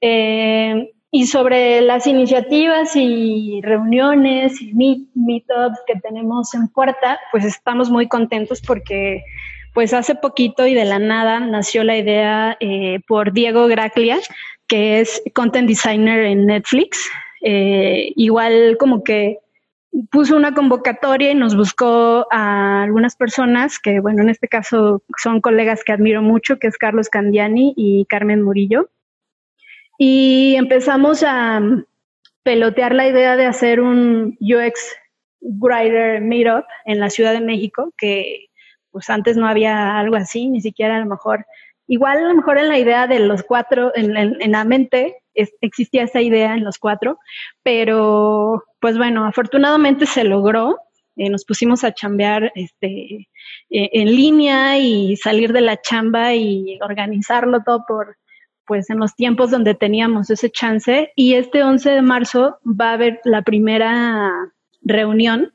Eh, 0.00 0.92
y 1.18 1.26
sobre 1.26 1.80
las 1.80 2.06
iniciativas 2.06 2.94
y 2.94 3.62
reuniones 3.62 4.60
y 4.60 4.74
meet, 4.74 4.98
meetups 5.14 5.78
que 5.86 5.98
tenemos 5.98 6.52
en 6.52 6.68
puerta, 6.68 7.18
pues 7.32 7.46
estamos 7.46 7.88
muy 7.88 8.06
contentos 8.06 8.60
porque 8.60 9.24
pues 9.72 9.94
hace 9.94 10.14
poquito 10.14 10.66
y 10.66 10.74
de 10.74 10.84
la 10.84 10.98
nada 10.98 11.40
nació 11.40 11.84
la 11.84 11.96
idea 11.96 12.58
eh, 12.60 13.00
por 13.08 13.32
Diego 13.32 13.66
Graclia, 13.66 14.18
que 14.68 15.00
es 15.00 15.22
content 15.34 15.66
designer 15.66 16.20
en 16.20 16.44
Netflix. 16.44 17.08
Eh, 17.40 18.12
igual 18.16 18.76
como 18.78 19.02
que 19.02 19.38
puso 20.10 20.36
una 20.36 20.52
convocatoria 20.52 21.30
y 21.30 21.34
nos 21.34 21.56
buscó 21.56 22.26
a 22.30 22.82
algunas 22.82 23.16
personas 23.16 23.78
que, 23.78 24.00
bueno, 24.00 24.20
en 24.20 24.28
este 24.28 24.48
caso 24.48 25.02
son 25.16 25.40
colegas 25.40 25.82
que 25.82 25.92
admiro 25.92 26.20
mucho, 26.20 26.58
que 26.58 26.66
es 26.66 26.76
Carlos 26.76 27.08
Candiani 27.08 27.72
y 27.74 28.04
Carmen 28.04 28.42
Murillo. 28.42 28.90
Y 29.98 30.54
empezamos 30.56 31.22
a 31.22 31.60
pelotear 32.42 32.94
la 32.94 33.08
idea 33.08 33.36
de 33.36 33.46
hacer 33.46 33.80
un 33.80 34.36
UX 34.40 34.96
Writer 35.40 36.20
Meetup 36.20 36.64
en 36.84 37.00
la 37.00 37.10
Ciudad 37.10 37.32
de 37.32 37.40
México, 37.40 37.92
que 37.96 38.46
pues 38.90 39.10
antes 39.10 39.36
no 39.36 39.46
había 39.46 39.98
algo 39.98 40.16
así, 40.16 40.48
ni 40.48 40.60
siquiera 40.60 40.96
a 40.96 41.00
lo 41.00 41.06
mejor, 41.06 41.44
igual 41.86 42.18
a 42.18 42.28
lo 42.28 42.34
mejor 42.34 42.58
en 42.58 42.68
la 42.68 42.78
idea 42.78 43.06
de 43.06 43.20
los 43.20 43.42
cuatro, 43.42 43.92
en, 43.94 44.50
la 44.50 44.64
mente 44.64 45.16
existía 45.34 46.04
esa 46.04 46.22
idea 46.22 46.54
en 46.54 46.64
los 46.64 46.78
cuatro, 46.78 47.18
pero 47.62 48.64
pues 48.80 48.96
bueno, 48.96 49.26
afortunadamente 49.26 50.06
se 50.06 50.24
logró, 50.24 50.78
eh, 51.16 51.28
nos 51.28 51.44
pusimos 51.44 51.84
a 51.84 51.92
chambear 51.92 52.52
este, 52.54 53.28
eh, 53.70 53.90
en 53.92 54.06
línea 54.06 54.78
y 54.78 55.16
salir 55.16 55.52
de 55.52 55.60
la 55.60 55.80
chamba 55.80 56.34
y 56.34 56.78
organizarlo 56.80 57.62
todo 57.64 57.84
por, 57.86 58.16
pues 58.66 58.90
en 58.90 58.98
los 58.98 59.14
tiempos 59.14 59.50
donde 59.50 59.74
teníamos 59.74 60.30
ese 60.30 60.50
chance. 60.50 61.12
Y 61.16 61.34
este 61.34 61.62
11 61.62 61.90
de 61.90 62.02
marzo 62.02 62.58
va 62.64 62.90
a 62.90 62.94
haber 62.94 63.20
la 63.24 63.42
primera 63.42 64.32
reunión. 64.82 65.54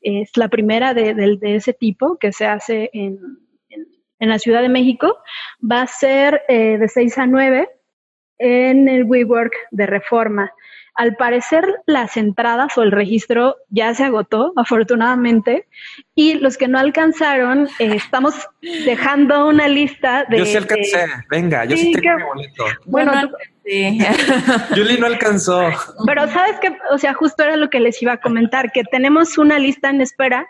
Es 0.00 0.36
la 0.36 0.48
primera 0.48 0.94
de, 0.94 1.38
ese 1.42 1.72
tipo 1.72 2.18
que 2.18 2.32
se 2.32 2.46
hace 2.46 2.90
en, 2.92 3.18
la 4.18 4.38
Ciudad 4.38 4.62
de 4.62 4.68
México. 4.68 5.16
Va 5.60 5.82
a 5.82 5.86
ser 5.86 6.42
eh, 6.48 6.78
de 6.78 6.88
6 6.88 7.18
a 7.18 7.26
9 7.26 7.68
en 8.42 8.88
el 8.88 9.04
WeWork 9.04 9.52
de 9.70 9.86
Reforma. 9.86 10.52
Al 10.94 11.16
parecer 11.16 11.64
las 11.86 12.18
entradas 12.18 12.76
o 12.76 12.82
el 12.82 12.92
registro 12.92 13.56
ya 13.70 13.94
se 13.94 14.04
agotó, 14.04 14.52
afortunadamente, 14.56 15.66
y 16.14 16.34
los 16.34 16.58
que 16.58 16.68
no 16.68 16.78
alcanzaron, 16.78 17.68
eh, 17.78 17.94
estamos 17.94 18.34
dejando 18.84 19.46
una 19.46 19.68
lista 19.68 20.26
de... 20.28 20.38
Yo 20.38 20.44
sí 20.44 20.56
alcancé, 20.56 21.06
venga, 21.30 21.64
yo 21.64 21.78
sí, 21.78 21.92
tengo 21.92 22.18
mi 22.18 22.24
boleto. 22.24 22.64
Bueno, 22.84 23.12
Sí. 23.64 23.98
Julie 24.70 24.98
no 24.98 25.06
alcanzó. 25.06 25.70
Pero 26.04 26.26
sabes 26.28 26.58
que, 26.58 26.76
o 26.90 26.98
sea, 26.98 27.14
justo 27.14 27.44
era 27.44 27.56
lo 27.56 27.70
que 27.70 27.78
les 27.78 28.02
iba 28.02 28.14
a 28.14 28.20
comentar, 28.20 28.72
que 28.72 28.82
tenemos 28.82 29.38
una 29.38 29.58
lista 29.60 29.88
en 29.88 30.00
espera. 30.00 30.48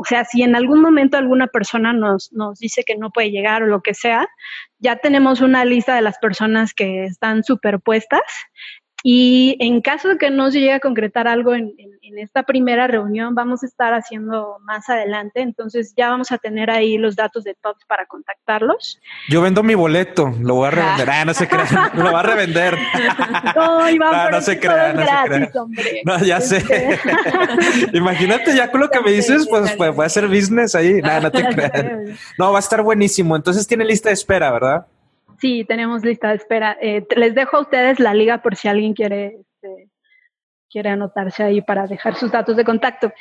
O 0.00 0.04
sea, 0.06 0.24
si 0.24 0.42
en 0.42 0.56
algún 0.56 0.80
momento 0.80 1.18
alguna 1.18 1.46
persona 1.48 1.92
nos, 1.92 2.32
nos 2.32 2.58
dice 2.58 2.84
que 2.86 2.96
no 2.96 3.10
puede 3.10 3.30
llegar 3.30 3.62
o 3.62 3.66
lo 3.66 3.82
que 3.82 3.92
sea, 3.92 4.26
ya 4.78 4.96
tenemos 4.96 5.42
una 5.42 5.66
lista 5.66 5.94
de 5.94 6.00
las 6.00 6.16
personas 6.18 6.72
que 6.72 7.04
están 7.04 7.44
superpuestas 7.44 8.22
y 9.02 9.56
en 9.60 9.80
caso 9.80 10.08
de 10.08 10.18
que 10.18 10.30
no 10.30 10.50
se 10.50 10.60
llegue 10.60 10.74
a 10.74 10.80
concretar 10.80 11.26
algo 11.26 11.54
en, 11.54 11.72
esta 12.18 12.42
primera 12.42 12.88
reunión, 12.88 13.36
vamos 13.36 13.62
a 13.62 13.66
estar 13.66 13.94
haciendo 13.94 14.58
más 14.64 14.90
adelante. 14.90 15.40
Entonces 15.40 15.94
ya 15.96 16.10
vamos 16.10 16.32
a 16.32 16.38
tener 16.38 16.68
ahí 16.68 16.98
los 16.98 17.14
datos 17.14 17.44
de 17.44 17.54
TOPS 17.54 17.84
para 17.86 18.04
contactarlos. 18.06 19.00
Yo 19.28 19.40
vendo 19.40 19.62
mi 19.62 19.74
boleto, 19.74 20.34
lo 20.40 20.56
voy 20.56 20.68
a 20.68 20.70
revender. 20.72 21.08
Ah, 21.08 21.24
no 21.24 21.32
se 21.32 21.46
crean, 21.46 21.68
lo 21.94 22.12
va 22.12 22.20
a 22.20 22.22
revender. 22.24 22.76
No, 23.54 23.88
Iván, 23.88 24.30
no, 24.32 24.40
se 24.40 24.58
crean, 24.58 24.96
no 24.96 25.04
se 25.04 26.02
No, 26.04 26.18
ya 26.24 26.40
sé. 26.40 26.62
Imagínate 27.92 28.54
ya 28.54 28.70
con 28.70 28.80
lo 28.80 28.90
que 28.90 29.00
me 29.00 29.12
dices, 29.12 29.46
pues, 29.48 29.72
pues 29.72 29.94
voy 29.94 30.02
a 30.02 30.06
hacer 30.06 30.26
business 30.26 30.74
ahí. 30.74 31.00
No, 31.00 31.20
no 31.20 31.30
te 31.30 31.44
creas. 31.44 32.18
No, 32.38 32.52
va 32.52 32.58
a 32.58 32.60
estar 32.60 32.82
buenísimo. 32.82 33.36
Entonces 33.36 33.66
tiene 33.66 33.84
lista 33.84 34.08
de 34.08 34.14
espera, 34.14 34.50
¿verdad? 34.50 34.86
Sí, 35.40 35.64
tenemos 35.64 36.04
lista 36.04 36.28
de 36.28 36.36
espera. 36.36 36.76
Eh, 36.80 37.06
les 37.16 37.34
dejo 37.34 37.56
a 37.56 37.60
ustedes 37.60 37.98
la 37.98 38.12
liga 38.12 38.42
por 38.42 38.56
si 38.56 38.68
alguien 38.68 38.92
quiere, 38.92 39.38
este, 39.40 39.88
quiere 40.70 40.90
anotarse 40.90 41.42
ahí 41.42 41.62
para 41.62 41.86
dejar 41.86 42.14
sus 42.14 42.30
datos 42.30 42.56
de 42.56 42.64
contacto. 42.64 43.12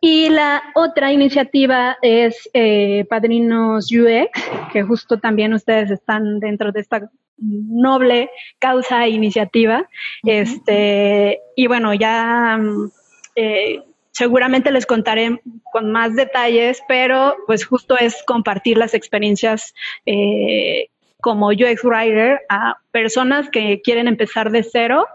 Y 0.00 0.30
la 0.30 0.62
otra 0.74 1.12
iniciativa 1.12 1.98
es 2.00 2.48
eh, 2.54 3.04
Padrinos 3.10 3.90
UX, 3.92 4.30
que 4.72 4.82
justo 4.82 5.18
también 5.18 5.52
ustedes 5.52 5.90
están 5.90 6.40
dentro 6.40 6.72
de 6.72 6.80
esta 6.80 7.10
noble 7.38 8.30
causa 8.58 9.04
e 9.04 9.10
iniciativa. 9.10 9.86
Este, 10.24 11.40
y 11.54 11.66
bueno, 11.66 11.92
ya 11.92 12.56
mm, 12.58 12.90
eh, 13.36 13.82
seguramente 14.12 14.70
les 14.70 14.86
contaré 14.86 15.42
con 15.72 15.92
más 15.92 16.16
detalles, 16.16 16.80
pero 16.88 17.36
pues 17.46 17.66
justo 17.66 17.98
es 17.98 18.22
compartir 18.26 18.78
las 18.78 18.94
experiencias 18.94 19.74
eh, 20.06 20.88
como 21.26 21.48
UX 21.48 21.82
Writer 21.82 22.42
a 22.48 22.76
personas 22.92 23.50
que 23.50 23.80
quieren 23.82 24.06
empezar 24.06 24.52
de 24.52 24.62
cero 24.62 25.08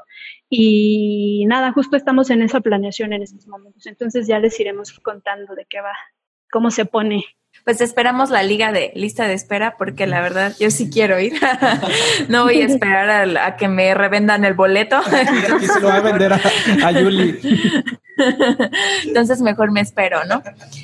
y 0.50 1.46
nada, 1.48 1.72
justo 1.72 1.96
estamos 1.96 2.30
en 2.32 2.42
esa 2.42 2.60
planeación 2.60 3.14
en 3.14 3.22
estos 3.22 3.48
momentos. 3.48 3.86
Entonces 3.86 4.28
ya 4.28 4.38
les 4.40 4.60
iremos 4.60 4.92
contando 5.00 5.56
de 5.56 5.66
qué 5.70 5.80
va, 5.80 5.94
cómo 6.52 6.70
se 6.70 6.84
pone. 6.84 7.24
Pues 7.64 7.80
esperamos 7.80 8.30
la 8.30 8.44
liga 8.44 8.74
de 8.74 8.92
lista 8.94 9.26
de 9.26 9.36
espera 9.36 9.78
porque 9.78 10.06
la 10.06 10.20
verdad 10.20 10.54
yo 10.60 10.70
sí 10.70 10.90
quiero 10.90 11.18
ir. 11.18 11.32
no 12.28 12.44
voy 12.44 12.62
a 12.62 12.66
esperar 12.66 13.38
a, 13.38 13.56
que 13.56 13.70
me 13.70 13.94
revendan 13.94 14.44
el 14.44 14.54
boleto. 14.54 14.98
Aquí 15.58 15.66
se 15.66 15.80
lo 15.80 15.88
va 15.88 15.96
a 15.96 16.02
vender 16.02 16.34
a, 16.34 16.42
a 16.84 16.92
Yuli. 16.92 17.40
Entonces 19.06 19.40
mejor 19.40 19.72
me 19.72 19.80
espero, 19.80 20.26
¿no? 20.26 20.44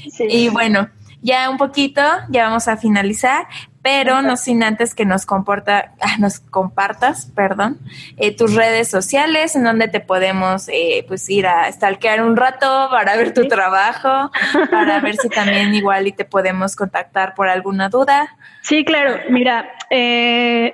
Sí. 0.09 0.25
Y 0.29 0.47
bueno, 0.47 0.89
ya 1.21 1.49
un 1.49 1.57
poquito, 1.57 2.01
ya 2.29 2.43
vamos 2.43 2.69
a 2.69 2.77
finalizar, 2.77 3.47
pero 3.87 4.21
no 4.21 4.35
sin 4.35 4.63
antes 4.63 4.93
que 4.93 5.05
nos 5.05 5.25
comporta, 5.25 5.93
ah, 6.01 6.17
nos 6.19 6.41
compartas, 6.41 7.31
perdón, 7.33 7.77
eh, 8.17 8.35
tus 8.35 8.53
redes 8.53 8.89
sociales, 8.89 9.55
en 9.55 9.63
donde 9.63 9.87
te 9.87 10.01
podemos 10.01 10.67
eh, 10.67 11.05
pues 11.07 11.29
ir 11.29 11.47
a 11.47 11.71
stalkear 11.71 12.21
un 12.21 12.35
rato 12.35 12.89
para 12.91 13.15
ver 13.15 13.33
tu 13.33 13.47
trabajo, 13.47 14.29
para 14.69 14.99
ver 14.99 15.15
si 15.15 15.29
también 15.29 15.73
igual 15.73 16.05
y 16.05 16.11
te 16.11 16.25
podemos 16.25 16.75
contactar 16.75 17.33
por 17.33 17.47
alguna 17.47 17.87
duda. 17.87 18.35
Sí, 18.61 18.83
claro, 18.83 19.21
mira, 19.29 19.71
eh, 19.89 20.73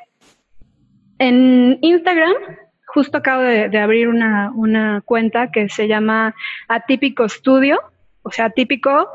en 1.20 1.78
Instagram 1.82 2.34
justo 2.88 3.20
acabo 3.20 3.44
de, 3.44 3.70
de 3.70 3.78
abrir 3.78 4.08
una, 4.08 4.52
una, 4.56 5.04
cuenta 5.06 5.52
que 5.52 5.70
se 5.70 5.88
llama 5.88 6.34
Atípico 6.68 7.30
Studio 7.30 7.80
o 8.26 8.32
sea, 8.32 8.50
típico, 8.50 9.10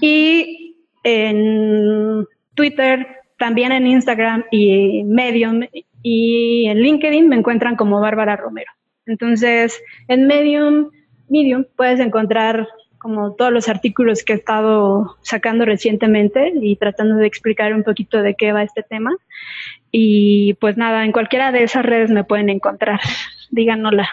Y 0.00 0.76
en 1.02 2.26
Twitter, 2.54 3.06
también 3.38 3.72
en 3.72 3.86
Instagram 3.86 4.44
y 4.50 5.04
Medium 5.04 5.62
y 6.02 6.66
en 6.66 6.80
LinkedIn 6.80 7.28
me 7.28 7.36
encuentran 7.36 7.76
como 7.76 8.00
Bárbara 8.00 8.36
Romero. 8.36 8.70
Entonces, 9.06 9.82
en 10.08 10.26
Medium, 10.26 10.90
Medium 11.28 11.64
puedes 11.76 12.00
encontrar 12.00 12.68
como 12.98 13.34
todos 13.34 13.52
los 13.52 13.68
artículos 13.68 14.24
que 14.24 14.32
he 14.32 14.36
estado 14.36 15.16
sacando 15.20 15.66
recientemente 15.66 16.54
y 16.60 16.76
tratando 16.76 17.16
de 17.16 17.26
explicar 17.26 17.74
un 17.74 17.82
poquito 17.82 18.22
de 18.22 18.34
qué 18.34 18.52
va 18.52 18.62
este 18.62 18.82
tema. 18.82 19.14
Y 19.90 20.54
pues 20.54 20.76
nada, 20.76 21.04
en 21.04 21.12
cualquiera 21.12 21.52
de 21.52 21.64
esas 21.64 21.84
redes 21.84 22.10
me 22.10 22.24
pueden 22.24 22.48
encontrar. 22.48 23.00
Díganosla. 23.50 24.08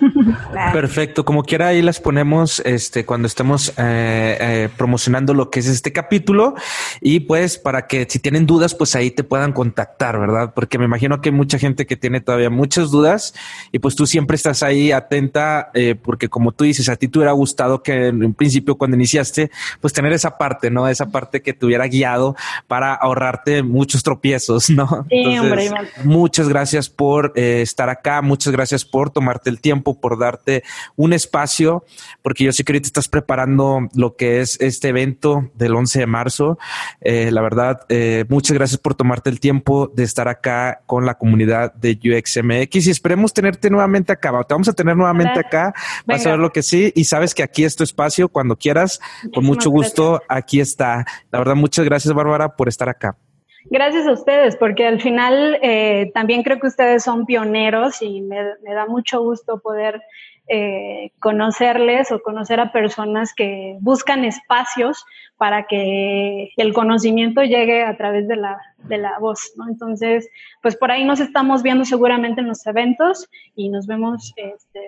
Perfecto, 0.72 1.24
como 1.24 1.42
quiera 1.42 1.68
ahí 1.68 1.82
las 1.82 2.00
ponemos 2.00 2.60
este 2.64 3.04
cuando 3.04 3.26
estemos 3.26 3.70
eh, 3.76 4.36
eh, 4.40 4.68
promocionando 4.76 5.34
lo 5.34 5.50
que 5.50 5.60
es 5.60 5.66
este 5.66 5.92
capítulo 5.92 6.54
y 7.00 7.20
pues 7.20 7.58
para 7.58 7.86
que 7.86 8.06
si 8.08 8.18
tienen 8.18 8.46
dudas 8.46 8.74
pues 8.74 8.94
ahí 8.96 9.10
te 9.10 9.24
puedan 9.24 9.52
contactar, 9.52 10.18
¿verdad? 10.18 10.52
Porque 10.54 10.78
me 10.78 10.84
imagino 10.84 11.20
que 11.20 11.30
hay 11.30 11.34
mucha 11.34 11.58
gente 11.58 11.86
que 11.86 11.96
tiene 11.96 12.20
todavía 12.20 12.50
muchas 12.50 12.90
dudas 12.90 13.34
y 13.72 13.78
pues 13.78 13.96
tú 13.96 14.06
siempre 14.06 14.36
estás 14.36 14.62
ahí 14.62 14.92
atenta 14.92 15.70
eh, 15.74 15.94
porque 16.00 16.28
como 16.28 16.52
tú 16.52 16.64
dices, 16.64 16.88
a 16.88 16.96
ti 16.96 17.08
te 17.08 17.18
hubiera 17.18 17.32
gustado 17.32 17.82
que 17.82 18.08
en 18.08 18.24
un 18.24 18.34
principio 18.34 18.76
cuando 18.76 18.96
iniciaste 18.96 19.50
pues 19.80 19.92
tener 19.92 20.12
esa 20.12 20.38
parte, 20.38 20.70
¿no? 20.70 20.88
Esa 20.88 21.10
parte 21.10 21.42
que 21.42 21.52
te 21.52 21.66
hubiera 21.66 21.86
guiado 21.86 22.36
para 22.66 22.94
ahorrarte 22.94 23.62
muchos 23.62 24.02
tropiezos, 24.02 24.70
¿no? 24.70 25.06
Sí, 25.08 25.38
hombre, 25.38 25.70
muchas 26.04 26.48
gracias 26.48 26.88
por 26.88 27.32
estar 27.36 27.88
acá, 27.88 28.22
muchas 28.22 28.52
gracias 28.52 28.84
por 28.84 29.10
tomarte 29.10 29.50
el 29.50 29.60
tiempo 29.60 29.89
por 29.98 30.18
darte 30.18 30.62
un 30.96 31.12
espacio, 31.12 31.84
porque 32.22 32.44
yo 32.44 32.52
sé 32.52 32.64
que 32.64 32.72
ahorita 32.72 32.86
estás 32.86 33.08
preparando 33.08 33.88
lo 33.94 34.16
que 34.16 34.40
es 34.40 34.60
este 34.60 34.88
evento 34.88 35.50
del 35.54 35.74
11 35.74 36.00
de 36.00 36.06
marzo. 36.06 36.58
Eh, 37.00 37.30
la 37.30 37.40
verdad, 37.40 37.80
eh, 37.88 38.24
muchas 38.28 38.56
gracias 38.56 38.78
por 38.78 38.94
tomarte 38.94 39.30
el 39.30 39.40
tiempo 39.40 39.90
de 39.94 40.04
estar 40.04 40.28
acá 40.28 40.82
con 40.86 41.06
la 41.06 41.14
comunidad 41.14 41.72
de 41.74 41.98
UXMX 42.02 42.86
y 42.86 42.90
esperemos 42.90 43.32
tenerte 43.32 43.70
nuevamente 43.70 44.12
acá. 44.12 44.30
Te 44.46 44.54
vamos 44.54 44.68
a 44.68 44.72
tener 44.72 44.96
nuevamente 44.96 45.40
acá. 45.40 45.72
Vas 46.06 46.26
a 46.26 46.30
ver 46.30 46.38
lo 46.38 46.52
que 46.52 46.62
sí 46.62 46.92
y 46.94 47.04
sabes 47.04 47.34
que 47.34 47.42
aquí 47.42 47.64
es 47.64 47.74
tu 47.74 47.84
espacio 47.84 48.28
cuando 48.28 48.56
quieras. 48.56 49.00
con 49.34 49.44
mucho 49.44 49.70
gusto, 49.70 50.22
aquí 50.28 50.60
está. 50.60 51.04
La 51.30 51.38
verdad, 51.38 51.54
muchas 51.54 51.84
gracias, 51.84 52.12
Bárbara, 52.14 52.56
por 52.56 52.68
estar 52.68 52.88
acá. 52.88 53.16
Gracias 53.64 54.06
a 54.06 54.12
ustedes, 54.12 54.56
porque 54.56 54.86
al 54.86 55.00
final 55.00 55.58
eh, 55.62 56.10
también 56.14 56.42
creo 56.42 56.58
que 56.58 56.66
ustedes 56.66 57.02
son 57.02 57.26
pioneros 57.26 58.00
y 58.00 58.22
me, 58.22 58.36
da 58.64 58.86
mucho 58.86 59.22
gusto 59.22 59.60
poder 59.60 60.00
eh, 60.48 61.12
conocerles 61.20 62.10
o 62.10 62.22
conocer 62.22 62.58
a 62.58 62.72
personas 62.72 63.34
que 63.34 63.76
buscan 63.80 64.24
espacios 64.24 65.04
para 65.36 65.66
que 65.66 66.50
el 66.56 66.72
conocimiento 66.72 67.42
llegue 67.42 67.84
a 67.84 67.96
través 67.96 68.26
de 68.28 68.36
la, 68.36 68.58
de 68.78 68.98
la 68.98 69.18
voz, 69.18 69.52
¿no? 69.56 69.68
Entonces, 69.68 70.28
pues 70.62 70.76
por 70.76 70.90
ahí 70.90 71.04
nos 71.04 71.20
estamos 71.20 71.62
viendo 71.62 71.84
seguramente 71.84 72.40
en 72.40 72.48
los 72.48 72.66
eventos 72.66 73.28
y 73.54 73.68
nos 73.68 73.86
vemos 73.86 74.32
este, 74.36 74.80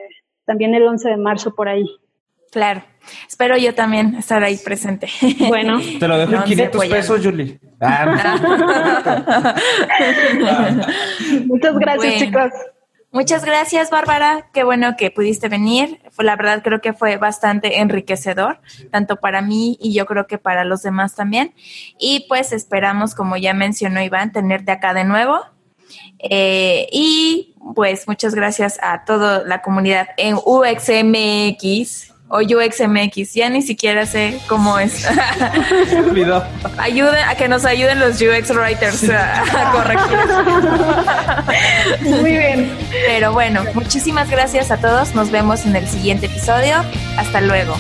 también 0.47 0.75
el 0.75 0.87
11 0.87 1.11
de 1.11 1.17
marzo 1.19 1.55
por 1.55 1.69
ahí. 1.69 1.87
Claro. 2.53 2.85
Espero 3.27 3.57
yo 3.57 3.75
también 3.75 4.15
estar 4.15 4.45
ahí 4.45 4.59
presente. 4.59 5.09
Bueno. 5.49 5.81
Te 5.99 6.07
lo 6.07 6.19
dejo 6.19 6.35
en 6.35 6.45
500 6.45 6.87
pesos, 6.87 7.21
Julie. 7.25 7.59
Ah, 7.81 8.37
Muchas 11.47 11.79
gracias, 11.79 12.15
chicos. 12.17 12.53
Muchas 13.11 13.45
gracias, 13.45 13.91
Bárbara. 13.91 14.49
Qué 14.53 14.65
bueno 14.65 14.97
que 14.97 15.11
pudiste 15.11 15.49
venir. 15.49 16.01
La 16.19 16.37
verdad 16.37 16.63
creo 16.63 16.81
que 16.81 16.93
fue 16.93 17.17
bastante 17.17 17.81
enriquecedor, 17.81 18.61
tanto 18.91 19.17
para 19.17 19.43
mí 19.43 19.79
y 19.81 19.95
yo 19.95 20.07
creo 20.07 20.27
que 20.27 20.39
para 20.39 20.65
los 20.65 20.83
demás 20.83 21.15
también. 21.15 21.55
Y 21.99 22.27
pues 22.29 22.53
esperamos, 22.53 23.15
como 23.15 23.37
ya 23.37 23.55
mencionó 23.55 24.03
Iván, 24.03 24.33
tenerte 24.33 24.73
acá 24.73 24.95
de 24.95 25.05
nuevo. 25.05 25.41
Eh, 26.19 26.87
y 26.93 27.55
pues 27.75 28.07
muchas 28.09 28.35
gracias 28.35 28.79
a 28.83 29.05
toda 29.05 29.45
la 29.45 29.61
comunidad 29.61 30.09
en 30.17 30.37
UXMX 30.37 32.12
o 32.35 32.39
UXMX, 32.39 33.35
ya 33.35 33.51
ni 33.51 33.61
siquiera 33.61 34.07
sé 34.07 34.41
cómo 34.49 34.79
es. 34.79 35.07
Ayuden, 36.79 37.25
a 37.29 37.35
que 37.35 37.47
nos 37.47 37.67
ayuden 37.67 38.01
los 38.01 38.23
UX 38.23 38.51
writers 38.57 39.07
a, 39.11 39.71
corregir. 39.71 40.19
Muy 42.23 42.33
bien. 42.33 42.75
Pero 43.07 43.35
bueno, 43.35 43.63
muchísimas 43.75 44.31
gracias 44.31 44.71
a 44.71 44.79
todos. 44.79 45.15
Nos 45.15 45.31
vemos 45.31 45.67
en 45.67 45.77
el 45.77 45.87
siguiente 45.87 46.25
episodio. 46.25 46.77
Hasta 47.19 47.43
luego. 47.43 47.77